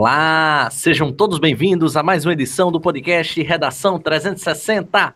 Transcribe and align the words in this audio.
Olá, 0.00 0.70
sejam 0.70 1.12
todos 1.12 1.40
bem-vindos 1.40 1.96
a 1.96 2.04
mais 2.04 2.24
uma 2.24 2.32
edição 2.32 2.70
do 2.70 2.80
podcast 2.80 3.42
Redação 3.42 3.98
360. 3.98 5.12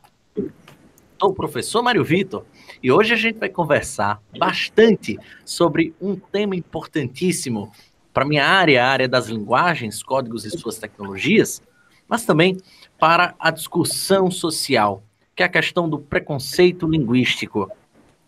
Sou 1.20 1.30
o 1.30 1.32
professor 1.32 1.84
Mário 1.84 2.02
Vitor 2.02 2.44
e 2.82 2.90
hoje 2.90 3.14
a 3.14 3.16
gente 3.16 3.38
vai 3.38 3.48
conversar 3.48 4.20
bastante 4.36 5.20
sobre 5.44 5.94
um 6.00 6.16
tema 6.16 6.56
importantíssimo 6.56 7.70
para 8.12 8.24
minha 8.24 8.44
área, 8.44 8.84
a 8.84 8.88
área 8.88 9.08
das 9.08 9.28
linguagens, 9.28 10.02
códigos 10.02 10.44
e 10.44 10.50
suas 10.50 10.78
tecnologias, 10.78 11.62
mas 12.08 12.24
também 12.24 12.56
para 12.98 13.36
a 13.38 13.52
discussão 13.52 14.32
social, 14.32 15.00
que 15.36 15.44
é 15.44 15.46
a 15.46 15.48
questão 15.48 15.88
do 15.88 16.00
preconceito 16.00 16.88
linguístico. 16.88 17.70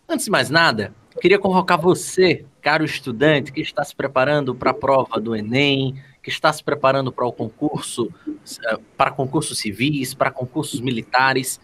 Antes 0.07 0.23
de 0.23 0.31
mais 0.31 0.49
nada, 0.49 0.93
queria 1.19 1.37
convocar 1.37 1.77
você, 1.77 2.45
caro 2.61 2.85
estudante 2.85 3.51
que 3.51 3.59
está 3.59 3.83
se 3.83 3.93
preparando 3.93 4.55
para 4.55 4.71
a 4.71 4.73
prova 4.73 5.19
do 5.19 5.35
Enem, 5.35 6.01
que 6.25 6.31
está 6.31 6.51
se 6.51 6.61
preparando 6.63 7.11
para 7.11 7.27
o 7.27 7.31
concurso, 7.31 8.11
eh, 8.25 8.79
para 8.97 9.11
concursos 9.11 9.59
civis, 9.59 10.15
para 10.15 10.31
concursos 10.31 10.81
militares 10.81 11.61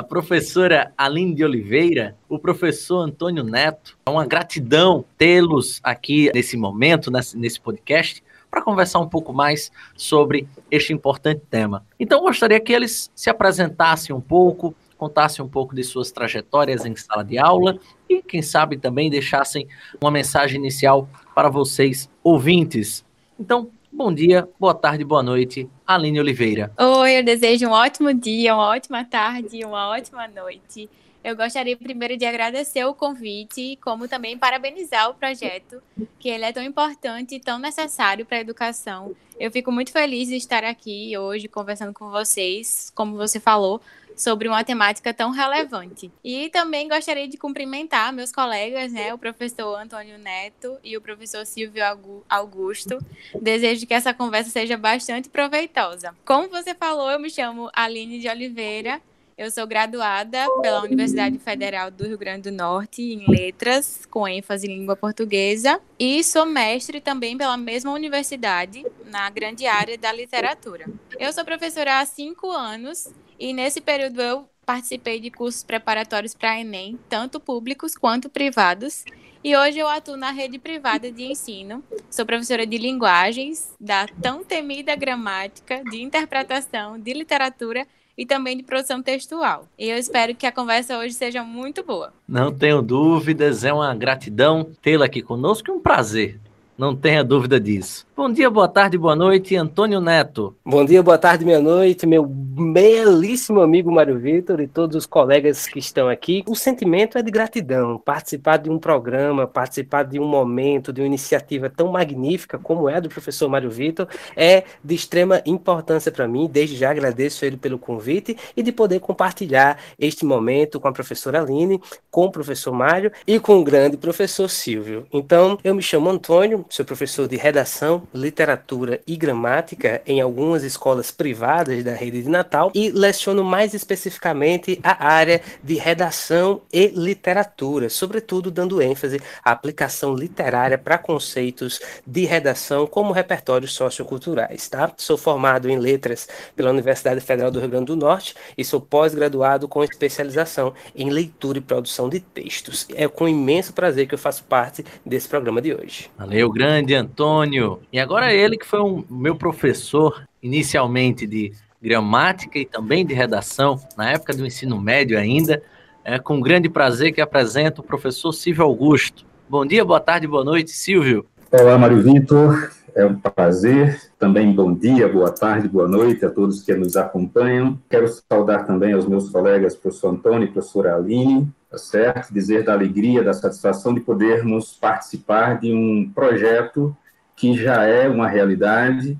a 0.00 0.02
professora 0.02 0.94
Aline 0.96 1.34
de 1.34 1.44
Oliveira, 1.44 2.16
o 2.26 2.38
professor 2.38 3.00
Antônio 3.00 3.44
Neto. 3.44 3.98
É 4.06 4.10
uma 4.10 4.26
gratidão 4.26 5.04
tê-los 5.18 5.78
aqui 5.82 6.30
nesse 6.34 6.56
momento, 6.56 7.10
nesse, 7.10 7.60
podcast, 7.60 8.24
para 8.50 8.62
conversar 8.62 8.98
um 8.98 9.08
pouco 9.08 9.30
mais 9.30 9.70
sobre 9.94 10.48
este 10.70 10.94
importante 10.94 11.42
tema. 11.50 11.84
Então, 11.98 12.22
gostaria 12.22 12.58
que 12.58 12.72
eles 12.72 13.10
se 13.14 13.28
apresentassem 13.28 14.16
um 14.16 14.22
pouco, 14.22 14.74
contassem 14.96 15.44
um 15.44 15.48
pouco 15.48 15.74
de 15.74 15.84
suas 15.84 16.10
trajetórias 16.10 16.86
em 16.86 16.96
sala 16.96 17.22
de 17.22 17.36
aula 17.36 17.78
e, 18.08 18.22
quem 18.22 18.40
sabe, 18.40 18.78
também 18.78 19.10
deixassem 19.10 19.68
uma 20.00 20.10
mensagem 20.10 20.58
inicial 20.58 21.10
para 21.34 21.50
vocês, 21.50 22.08
ouvintes. 22.24 23.04
Então, 23.38 23.68
Bom 24.02 24.14
dia, 24.14 24.48
boa 24.58 24.72
tarde, 24.72 25.04
boa 25.04 25.22
noite, 25.22 25.68
Aline 25.86 26.20
Oliveira. 26.20 26.72
Oi, 26.78 27.18
eu 27.18 27.22
desejo 27.22 27.68
um 27.68 27.72
ótimo 27.72 28.14
dia, 28.14 28.54
uma 28.54 28.68
ótima 28.68 29.04
tarde 29.04 29.62
uma 29.62 29.90
ótima 29.90 30.26
noite. 30.26 30.88
Eu 31.22 31.36
gostaria 31.36 31.76
primeiro 31.76 32.16
de 32.16 32.24
agradecer 32.24 32.82
o 32.86 32.94
convite, 32.94 33.78
como 33.84 34.08
também 34.08 34.38
parabenizar 34.38 35.10
o 35.10 35.14
projeto, 35.14 35.82
que 36.18 36.30
ele 36.30 36.46
é 36.46 36.50
tão 36.50 36.62
importante 36.62 37.34
e 37.34 37.40
tão 37.40 37.58
necessário 37.58 38.24
para 38.24 38.38
a 38.38 38.40
educação. 38.40 39.14
Eu 39.38 39.50
fico 39.50 39.70
muito 39.70 39.92
feliz 39.92 40.28
de 40.28 40.36
estar 40.36 40.64
aqui 40.64 41.12
hoje 41.18 41.46
conversando 41.46 41.92
com 41.92 42.10
vocês, 42.10 42.90
como 42.94 43.18
você 43.18 43.38
falou, 43.38 43.82
sobre 44.16 44.48
uma 44.48 44.64
temática 44.64 45.12
tão 45.12 45.30
relevante. 45.30 46.10
E 46.22 46.48
também 46.50 46.88
gostaria 46.88 47.28
de 47.28 47.36
cumprimentar 47.36 48.12
meus 48.12 48.32
colegas, 48.32 48.92
né, 48.92 49.12
o 49.14 49.18
professor 49.18 49.76
Antônio 49.76 50.18
Neto 50.18 50.78
e 50.82 50.96
o 50.96 51.00
professor 51.00 51.44
Silvio 51.46 51.82
Augusto. 52.28 52.98
Desejo 53.40 53.86
que 53.86 53.94
essa 53.94 54.12
conversa 54.12 54.50
seja 54.50 54.76
bastante 54.76 55.28
proveitosa. 55.28 56.14
Como 56.24 56.48
você 56.48 56.74
falou, 56.74 57.10
eu 57.10 57.18
me 57.18 57.30
chamo 57.30 57.70
Aline 57.72 58.18
de 58.18 58.28
Oliveira. 58.28 59.00
Eu 59.40 59.50
sou 59.50 59.66
graduada 59.66 60.46
pela 60.60 60.82
Universidade 60.82 61.38
Federal 61.38 61.90
do 61.90 62.06
Rio 62.06 62.18
Grande 62.18 62.50
do 62.50 62.54
Norte 62.54 63.00
em 63.00 63.24
Letras, 63.26 64.04
com 64.04 64.28
ênfase 64.28 64.66
em 64.66 64.78
língua 64.78 64.94
portuguesa, 64.94 65.80
e 65.98 66.22
sou 66.22 66.44
mestre 66.44 67.00
também 67.00 67.38
pela 67.38 67.56
mesma 67.56 67.90
universidade, 67.90 68.84
na 69.06 69.30
grande 69.30 69.66
área 69.66 69.96
da 69.96 70.12
literatura. 70.12 70.84
Eu 71.18 71.32
sou 71.32 71.42
professora 71.42 72.00
há 72.00 72.04
cinco 72.04 72.50
anos 72.50 73.08
e 73.40 73.54
nesse 73.54 73.80
período 73.80 74.20
eu 74.20 74.44
participei 74.66 75.18
de 75.18 75.30
cursos 75.30 75.64
preparatórios 75.64 76.34
para 76.34 76.60
Enem, 76.60 76.98
tanto 77.08 77.40
públicos 77.40 77.96
quanto 77.96 78.28
privados. 78.28 79.04
E 79.42 79.56
hoje 79.56 79.78
eu 79.78 79.88
atuo 79.88 80.18
na 80.18 80.30
rede 80.30 80.58
privada 80.58 81.10
de 81.10 81.24
ensino. 81.24 81.82
Sou 82.10 82.26
professora 82.26 82.66
de 82.66 82.76
linguagens, 82.76 83.74
da 83.80 84.06
tão 84.20 84.44
temida 84.44 84.94
gramática, 84.94 85.82
de 85.90 86.02
interpretação, 86.02 86.98
de 86.98 87.14
literatura 87.14 87.86
e 88.16 88.26
também 88.26 88.58
de 88.58 88.62
produção 88.62 89.02
textual. 89.02 89.66
E 89.78 89.88
eu 89.88 89.96
espero 89.96 90.34
que 90.34 90.46
a 90.46 90.52
conversa 90.52 90.98
hoje 90.98 91.14
seja 91.14 91.42
muito 91.42 91.82
boa. 91.82 92.12
Não 92.28 92.52
tenho 92.52 92.82
dúvidas, 92.82 93.64
é 93.64 93.72
uma 93.72 93.94
gratidão 93.94 94.70
tê-la 94.82 95.06
aqui 95.06 95.22
conosco 95.22 95.70
e 95.70 95.72
um 95.72 95.80
prazer 95.80 96.38
não 96.80 96.96
tenha 96.96 97.22
dúvida 97.22 97.60
disso. 97.60 98.06
Bom 98.20 98.30
dia, 98.30 98.50
boa 98.50 98.68
tarde, 98.68 98.98
boa 98.98 99.16
noite, 99.16 99.56
Antônio 99.56 99.98
Neto. 99.98 100.54
Bom 100.62 100.84
dia, 100.84 101.02
boa 101.02 101.16
tarde, 101.16 101.42
meia 101.42 101.58
noite, 101.58 102.06
meu 102.06 102.22
belíssimo 102.22 103.62
amigo 103.62 103.90
Mário 103.90 104.18
Vitor 104.18 104.60
e 104.60 104.68
todos 104.68 104.94
os 104.94 105.06
colegas 105.06 105.66
que 105.66 105.78
estão 105.78 106.06
aqui. 106.06 106.44
O 106.46 106.54
sentimento 106.54 107.16
é 107.16 107.22
de 107.22 107.30
gratidão, 107.30 107.96
participar 107.96 108.58
de 108.58 108.68
um 108.68 108.78
programa, 108.78 109.46
participar 109.46 110.02
de 110.02 110.20
um 110.20 110.26
momento, 110.26 110.92
de 110.92 111.00
uma 111.00 111.06
iniciativa 111.06 111.70
tão 111.70 111.90
magnífica 111.90 112.58
como 112.58 112.90
é 112.90 112.96
a 112.96 113.00
do 113.00 113.08
professor 113.08 113.48
Mário 113.48 113.70
Vitor, 113.70 114.06
é 114.36 114.64
de 114.84 114.94
extrema 114.94 115.40
importância 115.46 116.12
para 116.12 116.28
mim. 116.28 116.46
Desde 116.46 116.76
já 116.76 116.90
agradeço 116.90 117.46
ele 117.46 117.56
pelo 117.56 117.78
convite 117.78 118.36
e 118.54 118.62
de 118.62 118.70
poder 118.70 119.00
compartilhar 119.00 119.78
este 119.98 120.26
momento 120.26 120.78
com 120.78 120.88
a 120.88 120.92
professora 120.92 121.40
Aline, 121.40 121.80
com 122.10 122.26
o 122.26 122.30
professor 122.30 122.74
Mário 122.74 123.10
e 123.26 123.40
com 123.40 123.58
o 123.58 123.64
grande 123.64 123.96
professor 123.96 124.50
Silvio. 124.50 125.06
Então, 125.10 125.58
eu 125.64 125.74
me 125.74 125.80
chamo 125.80 126.10
Antônio, 126.10 126.66
sou 126.68 126.84
professor 126.84 127.26
de 127.26 127.36
redação, 127.38 128.02
literatura 128.12 129.00
e 129.06 129.16
gramática 129.16 130.02
em 130.06 130.20
algumas 130.20 130.62
escolas 130.62 131.10
privadas 131.10 131.82
da 131.84 131.92
rede 131.92 132.22
de 132.22 132.28
Natal 132.28 132.70
e 132.74 132.90
leciono 132.90 133.44
mais 133.44 133.74
especificamente 133.74 134.80
a 134.82 135.06
área 135.06 135.40
de 135.62 135.74
redação 135.74 136.62
e 136.72 136.88
literatura, 136.88 137.88
sobretudo 137.88 138.50
dando 138.50 138.82
ênfase 138.82 139.20
à 139.44 139.52
aplicação 139.52 140.14
literária 140.14 140.76
para 140.76 140.98
conceitos 140.98 141.80
de 142.06 142.24
redação 142.24 142.86
como 142.86 143.12
repertórios 143.12 143.72
socioculturais, 143.72 144.68
tá? 144.68 144.92
Sou 144.96 145.16
formado 145.16 145.68
em 145.68 145.78
letras 145.78 146.28
pela 146.56 146.70
Universidade 146.70 147.20
Federal 147.20 147.50
do 147.50 147.60
Rio 147.60 147.68
Grande 147.68 147.86
do 147.86 147.96
Norte 147.96 148.34
e 148.56 148.64
sou 148.64 148.80
pós-graduado 148.80 149.68
com 149.68 149.84
especialização 149.84 150.74
em 150.94 151.10
leitura 151.10 151.58
e 151.58 151.60
produção 151.60 152.08
de 152.08 152.20
textos. 152.20 152.86
É 152.94 153.06
com 153.06 153.28
imenso 153.28 153.72
prazer 153.72 154.06
que 154.06 154.14
eu 154.14 154.18
faço 154.18 154.44
parte 154.44 154.84
desse 155.04 155.28
programa 155.28 155.60
de 155.60 155.74
hoje. 155.74 156.10
Valeu, 156.16 156.50
grande 156.50 156.94
Antônio. 156.94 157.80
E 157.92 157.99
agora 158.00 158.32
ele 158.32 158.56
que 158.56 158.66
foi 158.66 158.80
um 158.80 159.04
meu 159.10 159.36
professor 159.36 160.26
inicialmente 160.42 161.26
de 161.26 161.52
gramática 161.82 162.58
e 162.58 162.64
também 162.64 163.04
de 163.06 163.14
redação, 163.14 163.80
na 163.96 164.10
época 164.10 164.34
do 164.34 164.46
ensino 164.46 164.80
médio 164.80 165.18
ainda. 165.18 165.62
É 166.04 166.18
com 166.18 166.40
grande 166.40 166.68
prazer 166.68 167.12
que 167.12 167.20
apresento 167.20 167.80
o 167.80 167.84
professor 167.84 168.32
Silvio 168.32 168.64
Augusto. 168.64 169.24
Bom 169.48 169.66
dia, 169.66 169.84
boa 169.84 170.00
tarde, 170.00 170.26
boa 170.26 170.44
noite, 170.44 170.70
Silvio. 170.70 171.26
Olá, 171.50 171.76
Mário 171.76 172.02
Vitor. 172.02 172.70
É 172.94 173.04
um 173.04 173.14
prazer. 173.14 174.00
Também 174.18 174.52
bom 174.52 174.74
dia, 174.74 175.08
boa 175.08 175.30
tarde, 175.30 175.68
boa 175.68 175.86
noite 175.86 176.24
a 176.24 176.30
todos 176.30 176.62
que 176.62 176.74
nos 176.74 176.96
acompanham. 176.96 177.78
Quero 177.88 178.06
saudar 178.30 178.66
também 178.66 178.92
aos 178.92 179.06
meus 179.06 179.30
colegas, 179.30 179.74
professor 179.74 180.10
Antônio 180.10 180.44
e 180.44 180.50
professora 180.50 180.96
Aline, 180.96 181.48
tá 181.70 181.78
certo? 181.78 182.32
Dizer 182.32 182.64
da 182.64 182.72
alegria, 182.72 183.22
da 183.22 183.32
satisfação 183.32 183.94
de 183.94 184.00
podermos 184.00 184.72
participar 184.72 185.60
de 185.60 185.72
um 185.72 186.10
projeto 186.14 186.96
que 187.40 187.54
já 187.54 187.84
é 187.84 188.06
uma 188.06 188.28
realidade 188.28 189.18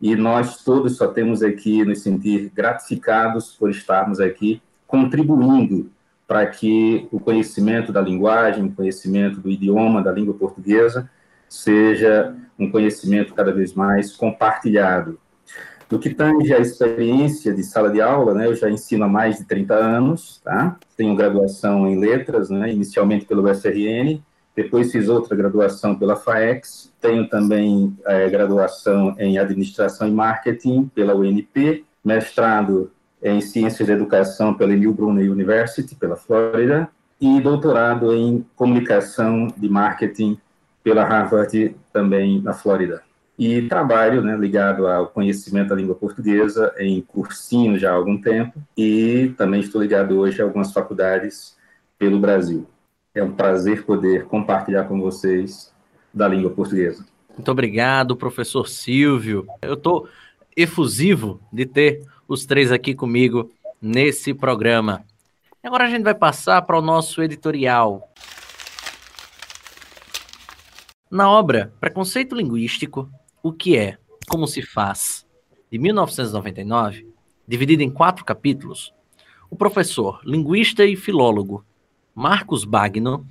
e 0.00 0.16
nós 0.16 0.64
todos 0.64 0.96
só 0.96 1.08
temos 1.08 1.42
aqui 1.42 1.84
nos 1.84 2.00
sentir 2.00 2.50
gratificados 2.54 3.54
por 3.58 3.68
estarmos 3.68 4.20
aqui 4.20 4.62
contribuindo 4.86 5.90
para 6.26 6.46
que 6.46 7.06
o 7.12 7.20
conhecimento 7.20 7.92
da 7.92 8.00
linguagem, 8.00 8.64
o 8.64 8.72
conhecimento 8.72 9.38
do 9.38 9.50
idioma, 9.50 10.02
da 10.02 10.10
língua 10.10 10.32
portuguesa, 10.32 11.10
seja 11.46 12.34
um 12.58 12.70
conhecimento 12.70 13.34
cada 13.34 13.52
vez 13.52 13.74
mais 13.74 14.16
compartilhado. 14.16 15.18
No 15.90 15.98
que 15.98 16.14
tange 16.14 16.54
a 16.54 16.58
experiência 16.58 17.52
de 17.52 17.62
sala 17.62 17.90
de 17.90 18.00
aula, 18.00 18.32
né, 18.32 18.46
eu 18.46 18.54
já 18.54 18.70
ensino 18.70 19.04
há 19.04 19.08
mais 19.08 19.36
de 19.36 19.44
30 19.44 19.74
anos, 19.74 20.40
tá? 20.42 20.78
Tenho 20.96 21.14
graduação 21.14 21.86
em 21.86 21.98
letras, 21.98 22.48
né, 22.48 22.72
inicialmente 22.72 23.26
pelo 23.26 23.50
UFRN, 23.50 24.22
depois 24.58 24.90
fiz 24.90 25.08
outra 25.08 25.36
graduação 25.36 25.94
pela 25.94 26.16
FAEX, 26.16 26.92
tenho 27.00 27.28
também 27.28 27.96
é, 28.04 28.28
graduação 28.28 29.14
em 29.16 29.38
administração 29.38 30.08
e 30.08 30.10
marketing 30.10 30.90
pela 30.92 31.14
UNP, 31.14 31.84
mestrado 32.04 32.90
em 33.22 33.40
ciências 33.40 33.86
da 33.86 33.94
educação 33.94 34.52
pela 34.52 34.74
New 34.74 34.92
Brunel 34.92 35.30
University, 35.30 35.94
pela 35.94 36.16
Flórida, 36.16 36.88
e 37.20 37.40
doutorado 37.40 38.12
em 38.12 38.44
comunicação 38.56 39.46
de 39.56 39.68
marketing 39.68 40.36
pela 40.82 41.04
Harvard, 41.04 41.76
também 41.92 42.42
na 42.42 42.52
Flórida. 42.52 43.04
E 43.38 43.62
trabalho 43.62 44.22
né, 44.22 44.36
ligado 44.36 44.88
ao 44.88 45.06
conhecimento 45.06 45.68
da 45.68 45.76
língua 45.76 45.94
portuguesa 45.94 46.74
em 46.78 47.00
cursinho 47.00 47.78
já 47.78 47.92
há 47.92 47.94
algum 47.94 48.20
tempo, 48.20 48.60
e 48.76 49.32
também 49.38 49.60
estou 49.60 49.80
ligado 49.80 50.18
hoje 50.18 50.42
a 50.42 50.44
algumas 50.44 50.72
faculdades 50.72 51.56
pelo 51.96 52.18
Brasil. 52.18 52.66
É 53.18 53.24
um 53.24 53.32
prazer 53.32 53.84
poder 53.84 54.26
compartilhar 54.26 54.84
com 54.84 55.00
vocês 55.00 55.74
da 56.14 56.28
língua 56.28 56.52
portuguesa. 56.52 57.04
Muito 57.36 57.50
obrigado, 57.50 58.16
professor 58.16 58.68
Silvio. 58.68 59.44
Eu 59.60 59.74
estou 59.74 60.08
efusivo 60.56 61.40
de 61.52 61.66
ter 61.66 62.06
os 62.28 62.46
três 62.46 62.70
aqui 62.70 62.94
comigo 62.94 63.50
nesse 63.82 64.32
programa. 64.32 65.04
Agora 65.60 65.86
a 65.86 65.90
gente 65.90 66.04
vai 66.04 66.14
passar 66.14 66.62
para 66.62 66.78
o 66.78 66.80
nosso 66.80 67.20
editorial. 67.20 68.08
Na 71.10 71.28
obra 71.28 71.72
Preconceito 71.80 72.36
Linguístico, 72.36 73.10
o 73.42 73.52
que 73.52 73.76
é, 73.76 73.98
como 74.28 74.46
se 74.46 74.62
faz, 74.62 75.26
de 75.72 75.76
1999, 75.76 77.04
dividida 77.48 77.82
em 77.82 77.90
quatro 77.90 78.24
capítulos, 78.24 78.94
o 79.50 79.56
professor, 79.56 80.20
linguista 80.24 80.84
e 80.84 80.94
filólogo 80.94 81.64
Marcos 82.18 82.64
Bagno 82.64 83.24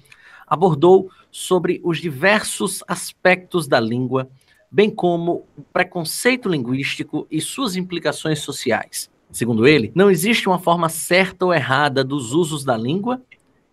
abordou 0.48 1.12
sobre 1.30 1.81
os 1.84 1.98
diversos 1.98 2.81
aspectos 2.88 3.68
da 3.68 3.81
língua, 3.81 4.30
bem 4.72 4.89
como 4.89 5.45
o 5.57 5.62
preconceito 5.74 6.48
linguístico 6.48 7.28
e 7.30 7.42
suas 7.42 7.75
implicações 7.75 8.39
sociais. 8.39 9.12
Segundo 9.30 9.68
ele, 9.68 9.92
não 9.94 10.10
existe 10.10 10.48
uma 10.48 10.57
forma 10.57 10.88
certa 10.88 11.45
ou 11.45 11.54
errada 11.54 12.01
dos 12.01 12.31
usos 12.34 12.63
da 12.63 12.78
língua 12.78 13.22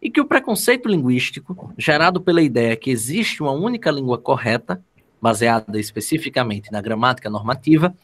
e 0.02 0.11
que 0.11 0.20
o 0.20 0.25
preconceito 0.25 0.88
linguístico, 0.88 1.72
gerado 1.78 2.20
pela 2.20 2.43
ideia 2.43 2.76
que 2.76 2.90
existe 2.90 3.40
uma 3.40 3.52
única 3.52 3.93
língua 3.93 4.19
correta, 4.19 4.82
baseada 5.22 5.78
especificamente 5.78 6.72
na 6.72 6.81
gramática 6.81 7.31
normativa, 7.31 7.94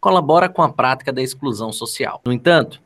colabora 0.00 0.48
com 0.48 0.62
a 0.62 0.72
prática 0.72 1.12
da 1.12 1.22
exclusão 1.22 1.72
social. 1.72 2.20
No 2.26 2.32
entanto, 2.32 2.82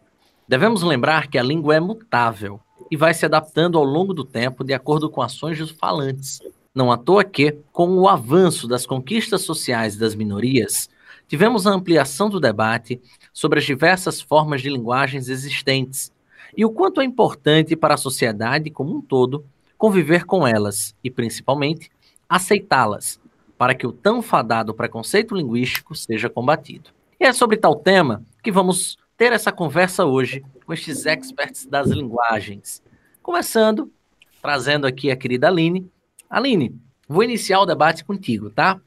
devemos 0.46 0.82
lembrar 0.82 1.28
que 1.28 1.38
a 1.38 1.42
língua 1.42 1.74
é 1.74 1.80
mutável 1.80 2.60
e 2.90 2.96
vai 2.96 3.14
se 3.14 3.24
adaptando 3.24 3.78
ao 3.78 3.84
longo 3.84 4.14
do 4.14 4.24
tempo 4.24 4.62
de 4.62 4.72
acordo 4.72 5.10
com 5.10 5.22
ações 5.22 5.58
dos 5.58 5.70
falantes. 5.70 6.40
Não 6.74 6.92
à 6.92 6.96
toa 6.96 7.24
que, 7.24 7.52
com 7.72 7.88
o 7.98 8.08
avanço 8.08 8.68
das 8.68 8.86
conquistas 8.86 9.42
sociais 9.42 9.96
das 9.96 10.14
minorias, 10.14 10.88
tivemos 11.26 11.66
a 11.66 11.72
ampliação 11.72 12.30
do 12.30 12.38
debate 12.38 13.00
sobre 13.32 13.58
as 13.58 13.64
diversas 13.64 14.20
formas 14.20 14.62
de 14.62 14.68
linguagens 14.68 15.28
existentes, 15.28 16.12
e 16.56 16.64
o 16.64 16.70
quanto 16.70 17.00
é 17.00 17.04
importante 17.04 17.76
para 17.76 17.94
a 17.94 17.98
sociedade 17.98 18.70
como 18.70 18.96
um 18.96 19.00
todo 19.00 19.44
conviver 19.78 20.24
com 20.24 20.46
elas 20.46 20.94
e, 21.02 21.10
principalmente, 21.10 21.90
aceitá-las, 22.28 23.20
para 23.56 23.74
que 23.74 23.86
o 23.86 23.92
tão 23.92 24.20
fadado 24.20 24.74
preconceito 24.74 25.34
linguístico 25.34 25.94
seja 25.94 26.28
combatido. 26.28 26.90
E 27.18 27.24
é 27.24 27.32
sobre 27.32 27.56
tal 27.56 27.76
tema 27.76 28.22
que 28.42 28.50
vamos 28.50 28.98
ter 29.16 29.32
essa 29.32 29.52
conversa 29.52 30.04
hoje 30.04 30.42
com 30.70 30.74
estes 30.74 31.04
experts 31.04 31.66
das 31.66 31.88
linguagens. 31.88 32.80
Começando, 33.20 33.92
trazendo 34.40 34.86
aqui 34.86 35.10
a 35.10 35.16
querida 35.16 35.48
Aline. 35.48 35.90
Aline, 36.28 36.80
vou 37.08 37.24
iniciar 37.24 37.58
o 37.60 37.66
debate 37.66 38.04
contigo, 38.04 38.50
tá? 38.50 38.80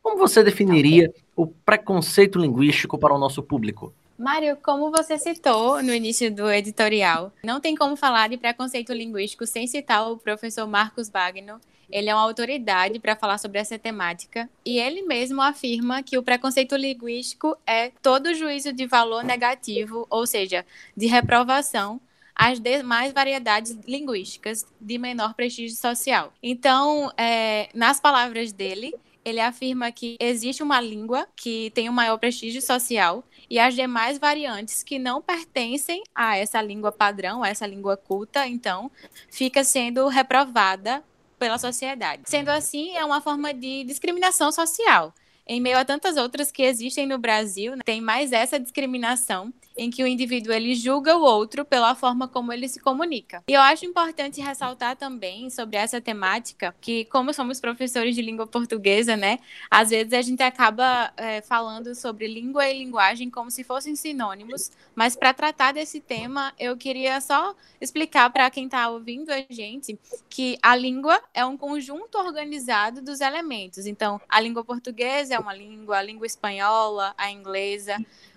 Como 0.00 0.16
você 0.16 0.42
definiria 0.42 1.12
o 1.36 1.46
preconceito 1.46 2.38
linguístico 2.38 2.96
para 2.96 3.14
o 3.14 3.18
nosso 3.18 3.42
público? 3.42 3.92
Mário, 4.18 4.56
como 4.62 4.90
você 4.90 5.18
citou 5.18 5.82
no 5.82 5.92
início 5.92 6.34
do 6.34 6.50
editorial, 6.50 7.30
não 7.44 7.60
tem 7.60 7.76
como 7.76 7.96
falar 7.96 8.30
de 8.30 8.38
preconceito 8.38 8.94
linguístico 8.94 9.46
sem 9.46 9.66
citar 9.66 10.10
o 10.10 10.16
professor 10.16 10.66
Marcos 10.66 11.10
Bagno. 11.10 11.60
Ele 11.90 12.10
é 12.10 12.14
uma 12.14 12.22
autoridade 12.22 12.98
para 12.98 13.16
falar 13.16 13.38
sobre 13.38 13.58
essa 13.58 13.78
temática 13.78 14.48
e 14.64 14.78
ele 14.78 15.02
mesmo 15.02 15.40
afirma 15.40 16.02
que 16.02 16.18
o 16.18 16.22
preconceito 16.22 16.76
linguístico 16.76 17.56
é 17.66 17.90
todo 18.02 18.34
juízo 18.34 18.72
de 18.72 18.86
valor 18.86 19.22
negativo, 19.24 20.06
ou 20.10 20.26
seja, 20.26 20.64
de 20.96 21.06
reprovação 21.06 22.00
às 22.34 22.60
demais 22.60 23.12
variedades 23.12 23.78
linguísticas 23.86 24.66
de 24.80 24.98
menor 24.98 25.34
prestígio 25.34 25.76
social. 25.76 26.32
Então, 26.42 27.10
é, 27.16 27.70
nas 27.72 27.98
palavras 27.98 28.52
dele, 28.52 28.94
ele 29.24 29.40
afirma 29.40 29.90
que 29.90 30.16
existe 30.20 30.62
uma 30.62 30.80
língua 30.80 31.26
que 31.34 31.70
tem 31.70 31.90
um 31.90 31.92
maior 31.92 32.16
prestígio 32.18 32.62
social 32.62 33.24
e 33.50 33.58
as 33.58 33.74
demais 33.74 34.18
variantes 34.18 34.82
que 34.82 34.98
não 34.98 35.20
pertencem 35.20 36.02
a 36.14 36.36
essa 36.36 36.62
língua 36.62 36.92
padrão, 36.92 37.42
a 37.42 37.48
essa 37.48 37.66
língua 37.66 37.96
culta, 37.96 38.46
então, 38.46 38.90
fica 39.30 39.64
sendo 39.64 40.06
reprovada 40.06 41.02
pela 41.38 41.58
sociedade. 41.58 42.22
Sendo 42.26 42.48
assim, 42.48 42.96
é 42.96 43.04
uma 43.04 43.20
forma 43.20 43.52
de 43.52 43.84
discriminação 43.84 44.50
social. 44.50 45.14
Em 45.46 45.60
meio 45.60 45.78
a 45.78 45.84
tantas 45.84 46.16
outras 46.16 46.50
que 46.50 46.62
existem 46.62 47.06
no 47.06 47.18
Brasil, 47.18 47.76
né, 47.76 47.82
tem 47.84 48.00
mais 48.00 48.32
essa 48.32 48.58
discriminação 48.58 49.52
em 49.76 49.90
que 49.90 50.02
o 50.02 50.06
indivíduo 50.06 50.52
ele 50.52 50.74
julga 50.74 51.16
o 51.16 51.22
outro 51.22 51.64
pela 51.64 51.94
forma 51.94 52.26
como 52.26 52.52
ele 52.52 52.68
se 52.68 52.80
comunica. 52.80 53.42
E 53.48 53.52
eu 53.52 53.60
acho 53.60 53.84
importante 53.84 54.40
ressaltar 54.40 54.96
também 54.96 55.50
sobre 55.50 55.76
essa 55.76 56.00
temática 56.00 56.74
que, 56.80 57.04
como 57.06 57.32
somos 57.32 57.60
professores 57.60 58.14
de 58.14 58.22
língua 58.22 58.46
portuguesa, 58.46 59.16
né, 59.16 59.38
às 59.70 59.90
vezes 59.90 60.12
a 60.12 60.22
gente 60.22 60.42
acaba 60.42 61.12
é, 61.16 61.40
falando 61.40 61.94
sobre 61.94 62.26
língua 62.26 62.68
e 62.68 62.78
linguagem 62.78 63.30
como 63.30 63.50
se 63.50 63.62
fossem 63.62 63.94
sinônimos, 63.94 64.70
mas 64.94 65.16
para 65.16 65.34
tratar 65.34 65.72
desse 65.72 66.00
tema, 66.00 66.52
eu 66.58 66.76
queria 66.76 67.20
só 67.20 67.54
explicar 67.80 68.30
para 68.30 68.50
quem 68.50 68.66
está 68.66 68.88
ouvindo 68.88 69.30
a 69.30 69.44
gente 69.50 69.98
que 70.28 70.58
a 70.62 70.74
língua 70.74 71.20
é 71.34 71.44
um 71.44 71.56
conjunto 71.56 72.18
organizado 72.18 73.02
dos 73.02 73.20
elementos. 73.20 73.86
Então, 73.86 74.20
a 74.28 74.40
língua 74.40 74.64
portuguesa 74.64 75.34
é 75.34 75.38
uma 75.38 75.54
língua, 75.54 75.98
a 75.98 76.02
língua 76.02 76.26
espanhola, 76.26 77.14
a 77.16 77.30
inglesa. 77.30 77.96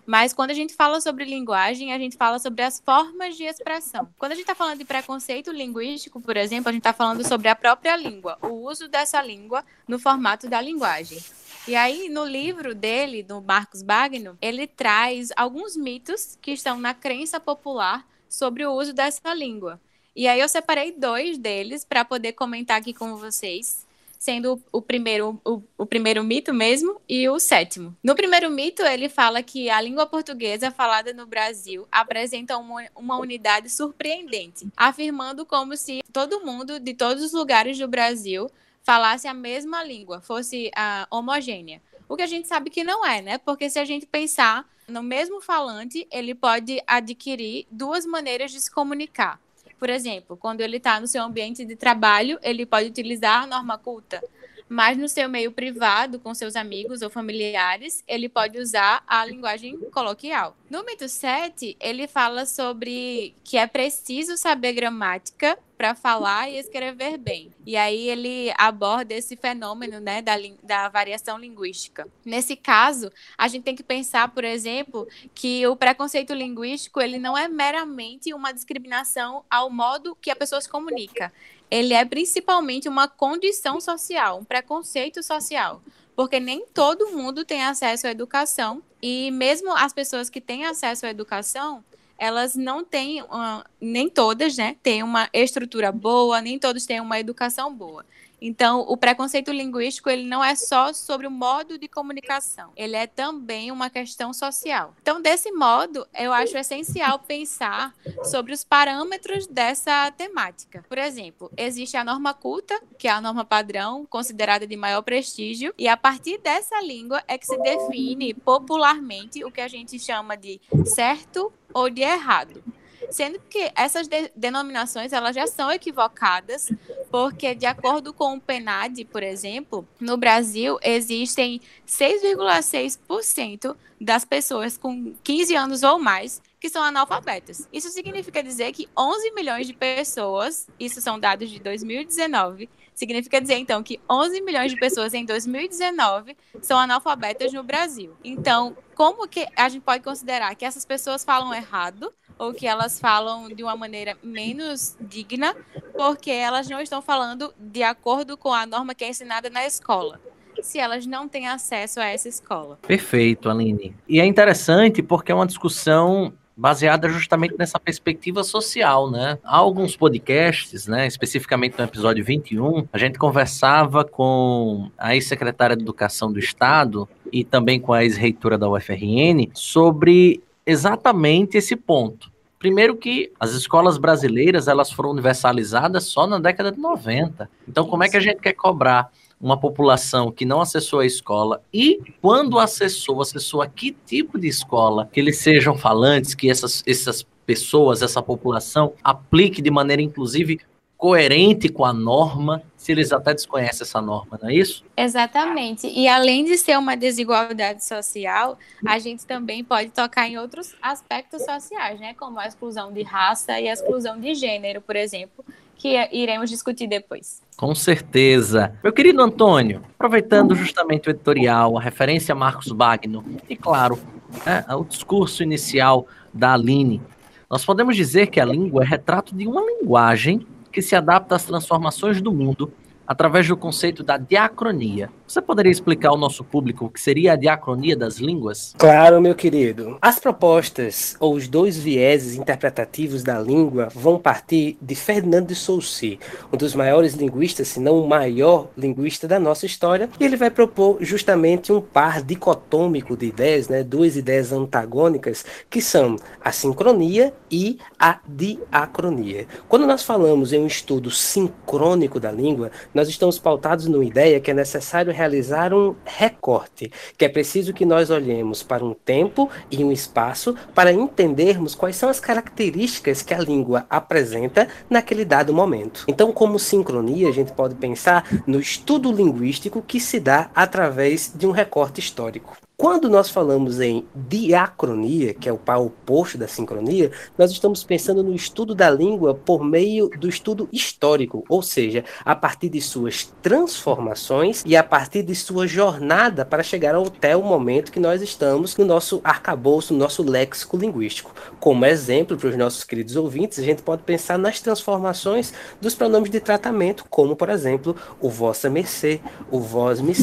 Mas 0.09 0.33
quando 0.33 0.49
a 0.49 0.55
gente 0.55 0.73
fala 0.73 0.99
sobre 0.99 1.23
linguagem, 1.23 1.93
a 1.93 1.99
gente 1.99 2.17
fala 2.17 2.39
sobre 2.39 2.63
as 2.63 2.79
formas 2.79 3.37
de 3.37 3.43
expressão. 3.43 4.09
Quando 4.17 4.31
a 4.31 4.35
gente 4.35 4.41
está 4.41 4.55
falando 4.55 4.79
de 4.79 4.83
preconceito 4.83 5.51
linguístico, 5.51 6.19
por 6.19 6.35
exemplo, 6.35 6.67
a 6.69 6.71
gente 6.71 6.79
está 6.79 6.93
falando 6.93 7.23
sobre 7.27 7.47
a 7.47 7.53
própria 7.53 7.95
língua, 7.95 8.35
o 8.41 8.47
uso 8.67 8.87
dessa 8.87 9.21
língua 9.21 9.63
no 9.87 9.99
formato 9.99 10.49
da 10.49 10.59
linguagem. 10.59 11.19
E 11.67 11.75
aí, 11.75 12.09
no 12.09 12.25
livro 12.25 12.73
dele, 12.73 13.21
do 13.21 13.39
Marcos 13.39 13.83
Bagno, 13.83 14.35
ele 14.41 14.65
traz 14.65 15.29
alguns 15.35 15.77
mitos 15.77 16.35
que 16.41 16.53
estão 16.53 16.79
na 16.79 16.95
crença 16.95 17.39
popular 17.39 18.03
sobre 18.27 18.65
o 18.65 18.73
uso 18.73 18.93
dessa 18.93 19.31
língua. 19.31 19.79
E 20.15 20.27
aí 20.27 20.39
eu 20.39 20.49
separei 20.49 20.91
dois 20.91 21.37
deles 21.37 21.85
para 21.85 22.03
poder 22.03 22.33
comentar 22.33 22.79
aqui 22.79 22.95
com 22.95 23.15
vocês 23.15 23.87
sendo 24.19 24.61
o 24.69 24.81
primeiro, 24.81 25.41
o, 25.45 25.63
o, 25.77 25.85
primeiro 25.85 26.21
mito 26.25 26.53
mesmo 26.53 26.99
e 27.07 27.29
o 27.29 27.39
sétimo. 27.39 27.95
No 28.03 28.13
primeiro 28.13 28.49
mito, 28.49 28.83
ele 28.83 29.07
fala 29.07 29.41
que 29.41 29.69
a 29.69 29.79
língua 29.79 30.05
portuguesa 30.05 30.69
falada 30.69 31.13
no 31.13 31.25
Brasil 31.25 31.87
apresenta 31.89 32.57
uma, 32.57 32.85
uma 32.93 33.17
unidade 33.17 33.69
surpreendente, 33.69 34.67
afirmando 34.75 35.45
como 35.45 35.77
se 35.77 36.01
todo 36.11 36.45
mundo 36.45 36.81
de 36.81 36.93
todos 36.93 37.23
os 37.23 37.31
lugares 37.31 37.77
do 37.77 37.87
Brasil 37.87 38.51
falasse 38.83 39.25
a 39.25 39.33
mesma 39.33 39.83
língua, 39.83 40.19
fosse 40.19 40.69
uh, 40.75 41.07
homogênea. 41.09 41.81
O 42.07 42.17
que 42.17 42.23
a 42.23 42.27
gente 42.27 42.47
sabe 42.47 42.69
que 42.69 42.83
não 42.83 43.05
é, 43.05 43.21
né? 43.21 43.37
Porque 43.37 43.69
se 43.69 43.79
a 43.79 43.85
gente 43.85 44.05
pensar 44.05 44.67
no 44.85 45.01
mesmo 45.01 45.39
falante, 45.39 46.07
ele 46.11 46.35
pode 46.35 46.81
adquirir 46.85 47.67
duas 47.71 48.05
maneiras 48.05 48.51
de 48.51 48.59
se 48.59 48.69
comunicar. 48.69 49.39
Por 49.79 49.89
exemplo, 49.89 50.35
quando 50.35 50.59
ele 50.59 50.77
está 50.77 50.99
no 50.99 51.07
seu 51.07 51.23
ambiente 51.23 51.63
de 51.63 51.75
trabalho, 51.75 52.37
ele 52.43 52.65
pode 52.65 52.89
utilizar 52.89 53.43
a 53.43 53.47
norma 53.47 53.77
culta 53.77 54.21
mas 54.69 54.95
no 54.95 55.09
seu 55.09 55.27
meio 55.27 55.51
privado, 55.51 56.19
com 56.19 56.33
seus 56.33 56.55
amigos 56.55 57.01
ou 57.01 57.09
familiares, 57.09 58.03
ele 58.07 58.29
pode 58.29 58.59
usar 58.59 59.03
a 59.07 59.25
linguagem 59.25 59.75
coloquial. 59.91 60.55
No 60.69 60.85
mito 60.85 61.09
7, 61.09 61.75
ele 61.79 62.07
fala 62.07 62.45
sobre 62.45 63.35
que 63.43 63.57
é 63.57 63.65
preciso 63.65 64.37
saber 64.37 64.73
gramática 64.73 65.57
para 65.75 65.95
falar 65.95 66.49
e 66.49 66.57
escrever 66.57 67.17
bem. 67.17 67.51
E 67.65 67.77
aí 67.77 68.09
ele 68.09 68.53
aborda 68.57 69.13
esse 69.13 69.37
fenômeno 69.37 70.01
né, 70.01 70.21
da, 70.21 70.33
da 70.61 70.89
variação 70.89 71.39
linguística. 71.39 72.05
Nesse 72.25 72.57
caso, 72.57 73.09
a 73.37 73.47
gente 73.47 73.63
tem 73.63 73.75
que 73.75 73.81
pensar, 73.81 74.27
por 74.27 74.43
exemplo, 74.43 75.07
que 75.33 75.65
o 75.65 75.77
preconceito 75.77 76.33
linguístico 76.33 76.99
ele 76.99 77.17
não 77.17 77.37
é 77.37 77.47
meramente 77.47 78.33
uma 78.33 78.51
discriminação 78.51 79.45
ao 79.49 79.69
modo 79.69 80.17
que 80.21 80.29
a 80.29 80.35
pessoa 80.35 80.59
se 80.59 80.67
comunica 80.67 81.31
ele 81.69 81.93
é 81.93 82.03
principalmente 82.03 82.89
uma 82.89 83.07
condição 83.07 83.79
social, 83.79 84.39
um 84.39 84.43
preconceito 84.43 85.21
social, 85.21 85.81
porque 86.15 86.39
nem 86.39 86.65
todo 86.67 87.11
mundo 87.11 87.45
tem 87.45 87.63
acesso 87.63 88.07
à 88.07 88.11
educação 88.11 88.81
e 89.01 89.31
mesmo 89.31 89.71
as 89.75 89.93
pessoas 89.93 90.29
que 90.29 90.41
têm 90.41 90.65
acesso 90.65 91.05
à 91.05 91.09
educação, 91.09 91.83
elas 92.17 92.55
não 92.55 92.83
têm, 92.83 93.21
uh, 93.21 93.63
nem 93.79 94.09
todas, 94.09 94.57
né, 94.57 94.75
têm 94.83 95.01
uma 95.01 95.29
estrutura 95.31 95.91
boa, 95.91 96.41
nem 96.41 96.59
todos 96.59 96.85
têm 96.85 96.99
uma 96.99 97.19
educação 97.19 97.73
boa. 97.73 98.05
Então, 98.41 98.81
o 98.81 98.95
preconceito 98.95 99.51
linguístico 99.51 100.09
ele 100.09 100.23
não 100.23 100.43
é 100.43 100.55
só 100.55 100.93
sobre 100.93 101.27
o 101.27 101.31
modo 101.31 101.77
de 101.77 101.87
comunicação, 101.87 102.71
ele 102.75 102.95
é 102.95 103.07
também 103.07 103.71
uma 103.71 103.89
questão 103.89 104.33
social. 104.33 104.95
Então, 105.01 105.21
desse 105.21 105.51
modo, 105.51 106.07
eu 106.17 106.31
acho 106.31 106.57
essencial 106.57 107.19
pensar 107.19 107.93
sobre 108.23 108.53
os 108.53 108.63
parâmetros 108.63 109.47
dessa 109.47 110.11
temática. 110.11 110.83
Por 110.87 110.97
exemplo, 110.97 111.51
existe 111.57 111.97
a 111.97 112.03
norma 112.03 112.33
culta, 112.33 112.79
que 112.97 113.07
é 113.07 113.11
a 113.11 113.21
norma 113.21 113.43
padrão, 113.43 114.05
considerada 114.05 114.65
de 114.65 114.75
maior 114.75 115.01
prestígio, 115.01 115.73
e 115.77 115.87
a 115.87 115.97
partir 115.97 116.37
dessa 116.39 116.81
língua 116.81 117.21
é 117.27 117.37
que 117.37 117.45
se 117.45 117.57
define 117.57 118.33
popularmente 118.33 119.43
o 119.43 119.51
que 119.51 119.61
a 119.61 119.67
gente 119.67 119.99
chama 119.99 120.35
de 120.35 120.61
certo 120.85 121.51
ou 121.73 121.89
de 121.89 122.01
errado 122.01 122.63
sendo 123.11 123.39
que 123.49 123.71
essas 123.75 124.07
de 124.07 124.31
denominações 124.35 125.13
elas 125.13 125.35
já 125.35 125.47
são 125.47 125.71
equivocadas, 125.71 126.71
porque 127.11 127.55
de 127.55 127.65
acordo 127.65 128.13
com 128.13 128.35
o 128.35 128.41
PNAD, 128.41 129.05
por 129.05 129.23
exemplo, 129.23 129.87
no 129.99 130.17
Brasil 130.17 130.77
existem 130.83 131.61
6,6% 131.87 133.75
das 133.99 134.23
pessoas 134.23 134.77
com 134.77 135.13
15 135.23 135.55
anos 135.55 135.83
ou 135.83 135.99
mais 135.99 136.41
que 136.59 136.69
são 136.69 136.83
analfabetas. 136.83 137.67
Isso 137.71 137.89
significa 137.89 138.43
dizer 138.43 138.71
que 138.73 138.87
11 138.97 139.31
milhões 139.31 139.65
de 139.65 139.73
pessoas, 139.73 140.67
isso 140.79 140.99
são 140.99 141.19
dados 141.19 141.49
de 141.49 141.59
2019, 141.59 142.69
significa 142.93 143.39
dizer 143.39 143.55
então 143.55 143.81
que 143.81 143.99
11 144.09 144.41
milhões 144.41 144.71
de 144.71 144.77
pessoas 144.77 145.13
em 145.13 145.23
2019 145.23 146.35
são 146.61 146.77
analfabetas 146.77 147.53
no 147.53 147.63
Brasil. 147.63 148.13
Então, 148.23 148.75
como 148.93 149.25
que 149.27 149.47
a 149.55 149.69
gente 149.69 149.83
pode 149.83 150.03
considerar 150.03 150.53
que 150.55 150.65
essas 150.65 150.83
pessoas 150.83 151.23
falam 151.23 151.53
errado 151.53 152.13
ou 152.39 152.53
que 152.53 152.65
elas 152.65 152.99
falam 152.99 153.49
de 153.49 153.61
uma 153.61 153.75
maneira 153.75 154.17
menos 154.23 154.97
digna, 154.99 155.55
porque 155.95 156.31
elas 156.31 156.67
não 156.69 156.81
estão 156.81 157.01
falando 157.01 157.53
de 157.59 157.83
acordo 157.83 158.37
com 158.37 158.53
a 158.53 158.65
norma 158.65 158.95
que 158.95 159.03
é 159.03 159.09
ensinada 159.09 159.49
na 159.49 159.65
escola 159.65 160.19
se 160.61 160.77
elas 160.77 161.05
não 161.05 161.25
têm 161.25 161.47
acesso 161.47 162.01
a 162.01 162.05
essa 162.05 162.27
escola. 162.27 162.77
Perfeito, 162.85 163.49
Aline. 163.49 163.95
E 164.05 164.19
é 164.19 164.25
interessante 164.25 165.01
porque 165.01 165.31
é 165.31 165.35
uma 165.35 165.47
discussão 165.47 166.33
baseada 166.59 167.07
justamente 167.07 167.55
nessa 167.57 167.79
perspectiva 167.79 168.43
social, 168.43 169.09
né? 169.09 169.39
Há 169.45 169.55
alguns 169.55 169.95
podcasts, 169.95 170.87
né, 170.87 171.07
especificamente 171.07 171.77
no 171.77 171.85
episódio 171.85 172.23
21, 172.23 172.85
a 172.91 172.97
gente 172.97 173.17
conversava 173.17 174.03
com 174.03 174.91
a 174.97 175.15
ex-secretária 175.15 175.77
de 175.77 175.83
Educação 175.83 176.33
do 176.33 176.37
Estado 176.37 177.07
e 177.31 177.45
também 177.45 177.79
com 177.79 177.93
a 177.93 178.03
ex-reitora 178.03 178.57
da 178.57 178.69
UFRN 178.69 179.49
sobre 179.53 180.43
exatamente 180.69 181.57
esse 181.57 181.75
ponto. 181.75 182.31
Primeiro 182.57 182.97
que 182.97 183.31
as 183.39 183.51
escolas 183.51 183.97
brasileiras 183.97 184.67
elas 184.67 184.91
foram 184.91 185.11
universalizadas 185.11 186.03
só 186.05 186.27
na 186.27 186.39
década 186.39 186.71
de 186.71 186.79
90. 186.79 187.49
Então, 187.67 187.87
como 187.87 188.03
é 188.03 188.09
que 188.09 188.17
a 188.17 188.19
gente 188.19 188.41
quer 188.41 188.53
cobrar 188.53 189.09
uma 189.39 189.57
população 189.57 190.31
que 190.31 190.43
não 190.43 190.59
acessou 190.59 190.99
a 190.99 191.05
escola 191.05 191.61
e 191.73 191.99
quando 192.21 192.59
acessou, 192.59 193.21
acessou 193.21 193.61
a 193.61 193.67
que 193.67 193.95
tipo 194.05 194.37
de 194.37 194.49
escola, 194.49 195.07
que 195.11 195.19
eles 195.19 195.37
sejam 195.37 195.77
falantes, 195.77 196.35
que 196.35 196.49
essas, 196.49 196.83
essas 196.85 197.25
pessoas, 197.45 198.01
essa 198.01 198.21
população 198.21 198.93
aplique 199.01 199.61
de 199.61 199.71
maneira 199.71 200.01
inclusive 200.01 200.59
coerente 200.99 201.69
com 201.69 201.85
a 201.85 201.93
norma, 201.93 202.61
se 202.75 202.91
eles 202.91 203.13
até 203.13 203.33
desconhecem 203.33 203.83
essa 203.83 204.01
norma, 204.01 204.37
não 204.41 204.49
é 204.49 204.53
isso? 204.53 204.83
Exatamente. 204.97 205.87
E 205.87 206.09
além 206.09 206.43
de 206.43 206.57
ser 206.57 206.77
uma 206.77 206.97
desigualdade 206.97 207.85
social, 207.85 208.59
a 208.85 208.99
gente 208.99 209.25
também 209.25 209.63
pode 209.63 209.91
tocar 209.91 210.27
em 210.27 210.37
outros 210.37 210.75
aspectos 210.81 211.45
sociais, 211.45 212.01
né? 212.01 212.13
Como 212.15 212.37
a 212.37 212.45
exclusão 212.45 212.91
de 212.91 213.01
raça 213.01 213.57
e 213.61 213.69
a 213.69 213.73
exclusão 213.73 214.19
de 214.19 214.35
gênero, 214.35 214.81
por 214.81 214.97
exemplo, 214.97 215.45
que 215.77 215.95
iremos 216.11 216.49
discutir 216.49 216.85
depois. 216.85 217.41
Com 217.55 217.73
certeza. 217.73 218.77
Meu 218.83 218.91
querido 218.91 219.21
Antônio, 219.21 219.81
aproveitando 219.95 220.53
justamente 220.53 221.07
o 221.07 221.11
editorial, 221.11 221.77
a 221.77 221.81
referência 221.81 222.33
a 222.33 222.35
Marcos 222.35 222.73
Bagno 222.73 223.23
e, 223.47 223.55
claro, 223.55 223.97
né, 224.45 224.65
o 224.75 224.83
discurso 224.83 225.43
inicial 225.43 226.05
da 226.33 226.55
Aline, 226.55 227.01
nós 227.49 227.63
podemos 227.63 227.95
dizer 227.95 228.27
que 228.27 228.41
a 228.41 228.45
língua 228.45 228.83
é 228.83 228.85
retrato 228.85 229.33
de 229.33 229.47
uma 229.47 229.61
linguagem 229.61 230.45
que 230.79 230.81
se 230.81 230.95
adapta 230.95 231.35
às 231.35 231.43
transformações 231.43 232.21
do 232.21 232.31
mundo 232.31 232.71
através 233.05 233.45
do 233.45 233.57
conceito 233.57 234.01
da 234.01 234.15
diacronia. 234.15 235.09
Você 235.29 235.43
poderia 235.43 235.71
explicar 235.71 236.09
ao 236.09 236.17
nosso 236.17 236.43
público 236.43 236.85
o 236.85 236.89
que 236.89 236.99
seria 236.99 237.33
a 237.33 237.35
diacronia 237.35 237.95
das 237.95 238.17
línguas? 238.17 238.73
Claro, 238.75 239.21
meu 239.21 239.35
querido. 239.35 239.95
As 240.01 240.17
propostas 240.17 241.15
ou 241.19 241.35
os 241.35 241.47
dois 241.47 241.77
vieses 241.77 242.35
interpretativos 242.35 243.21
da 243.21 243.39
língua 243.39 243.89
vão 243.93 244.17
partir 244.17 244.75
de 244.81 244.95
Fernando 244.95 245.49
de 245.49 245.55
Saussure, 245.55 246.19
um 246.51 246.57
dos 246.57 246.73
maiores 246.73 247.13
linguistas, 247.13 247.67
se 247.67 247.79
não 247.79 247.99
o 247.99 248.07
maior 248.07 248.69
linguista 248.75 249.27
da 249.27 249.39
nossa 249.39 249.67
história, 249.67 250.09
e 250.19 250.25
ele 250.25 250.35
vai 250.35 250.49
propor 250.49 250.97
justamente 250.99 251.71
um 251.71 251.79
par 251.79 252.23
dicotômico 252.23 253.15
de 253.15 253.27
ideias, 253.27 253.69
né, 253.69 253.83
duas 253.83 254.17
ideias 254.17 254.51
antagônicas, 254.51 255.45
que 255.69 255.79
são 255.79 256.15
a 256.43 256.51
sincronia 256.51 257.31
e 257.51 257.77
a 257.99 258.19
diacronia. 258.27 259.45
Quando 259.67 259.85
nós 259.85 260.01
falamos 260.01 260.53
em 260.53 260.59
um 260.59 260.65
estudo 260.65 261.11
sincrônico 261.11 262.19
da 262.19 262.31
língua, 262.31 262.71
nós 262.95 263.07
estamos 263.07 263.37
pautados 263.37 263.85
numa 263.85 264.03
ideia 264.03 264.39
que 264.39 264.49
é 264.49 264.55
necessário 264.55 265.18
realizar 265.19 265.73
um 265.73 265.95
recorte, 266.05 266.89
que 267.17 267.25
é 267.25 267.29
preciso 267.29 267.73
que 267.73 267.85
nós 267.85 268.09
olhemos 268.09 268.63
para 268.63 268.85
um 268.85 268.93
tempo 268.93 269.49
e 269.69 269.83
um 269.83 269.91
espaço 269.91 270.55
para 270.73 270.93
entendermos 270.93 271.75
quais 271.75 271.97
são 271.97 272.07
as 272.07 272.21
características 272.21 273.21
que 273.21 273.33
a 273.33 273.39
língua 273.39 273.85
apresenta 273.89 274.69
naquele 274.89 275.25
dado 275.25 275.53
momento. 275.53 276.05
Então, 276.07 276.31
como 276.31 276.57
sincronia, 276.57 277.27
a 277.27 277.33
gente 277.33 277.51
pode 277.51 277.75
pensar 277.75 278.25
no 278.47 278.61
estudo 278.61 279.11
linguístico 279.11 279.81
que 279.81 279.99
se 279.99 280.21
dá 280.21 280.49
através 280.55 281.33
de 281.35 281.45
um 281.45 281.51
recorte 281.51 281.99
histórico. 281.99 282.55
Quando 282.81 283.09
nós 283.09 283.29
falamos 283.29 283.81
em 283.81 284.05
diacronia, 284.15 285.33
que 285.33 285.49
é 285.49 285.51
o 285.51 285.57
par 285.57 285.81
oposto 285.81 286.37
da 286.37 286.47
sincronia, 286.47 287.11
nós 287.37 287.51
estamos 287.51 287.83
pensando 287.83 288.23
no 288.23 288.33
estudo 288.33 288.73
da 288.73 288.89
língua 288.89 289.35
por 289.35 289.65
meio 289.65 290.07
do 290.17 290.29
estudo 290.29 290.69
histórico, 290.71 291.43
ou 291.49 291.61
seja, 291.61 292.05
a 292.23 292.33
partir 292.37 292.69
de 292.69 292.79
suas 292.79 293.25
transformações 293.41 294.63
e 294.65 294.77
a 294.77 294.83
partir 294.83 295.23
de 295.23 295.35
sua 295.35 295.67
jornada 295.67 296.45
para 296.45 296.63
chegar 296.63 296.95
até 296.95 297.35
o 297.35 297.43
momento 297.43 297.91
que 297.91 297.99
nós 297.99 298.21
estamos 298.21 298.77
no 298.77 298.85
nosso 298.85 299.19
arcabouço, 299.25 299.91
no 299.91 299.99
nosso 299.99 300.23
léxico 300.23 300.77
linguístico. 300.77 301.35
Como 301.59 301.85
exemplo, 301.85 302.37
para 302.37 302.47
os 302.47 302.55
nossos 302.55 302.85
queridos 302.85 303.17
ouvintes, 303.17 303.59
a 303.59 303.63
gente 303.63 303.81
pode 303.81 304.03
pensar 304.03 304.37
nas 304.37 304.61
transformações 304.61 305.51
dos 305.81 305.95
pronomes 305.95 306.31
de 306.31 306.39
tratamento, 306.39 307.03
como, 307.09 307.35
por 307.35 307.49
exemplo, 307.49 307.93
o 308.21 308.29
vossa 308.29 308.69
mercê, 308.69 309.19
o 309.51 309.59
vós 309.59 309.99
me 309.99 310.13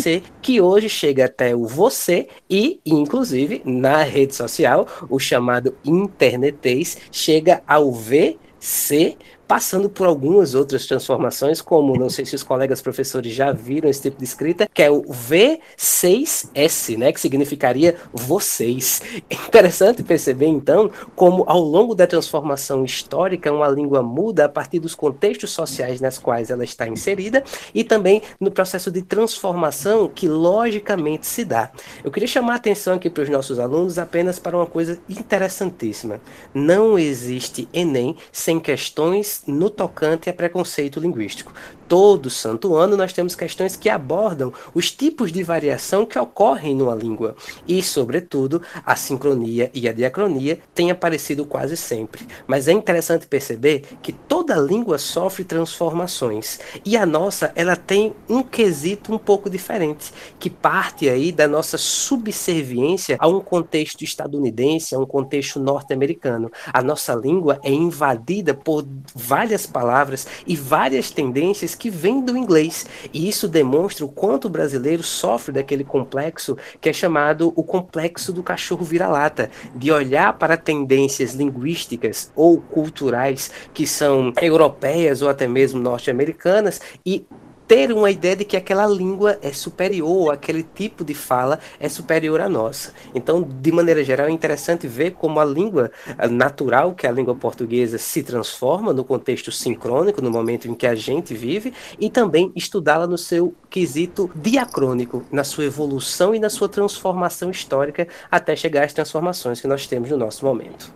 que 0.41 0.59
hoje 0.59 0.89
chega 0.89 1.27
até 1.27 1.55
o 1.55 1.67
você 1.67 2.29
e, 2.49 2.81
inclusive, 2.85 3.63
na 3.65 4.03
rede 4.03 4.35
social, 4.35 4.87
o 5.09 5.19
chamado 5.19 5.75
internetês 5.85 6.97
chega 7.11 7.63
ao 7.67 7.93
VC 7.93 9.17
passando 9.47 9.89
por 9.89 10.07
algumas 10.07 10.55
outras 10.55 10.87
transformações, 10.87 11.61
como 11.61 11.97
não 11.97 12.11
sei 12.11 12.25
se 12.25 12.35
os 12.35 12.43
colegas 12.43 12.81
professores 12.83 13.33
já 13.33 13.53
viram 13.53 13.89
esse 13.89 14.03
tipo 14.03 14.19
de 14.19 14.25
escrita, 14.25 14.69
que 14.73 14.83
é 14.83 14.91
o 14.91 15.03
V6S, 15.03 16.97
né, 16.97 17.13
que 17.13 17.21
significaria 17.21 17.97
vocês. 18.13 19.01
É 19.31 19.35
interessante 19.47 20.03
perceber 20.03 20.47
então 20.47 20.91
como 21.15 21.45
ao 21.47 21.61
longo 21.61 21.95
da 21.95 22.07
transformação 22.07 22.85
histórica 22.85 23.53
uma 23.53 23.69
língua 23.69 24.03
muda 24.03 24.47
a 24.47 24.49
partir 24.49 24.79
dos 24.79 24.95
contextos 24.95 25.51
sociais 25.51 26.01
nas 26.01 26.19
quais 26.19 26.51
ela 26.51 26.65
está 26.65 26.89
inserida 26.89 27.45
e 27.75 27.85
também 27.85 28.23
no 28.41 28.51
processo 28.51 28.91
de 28.91 29.03
transformação 29.03 30.09
que 30.09 30.29
logicamente 30.29 31.27
se 31.27 31.45
dá. 31.45 31.71
Eu 32.03 32.11
queria 32.11 32.29
chamar 32.29 32.55
a 32.55 32.57
atenção 32.57 32.95
aqui 32.95 33.09
para 33.09 33.23
os 33.23 33.29
nossos 33.29 33.59
alunos 33.59 33.99
apenas 33.99 34.39
para 34.39 34.57
uma 34.57 34.67
coisa 34.67 34.99
interessantíssima. 35.09 36.21
Não 36.53 36.99
existe 36.99 37.69
ENEM 37.73 38.17
sem 38.33 38.59
questões 38.59 39.36
no 39.47 39.71
tocante 39.71 40.31
a 40.31 40.35
preconceito 40.35 41.01
linguístico 41.01 41.53
todo 41.89 42.31
santo 42.31 42.75
ano 42.75 42.97
nós 42.97 43.13
temos 43.13 43.35
questões 43.35 43.77
que 43.77 43.89
abordam 43.89 44.53
os 44.75 44.91
tipos 44.91 45.33
de 45.33 45.43
variação 45.43 46.05
que 46.05 46.19
ocorrem 46.19 46.75
numa 46.75 46.95
língua. 46.95 47.37
E, 47.67 47.83
sobretudo, 47.83 48.63
a 48.85 48.97
sincronia 48.97 49.71
e 49.73 49.89
a 49.89 49.93
diacronia 49.93 50.59
têm 50.75 50.91
aparecido 50.91 51.45
quase 51.45 51.77
sempre. 51.77 52.27
Mas 52.47 52.69
é 52.69 52.73
interessante 52.73 53.27
perceber 53.27 53.85
que 54.03 54.13
toda 54.13 54.57
língua 54.57 54.99
sofre 54.99 55.45
transformações. 55.45 56.59
E 56.85 56.97
a 56.97 57.07
nossa, 57.07 57.53
ela 57.55 57.77
tem 57.77 58.15
um 58.29 58.43
quesito 58.43 59.13
um 59.13 59.19
pouco 59.19 59.49
diferente, 59.49 60.13
que 60.39 60.51
parte 60.51 61.09
aí 61.09 61.31
da 61.31 61.47
nossa 61.47 61.79
subserviência 61.79 63.17
a 63.21 63.29
um 63.29 63.41
contexto 63.41 64.03
estadunidense, 64.03 64.95
a 64.95 64.99
um 64.99 65.07
contexto 65.07 65.61
norte-americano. 65.61 66.51
A 66.73 66.83
nossa 66.83 67.15
língua 67.15 67.61
é 67.63 67.71
invadida 67.71 68.55
por 68.55 68.87
várias 69.15 69.67
palavras 69.67 70.27
e 70.47 70.57
várias 70.57 71.11
tendências 71.11 71.76
que 71.77 71.91
vêm 71.91 72.21
do 72.21 72.37
inglês. 72.37 72.87
E 73.13 73.29
isso 73.29 73.47
demonstra 73.47 74.05
o 74.05 74.09
quanto 74.09 74.47
o 74.47 74.51
brasileiro 74.51 75.03
sofre 75.03 75.53
daquele 75.53 75.85
complexo 75.85 76.57
que 76.81 76.89
é 76.89 76.93
chamado 76.93 77.53
o 77.55 77.63
complexo 77.63 78.33
do 78.33 78.43
cachorro 78.43 78.85
vira-lata, 78.85 79.51
de 79.75 79.93
olhar 79.93 80.33
para 80.35 80.57
tendências 80.57 81.35
linguísticas 81.35 82.31
ou 82.35 82.61
culturais 82.61 83.51
que 83.73 83.87
são 83.87 84.33
europeias 84.41 85.23
ou 85.23 85.29
até 85.29 85.47
mesmo 85.47 85.81
norte-americanas 85.81 86.81
e 87.05 87.25
ter 87.67 87.93
uma 87.93 88.11
ideia 88.11 88.37
de 88.37 88.45
que 88.45 88.57
aquela 88.57 88.87
língua 88.87 89.39
é 89.43 89.53
superior, 89.53 90.33
aquele 90.33 90.63
tipo 90.63 91.05
de 91.05 91.15
fala 91.15 91.59
é 91.81 91.89
superior 91.89 92.41
à 92.41 92.49
nossa. 92.49 92.93
Então, 93.15 93.43
de 93.43 93.73
maneira 93.73 94.05
geral, 94.05 94.29
é 94.29 94.31
interessante 94.31 94.87
ver 94.87 95.13
como 95.13 95.41
a 95.41 95.45
língua 95.45 95.91
natural, 96.31 96.95
que 96.95 97.07
é 97.07 97.11
a 97.11 97.13
língua 97.13 97.35
portuguesa, 97.35 97.99
se 97.99 98.23
transforma 98.23 98.93
no 98.93 99.05
contexto 99.05 99.51
sincrônico, 99.51 100.23
no 100.23 100.31
momento 100.31 100.69
em 100.69 100.75
que 100.75 100.87
a 100.87 100.95
gente 100.95 101.35
vive, 101.35 101.73
e 101.99 102.09
também 102.09 102.53
estudá-la 102.55 103.07
no 103.07 103.19
seu 103.19 103.55
quesito 103.69 104.31
diacrônico, 104.35 105.25
na 105.31 105.45
sua 105.45 105.65
evolução 105.65 106.35
e 106.35 106.39
na 106.39 106.51
sua 106.51 106.69
transformação 106.69 107.51
histórica, 107.51 108.07
até 108.31 108.55
chegar 108.55 108.85
às 108.85 108.93
transformações 108.93 109.61
que 109.61 109.67
nós 109.67 109.87
temos 109.87 110.11
no 110.11 110.17
nosso 110.17 110.45
momento. 110.45 110.93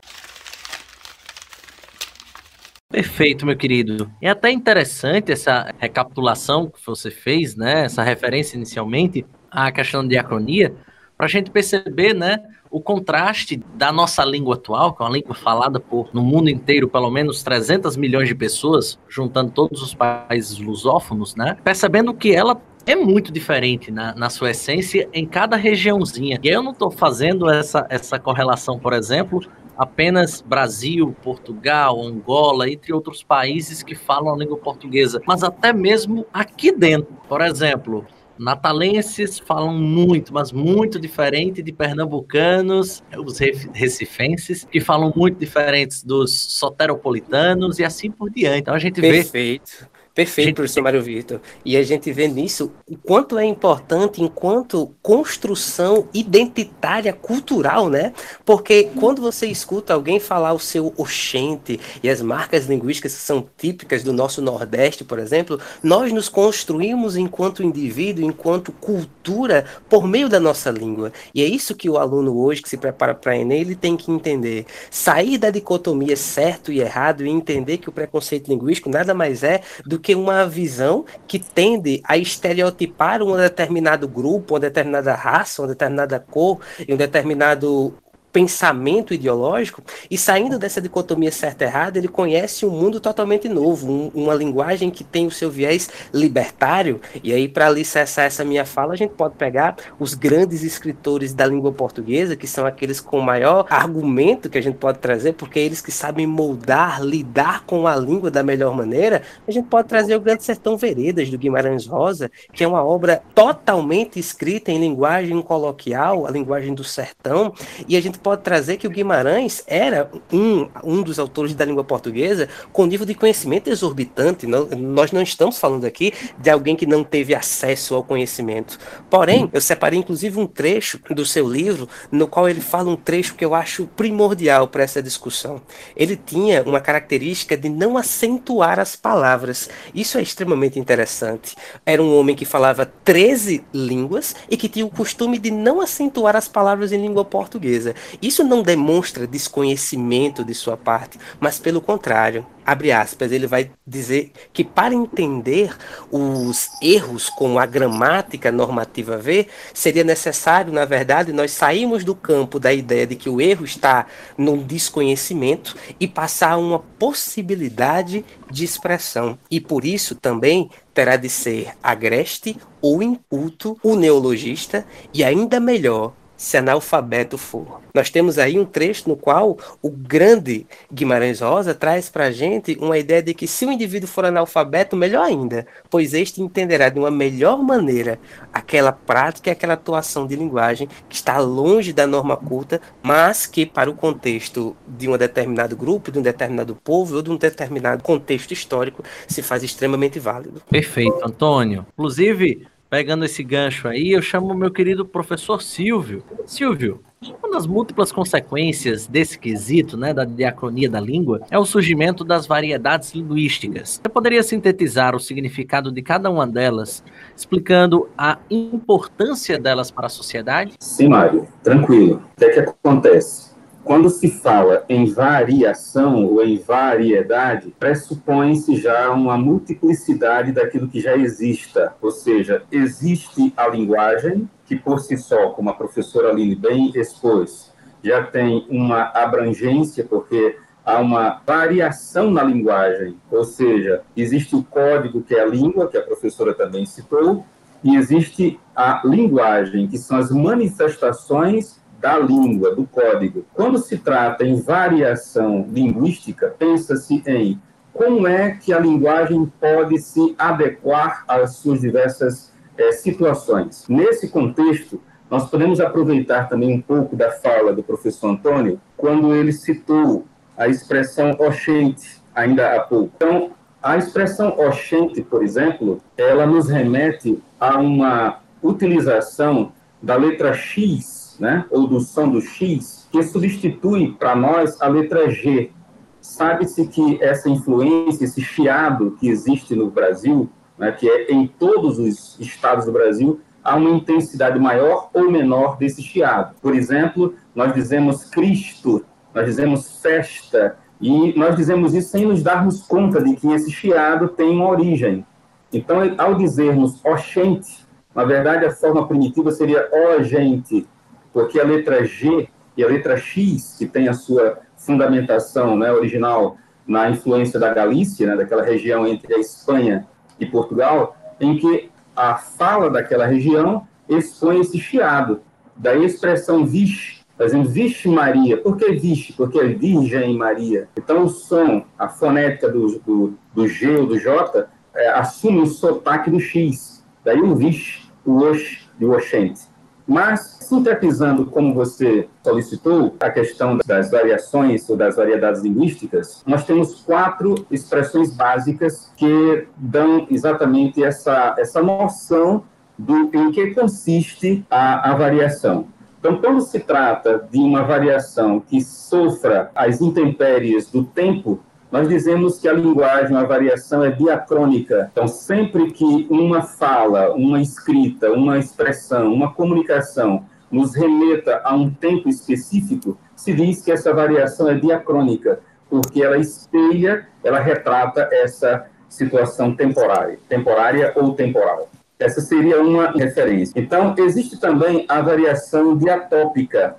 Perfeito, 2.91 3.47
meu 3.47 3.57
querido. 3.57 4.11
É 4.21 4.29
até 4.29 4.51
interessante 4.51 5.31
essa 5.31 5.73
recapitulação 5.79 6.69
que 6.69 6.85
você 6.85 7.09
fez, 7.09 7.55
né? 7.55 7.85
Essa 7.85 8.03
referência 8.03 8.57
inicialmente 8.57 9.25
à 9.49 9.71
questão 9.71 10.03
de 10.03 10.09
diacronia, 10.09 10.75
para 11.17 11.27
a 11.27 11.29
gente 11.29 11.53
perceber, 11.53 12.15
né? 12.15 12.39
O 12.69 12.81
contraste 12.81 13.63
da 13.77 13.93
nossa 13.93 14.25
língua 14.25 14.57
atual, 14.57 14.93
que 14.93 15.03
é 15.03 15.07
uma 15.07 15.13
língua 15.13 15.37
falada 15.37 15.79
por 15.79 16.11
no 16.13 16.21
mundo 16.21 16.51
inteiro 16.51 16.89
pelo 16.89 17.11
menos 17.11 17.45
300 17.45 17.97
milhões 17.97 18.27
de 18.27 18.35
pessoas, 18.35 18.99
juntando 19.09 19.53
todos 19.53 19.83
os 19.83 19.95
países 19.95 20.59
lusófonos, 20.59 21.37
né? 21.37 21.57
Percebendo 21.63 22.13
que 22.13 22.35
ela 22.35 22.61
é 22.87 22.97
muito 22.97 23.31
diferente 23.31 23.93
na, 23.93 24.15
na 24.17 24.29
sua 24.31 24.51
essência 24.51 25.09
em 25.13 25.27
cada 25.27 25.57
regiãozinha. 25.57 26.41
E 26.43 26.49
eu 26.49 26.61
não 26.61 26.73
estou 26.73 26.91
fazendo 26.91 27.49
essa, 27.49 27.87
essa 27.89 28.19
correlação, 28.19 28.81
por 28.81 28.93
exemplo, 28.93 29.41
apenas 29.81 30.43
Brasil, 30.43 31.17
Portugal, 31.23 32.03
Angola, 32.03 32.69
entre 32.69 32.93
outros 32.93 33.23
países 33.23 33.83
que 33.83 33.95
falam 33.95 34.35
a 34.35 34.37
língua 34.37 34.59
portuguesa, 34.59 35.23
mas 35.27 35.43
até 35.43 35.73
mesmo 35.73 36.27
aqui 36.35 36.71
dentro. 36.71 37.15
Por 37.27 37.41
exemplo, 37.41 38.05
natalenses 38.39 39.39
falam 39.39 39.73
muito, 39.73 40.35
mas 40.35 40.53
muito 40.53 41.01
diferente 41.01 41.63
de 41.63 41.73
pernambucanos, 41.73 43.03
os 43.25 43.39
recifenses, 43.39 44.67
que 44.71 44.81
falam 44.81 45.15
muito 45.17 45.39
diferentes 45.39 46.05
dos 46.05 46.39
soteropolitanos 46.39 47.79
e 47.79 47.85
assim 47.85 48.11
por 48.11 48.29
diante. 48.29 48.59
Então 48.59 48.75
a 48.75 48.79
gente 48.79 49.01
Perfeito. 49.01 49.71
vê. 49.81 50.00
Perfeito. 50.21 50.49
Gente... 50.49 50.55
professor 50.57 50.83
Mário 50.83 51.03
Vitor. 51.03 51.41
E 51.65 51.79
a 51.79 51.83
gente 51.83 52.13
vê 52.13 52.29
nisso 52.29 52.71
o 52.87 52.97
quanto 52.97 53.39
é 53.39 53.45
importante 53.45 54.23
enquanto 54.23 54.95
construção 55.03 56.09
identitária 56.13 57.13
cultural, 57.13 57.89
né? 57.89 58.13
Porque 58.45 58.91
quando 58.97 59.23
você 59.23 59.47
escuta 59.47 59.95
alguém 59.95 60.21
falar 60.21 60.53
o 60.53 60.59
seu 60.59 60.93
oxente 60.99 61.81
e 62.03 62.11
as 62.11 62.21
marcas 62.21 62.67
linguísticas 62.67 63.15
que 63.15 63.23
são 63.23 63.47
típicas 63.57 64.03
do 64.03 64.13
nosso 64.13 64.43
Nordeste, 64.43 65.05
por 65.05 65.19
exemplo, 65.19 65.59
nós 65.83 66.13
nos 66.13 66.29
construímos 66.29 67.17
enquanto 67.17 67.63
indivíduo, 67.63 68.23
enquanto 68.23 68.73
cultura, 68.73 69.65
por 69.89 70.07
meio 70.07 70.29
da 70.29 70.39
nossa 70.39 70.71
língua. 70.71 71.13
E 71.35 71.43
é 71.43 71.47
isso 71.47 71.75
que 71.75 71.89
o 71.89 71.97
aluno 71.97 72.39
hoje 72.39 72.61
que 72.61 72.69
se 72.69 72.77
prepara 72.77 73.15
para 73.15 73.39
Enem, 73.39 73.63
ele 73.63 73.75
tem 73.75 73.97
que 73.97 74.11
entender. 74.11 74.67
Sair 74.91 75.39
da 75.39 75.49
dicotomia 75.49 76.17
certo 76.17 76.71
e 76.71 76.81
errado 76.81 77.25
e 77.25 77.31
entender 77.31 77.79
que 77.79 77.89
o 77.89 77.93
preconceito 77.93 78.49
linguístico 78.49 78.91
nada 78.91 79.15
mais 79.15 79.43
é 79.43 79.63
do 79.87 79.99
que 79.99 80.10
uma 80.15 80.47
visão 80.47 81.05
que 81.27 81.39
tende 81.39 82.01
a 82.05 82.17
estereotipar 82.17 83.23
um 83.23 83.37
determinado 83.37 84.09
grupo, 84.09 84.55
uma 84.55 84.61
determinada 84.61 85.15
raça, 85.15 85.63
uma 85.63 85.69
determinada 85.69 86.19
cor 86.21 86.61
e 86.87 86.93
um 86.93 86.97
determinado 86.97 87.95
pensamento 88.33 89.13
ideológico 89.13 89.83
e 90.11 90.17
saindo 90.17 90.59
dessa 90.59 90.81
dicotomia 90.81 91.33
certa 91.33 91.65
errada, 91.65 91.99
ele 91.99 92.09
conhece 92.09 92.65
um 92.65 92.71
mundo 92.71 93.01
totalmente 93.01 93.49
novo, 93.49 93.91
um, 93.91 94.11
uma 94.15 94.35
linguagem 94.35 94.91
que 94.91 95.05
tem 95.05 95.27
o 95.27 95.31
seu 95.31 95.51
viés 95.51 95.91
libertário. 96.13 97.01
E 97.23 97.33
aí, 97.33 97.49
para 97.49 97.67
alicerçar 97.67 98.25
essa 98.25 98.45
minha 98.45 98.65
fala, 98.65 98.93
a 98.93 98.97
gente 98.97 99.15
pode 99.15 99.35
pegar 99.35 99.77
os 99.99 100.15
grandes 100.15 100.63
escritores 100.63 101.33
da 101.33 101.47
língua 101.47 101.73
portuguesa, 101.73 102.37
que 102.37 102.47
são 102.47 102.67
aqueles 102.67 103.01
com 103.01 103.21
maior 103.21 103.67
argumento 103.69 104.49
que 104.49 104.59
a 104.59 104.63
gente 104.63 104.77
pode 104.77 104.99
trazer, 104.99 105.35
porque 105.35 105.59
é 105.59 105.63
eles 105.63 105.81
que 105.81 105.93
sabem 105.93 106.27
moldar, 106.27 107.03
lidar 107.03 107.65
com 107.65 107.87
a 107.87 107.97
língua 107.97 108.31
da 108.31 108.43
melhor 108.43 108.75
maneira. 108.75 109.23
A 109.47 109.51
gente 109.51 109.67
pode 109.69 109.89
trazer 109.89 110.15
o 110.15 110.21
Grande 110.21 110.45
Sertão 110.45 110.77
Veredas, 110.77 111.31
do 111.31 111.39
Guimarães 111.39 111.87
Rosa, 111.87 112.31
que 112.53 112.63
é 112.63 112.69
uma 112.69 112.85
obra 112.85 113.23
totalmente 113.35 114.19
escrita 114.19 114.71
em 114.71 114.79
linguagem 114.79 115.41
coloquial, 115.43 116.27
a 116.27 116.31
linguagem 116.31 116.75
do 116.75 116.85
sertão, 116.85 117.53
e 117.89 117.97
a 117.97 118.01
gente 118.01 118.20
pode 118.23 118.43
trazer 118.43 118.77
que 118.77 118.87
o 118.87 118.91
Guimarães 118.91 119.63
era 119.67 120.11
um, 120.33 120.69
um 120.83 121.03
dos 121.03 121.19
autores 121.19 121.55
da 121.55 121.65
língua 121.65 121.85
portuguesa 121.85 122.49
com 122.73 122.87
nível 122.87 123.07
de 123.07 123.15
conhecimento 123.15 123.69
exorbitante. 123.69 124.47
Não, 124.47 124.67
nós 124.67 125.13
não 125.13 125.23
estamos 125.23 125.59
falando 125.59 125.85
aqui 125.85 126.13
de 126.39 126.51
alguém 126.51 126.77
que 126.77 126.87
não 126.87 127.03
teve 127.03 127.35
acesso 127.35 127.95
ao 127.95 128.05
conhecimento. 128.05 128.79
Porém, 129.09 129.49
eu 129.53 129.61
separei 129.61 129.99
inclusive 129.99 130.39
um 130.39 130.47
trecho 130.47 131.01
do 131.11 131.25
seu 131.25 131.49
livro, 131.49 131.89
no 132.11 132.27
qual 132.27 132.49
ele 132.49 132.61
fala 132.61 132.91
um 132.91 132.97
trecho 132.97 133.35
que 133.35 133.45
eu 133.45 133.55
acho 133.55 133.87
primordial 133.97 134.69
para 134.69 134.83
essa 134.83 135.03
discussão. 135.03 135.61
Ele 135.97 136.17
tinha 136.17 136.63
uma 136.63 136.81
característica 136.81 137.57
de 137.57 137.69
não 137.69 137.97
acentuar 137.97 138.79
as 138.79 138.97
palavras. 138.97 139.69
Isso 139.95 140.19
é 140.19 140.23
extremamente 140.23 140.79
interessante. 140.79 141.57
Era 141.85 142.03
um 142.03 142.19
homem 142.19 142.37
que 142.37 142.45
falava 142.45 142.87
13 142.87 143.65
línguas 143.73 144.35
e 144.51 144.57
que 144.57 144.69
tinha 144.69 144.87
o 144.87 144.91
costume 144.91 145.39
de 145.39 145.51
não 145.51 145.81
acentuar 145.81 146.37
as 146.37 146.49
palavras 146.49 146.93
em 146.93 147.01
língua 147.01 147.25
portuguesa. 147.25 147.95
Isso 148.21 148.45
não 148.45 148.63
demonstra 148.63 149.27
desconhecimento 149.27 150.45
de 150.45 150.55
sua 150.55 150.77
parte, 150.77 151.19
mas 151.39 151.59
pelo 151.59 151.81
contrário, 151.81 152.47
abre 152.65 152.93
aspas, 152.93 153.33
ele 153.33 153.47
vai 153.47 153.71
dizer 153.87 154.33
que 154.53 154.63
para 154.63 154.95
entender 154.95 155.77
os 156.11 156.69
erros 156.81 157.29
com 157.29 157.59
a 157.59 157.67
gramática 157.67 158.53
normativa 158.53 159.17
V, 159.17 159.49
seria 159.75 160.05
necessário, 160.05 160.73
na 160.73 160.85
verdade, 160.85 161.33
nós 161.33 161.51
sairmos 161.51 162.05
do 162.05 162.15
campo 162.15 162.61
da 162.61 162.73
ideia 162.73 163.07
de 163.07 163.17
que 163.17 163.29
o 163.29 163.41
erro 163.41 163.65
está 163.65 164.07
no 164.39 164.57
desconhecimento 164.59 165.77
e 165.99 166.07
passar 166.07 166.53
a 166.53 166.59
uma 166.59 166.79
possibilidade 166.79 168.25
de 168.51 168.65
expressão. 168.65 169.39
E 169.51 169.61
por 169.61 169.85
isso 169.85 170.15
também 170.15 170.71
terá 170.95 171.17
de 171.17 171.29
ser 171.29 171.73
agreste 171.83 172.57
ou 172.81 173.03
inculto 173.03 173.77
o 173.83 173.95
neologista 173.97 174.87
e 175.13 175.25
ainda 175.25 175.59
melhor 175.59 176.13
se 176.41 176.57
analfabeto 176.57 177.37
for. 177.37 177.83
Nós 177.95 178.09
temos 178.09 178.39
aí 178.39 178.59
um 178.59 178.65
trecho 178.65 179.11
no 179.11 179.15
qual 179.15 179.59
o 179.83 179.91
grande 179.91 180.67
Guimarães 180.91 181.41
Rosa 181.41 181.75
traz 181.75 182.09
para 182.09 182.25
a 182.25 182.31
gente 182.31 182.79
uma 182.81 182.97
ideia 182.97 183.23
de 183.23 183.35
que 183.35 183.47
se 183.47 183.67
o 183.67 183.71
indivíduo 183.71 184.09
for 184.09 184.25
analfabeto, 184.25 184.97
melhor 184.97 185.27
ainda, 185.27 185.67
pois 185.91 186.15
este 186.15 186.41
entenderá 186.41 186.89
de 186.89 186.99
uma 186.99 187.11
melhor 187.11 187.63
maneira 187.63 188.19
aquela 188.55 188.91
prática 188.91 189.51
e 189.51 189.53
aquela 189.53 189.75
atuação 189.75 190.27
de 190.27 190.35
linguagem 190.35 190.89
que 191.11 191.15
está 191.15 191.37
longe 191.39 191.93
da 191.93 192.07
norma 192.07 192.39
culta, 192.39 192.81
mas 193.03 193.45
que 193.45 193.67
para 193.67 193.91
o 193.91 193.95
contexto 193.95 194.75
de 194.89 195.11
um 195.11 195.19
determinado 195.19 195.77
grupo, 195.77 196.11
de 196.11 196.21
um 196.21 196.23
determinado 196.23 196.75
povo 196.75 197.17
ou 197.17 197.23
de 197.23 197.31
um 197.31 197.37
determinado 197.37 198.03
contexto 198.03 198.53
histórico 198.53 199.05
se 199.29 199.43
faz 199.43 199.63
extremamente 199.63 200.19
válido. 200.19 200.63
Perfeito, 200.71 201.21
Antônio. 201.23 201.85
Inclusive, 201.93 202.67
pegando 202.91 203.25
esse 203.25 203.45
gancho 203.45 203.87
aí, 203.87 204.11
eu 204.11 204.21
chamo 204.21 204.53
meu 204.53 204.71
querido 204.71 205.07
professor 205.07 205.63
Silvio. 205.63 206.25
Silvio, 206.45 207.01
uma 207.41 207.53
das 207.53 207.65
múltiplas 207.67 208.11
consequências 208.11 209.07
desse 209.07 209.39
quesito, 209.39 209.97
né, 209.97 210.13
da 210.13 210.25
diacronia 210.25 210.91
da 210.91 210.99
língua, 210.99 211.41
é 211.51 211.59
o 211.59 211.65
surgimento 211.65 212.25
das 212.25 212.49
variedades 212.49 213.15
linguísticas. 213.15 214.01
Você 214.03 214.09
poderia 214.09 214.43
sintetizar 214.43 215.15
o 215.15 215.21
significado 215.21 215.93
de 215.93 216.03
cada 216.03 216.29
uma 216.29 216.47
delas, 216.47 217.05
explicando 217.37 218.09
a 218.19 218.39
importância 218.51 219.57
delas 219.57 219.91
para 219.91 220.07
a 220.07 220.11
sociedade? 220.11 220.73
Sim, 220.81 221.09
Mário, 221.09 221.47
tranquilo. 221.63 222.21
O 222.37 222.41
que 222.41 222.45
é 222.45 222.51
que 222.51 222.59
acontece? 222.61 223.50
Quando 223.91 224.09
se 224.09 224.31
fala 224.31 224.85
em 224.89 225.13
variação 225.13 226.25
ou 226.25 226.45
em 226.45 226.57
variedade, 226.59 227.75
pressupõe-se 227.77 228.77
já 228.77 229.11
uma 229.11 229.37
multiplicidade 229.37 230.53
daquilo 230.53 230.87
que 230.87 231.01
já 231.01 231.17
exista, 231.17 231.93
ou 232.01 232.13
seja, 232.13 232.63
existe 232.71 233.53
a 233.57 233.67
linguagem, 233.67 234.49
que 234.65 234.77
por 234.77 235.01
si 235.01 235.17
só, 235.17 235.49
como 235.49 235.71
a 235.71 235.75
professora 235.75 236.29
Aline 236.29 236.55
bem 236.55 236.93
expôs, 236.95 237.73
já 238.01 238.23
tem 238.23 238.65
uma 238.71 239.11
abrangência, 239.13 240.05
porque 240.05 240.57
há 240.87 241.01
uma 241.01 241.43
variação 241.45 242.31
na 242.31 242.45
linguagem, 242.45 243.17
ou 243.29 243.43
seja, 243.43 244.03
existe 244.17 244.55
o 244.55 244.63
código, 244.63 245.21
que 245.21 245.35
é 245.35 245.41
a 245.41 245.47
língua, 245.47 245.89
que 245.89 245.99
a 245.99 246.03
professora 246.03 246.55
também 246.55 246.87
citou, 246.87 247.45
e 247.83 247.97
existe 247.97 248.61
a 248.77 249.03
linguagem, 249.05 249.89
que 249.89 249.99
são 249.99 250.17
as 250.17 250.31
manifestações 250.31 251.81
da 252.01 252.19
língua, 252.19 252.75
do 252.75 252.85
código. 252.87 253.45
Quando 253.53 253.79
se 253.79 253.99
trata 253.99 254.45
em 254.45 254.61
variação 254.61 255.67
linguística, 255.71 256.55
pensa-se 256.59 257.23
em 257.27 257.61
como 257.93 258.27
é 258.27 258.53
que 258.53 258.73
a 258.73 258.79
linguagem 258.79 259.53
pode 259.61 259.99
se 259.99 260.35
adequar 260.39 261.25
às 261.29 261.57
suas 261.57 261.81
diversas 261.81 262.53
é, 262.79 262.93
situações. 262.93 263.85
Nesse 263.89 264.29
contexto, 264.29 265.01
nós 265.31 265.49
podemos 265.51 265.81
aproveitar 265.81 266.49
também 266.49 266.75
um 266.75 266.81
pouco 266.81 267.15
da 267.15 267.31
fala 267.31 267.73
do 267.73 267.83
professor 267.83 268.31
Antônio, 268.31 268.81
quando 268.97 269.35
ele 269.35 269.53
citou 269.53 270.25
a 270.57 270.69
expressão 270.69 271.33
oxente, 271.39 272.21
ainda 272.35 272.75
há 272.75 272.81
pouco. 272.81 273.13
Então, 273.17 273.51
a 273.83 273.97
expressão 273.97 274.59
oxente, 274.59 275.23
por 275.23 275.43
exemplo, 275.43 276.01
ela 276.17 276.47
nos 276.47 276.69
remete 276.69 277.43
a 277.59 277.79
uma 277.79 278.41
utilização 278.63 279.73
da 280.03 280.17
letra 280.17 280.53
X 280.53 281.20
né, 281.41 281.65
ou 281.71 281.87
do 281.87 282.01
som 282.01 282.29
do 282.29 282.41
X, 282.41 283.09
que 283.11 283.23
substitui 283.23 284.13
para 284.13 284.37
nós 284.37 284.81
a 284.81 284.87
letra 284.87 285.31
G. 285.31 285.73
Sabe-se 286.21 286.87
que 286.87 287.19
essa 287.23 287.49
influência, 287.49 288.25
esse 288.25 288.43
chiado 288.43 289.17
que 289.19 289.29
existe 289.29 289.75
no 289.75 289.91
Brasil, 289.91 290.51
né, 290.79 290.93
que 290.93 291.09
é 291.09 291.33
em 291.33 291.47
todos 291.47 291.99
os 291.99 292.39
estados 292.39 292.85
do 292.85 292.93
Brasil, 292.93 293.41
há 293.65 293.75
uma 293.77 293.91
intensidade 293.91 294.59
maior 294.59 295.09
ou 295.15 295.31
menor 295.31 295.79
desse 295.79 296.03
chiado. 296.03 296.55
Por 296.61 296.75
exemplo, 296.75 297.35
nós 297.55 297.73
dizemos 297.75 298.25
Cristo, 298.25 299.03
nós 299.35 299.47
dizemos 299.47 300.01
festa, 300.01 300.77
e 301.01 301.33
nós 301.39 301.57
dizemos 301.57 301.95
isso 301.95 302.11
sem 302.11 302.27
nos 302.27 302.43
darmos 302.43 302.83
conta 302.83 303.23
de 303.23 303.35
que 303.35 303.49
esse 303.49 303.71
chiado 303.71 304.29
tem 304.29 304.51
uma 304.51 304.69
origem. 304.69 305.25
Então, 305.73 305.99
ao 306.19 306.35
dizermos 306.35 307.03
oxente, 307.03 307.87
na 308.15 308.25
verdade 308.25 308.67
a 308.67 308.73
forma 308.73 309.07
primitiva 309.07 309.51
seria 309.51 309.89
ó 309.91 310.23
gente, 310.23 310.87
porque 311.33 311.61
a 311.61 311.65
letra 311.65 312.05
G 312.05 312.49
e 312.77 312.85
a 312.85 312.87
letra 312.87 313.17
X, 313.17 313.77
que 313.79 313.87
tem 313.87 314.09
a 314.09 314.15
sua 314.15 314.59
fundamentação 314.77 315.77
né, 315.77 315.93
original 315.93 316.57
na 316.87 317.11
influência 317.11 317.59
da 317.61 317.73
Galícia, 317.73 318.27
né, 318.27 318.37
daquela 318.37 318.63
região 318.63 319.07
entre 319.07 319.35
a 319.35 319.39
Espanha 319.39 320.07
e 320.39 320.47
Portugal, 320.47 321.17
em 321.39 321.57
que 321.57 321.91
a 322.17 322.37
fala 322.37 322.91
daquela 322.91 323.27
região 323.27 323.87
expõe 324.09 324.61
esse 324.61 324.79
chiado. 324.79 325.41
da 325.77 325.95
expressão 325.95 326.67
vixe, 326.67 327.21
fazendo 327.39 327.67
vixe 327.67 328.07
Maria. 328.07 328.59
Por 328.59 328.77
que 328.77 328.93
vixe? 328.93 329.33
Porque 329.33 329.59
é 329.59 329.65
Virgem 329.65 330.37
Maria. 330.37 330.89
Então 330.95 331.25
o 331.25 331.29
som, 331.29 331.87
a 331.99 332.07
fonética 332.07 332.69
do, 332.69 332.99
do, 332.99 333.39
do 333.55 333.67
G 333.67 333.97
ou 333.97 334.07
do 334.07 334.19
J, 334.19 334.69
é, 334.95 335.09
assume 335.09 335.61
o 335.61 335.67
sotaque 335.67 336.31
do 336.31 336.39
X. 336.39 337.03
Daí 337.25 337.41
o 337.41 337.55
vixe, 337.55 338.03
o 338.27 338.43
oxe 338.43 338.81
e 338.99 339.05
o 339.07 339.13
oxente. 339.13 339.63
Mas, 340.11 340.57
sintetizando 340.63 341.47
como 341.47 341.73
você 341.73 342.29
solicitou, 342.43 343.15
a 343.21 343.31
questão 343.31 343.79
das 343.87 344.11
variações 344.11 344.91
ou 344.91 344.97
das 344.97 345.15
variedades 345.15 345.63
linguísticas, 345.63 346.43
nós 346.45 346.65
temos 346.65 347.01
quatro 347.03 347.55
expressões 347.71 348.35
básicas 348.35 349.13
que 349.17 349.69
dão 349.77 350.27
exatamente 350.29 351.01
essa, 351.01 351.55
essa 351.57 351.81
noção 351.81 352.65
do 352.99 353.31
em 353.33 353.53
que 353.53 353.73
consiste 353.73 354.67
a, 354.69 355.13
a 355.13 355.15
variação. 355.15 355.87
Então, 356.19 356.39
quando 356.39 356.61
se 356.61 356.81
trata 356.81 357.47
de 357.49 357.61
uma 357.61 357.85
variação 357.85 358.59
que 358.59 358.81
sofra 358.81 359.71
as 359.77 360.01
intempéries 360.01 360.91
do 360.91 361.05
tempo, 361.05 361.61
nós 361.91 362.09
dizemos 362.09 362.59
que 362.59 362.69
a 362.69 362.73
linguagem, 362.73 363.37
a 363.37 363.43
variação 363.43 364.05
é 364.05 364.11
diacrônica. 364.11 365.11
Então, 365.13 365.27
sempre 365.27 365.91
que 365.91 366.27
uma 366.31 366.63
fala, 366.63 367.33
uma 367.35 367.61
escrita, 367.61 368.31
uma 368.31 368.59
expressão, 368.59 369.33
uma 369.33 369.53
comunicação 369.53 370.45
nos 370.71 370.95
remeta 370.95 371.61
a 371.65 371.75
um 371.75 371.91
tempo 371.91 372.29
específico, 372.29 373.19
se 373.35 373.53
diz 373.53 373.83
que 373.83 373.91
essa 373.91 374.15
variação 374.15 374.69
é 374.69 374.75
diacrônica, 374.75 375.59
porque 375.89 376.23
ela 376.23 376.39
espelha, 376.39 377.27
ela 377.43 377.59
retrata 377.59 378.29
essa 378.31 378.87
situação 379.09 379.75
temporária, 379.75 380.39
temporária 380.49 381.13
ou 381.17 381.35
temporal. 381.35 381.89
Essa 382.21 382.41
seria 382.41 382.81
uma 382.81 383.11
referência. 383.11 383.73
Então, 383.81 384.15
existe 384.19 384.61
também 384.61 385.05
a 385.09 385.21
variação 385.21 385.97
diatópica, 385.97 386.97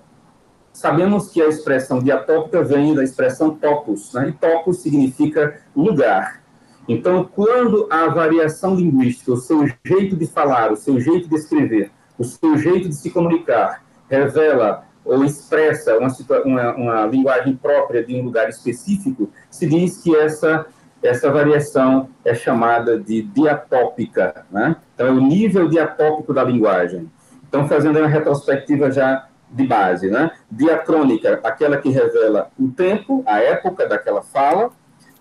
Sabemos 0.73 1.29
que 1.29 1.41
a 1.41 1.47
expressão 1.47 1.99
diatópica 1.99 2.63
vem 2.63 2.95
da 2.95 3.03
expressão 3.03 3.55
topos, 3.55 4.13
né? 4.13 4.29
e 4.29 4.31
topos 4.31 4.81
significa 4.81 5.59
lugar. 5.75 6.41
Então, 6.87 7.29
quando 7.35 7.87
a 7.91 8.07
variação 8.07 8.75
linguística, 8.75 9.31
o 9.31 9.37
seu 9.37 9.67
jeito 9.83 10.15
de 10.15 10.25
falar, 10.25 10.71
o 10.71 10.75
seu 10.75 10.99
jeito 10.99 11.27
de 11.29 11.35
escrever, 11.35 11.91
o 12.17 12.23
seu 12.23 12.57
jeito 12.57 12.89
de 12.89 12.95
se 12.95 13.09
comunicar, 13.09 13.83
revela 14.09 14.85
ou 15.03 15.23
expressa 15.23 15.97
uma, 15.97 16.09
uma, 16.45 16.75
uma 16.75 17.05
linguagem 17.05 17.55
própria 17.55 18.03
de 18.03 18.15
um 18.15 18.23
lugar 18.23 18.49
específico, 18.49 19.29
se 19.49 19.67
diz 19.67 19.97
que 20.01 20.15
essa 20.15 20.65
essa 21.03 21.31
variação 21.31 22.09
é 22.23 22.35
chamada 22.35 22.99
de 22.99 23.23
diatópica, 23.23 24.45
né? 24.51 24.75
Então, 24.93 25.07
é 25.07 25.11
o 25.11 25.19
nível 25.19 25.67
diatópico 25.67 26.33
da 26.33 26.43
linguagem. 26.43 27.09
Então, 27.47 27.67
fazendo 27.67 27.97
uma 27.97 28.07
retrospectiva 28.07 28.91
já 28.91 29.27
de 29.51 29.67
base, 29.67 30.09
né? 30.09 30.31
Diacrônica, 30.49 31.39
aquela 31.43 31.77
que 31.77 31.89
revela 31.89 32.49
o 32.59 32.69
tempo, 32.69 33.23
a 33.25 33.39
época 33.39 33.87
daquela 33.87 34.21
fala, 34.21 34.71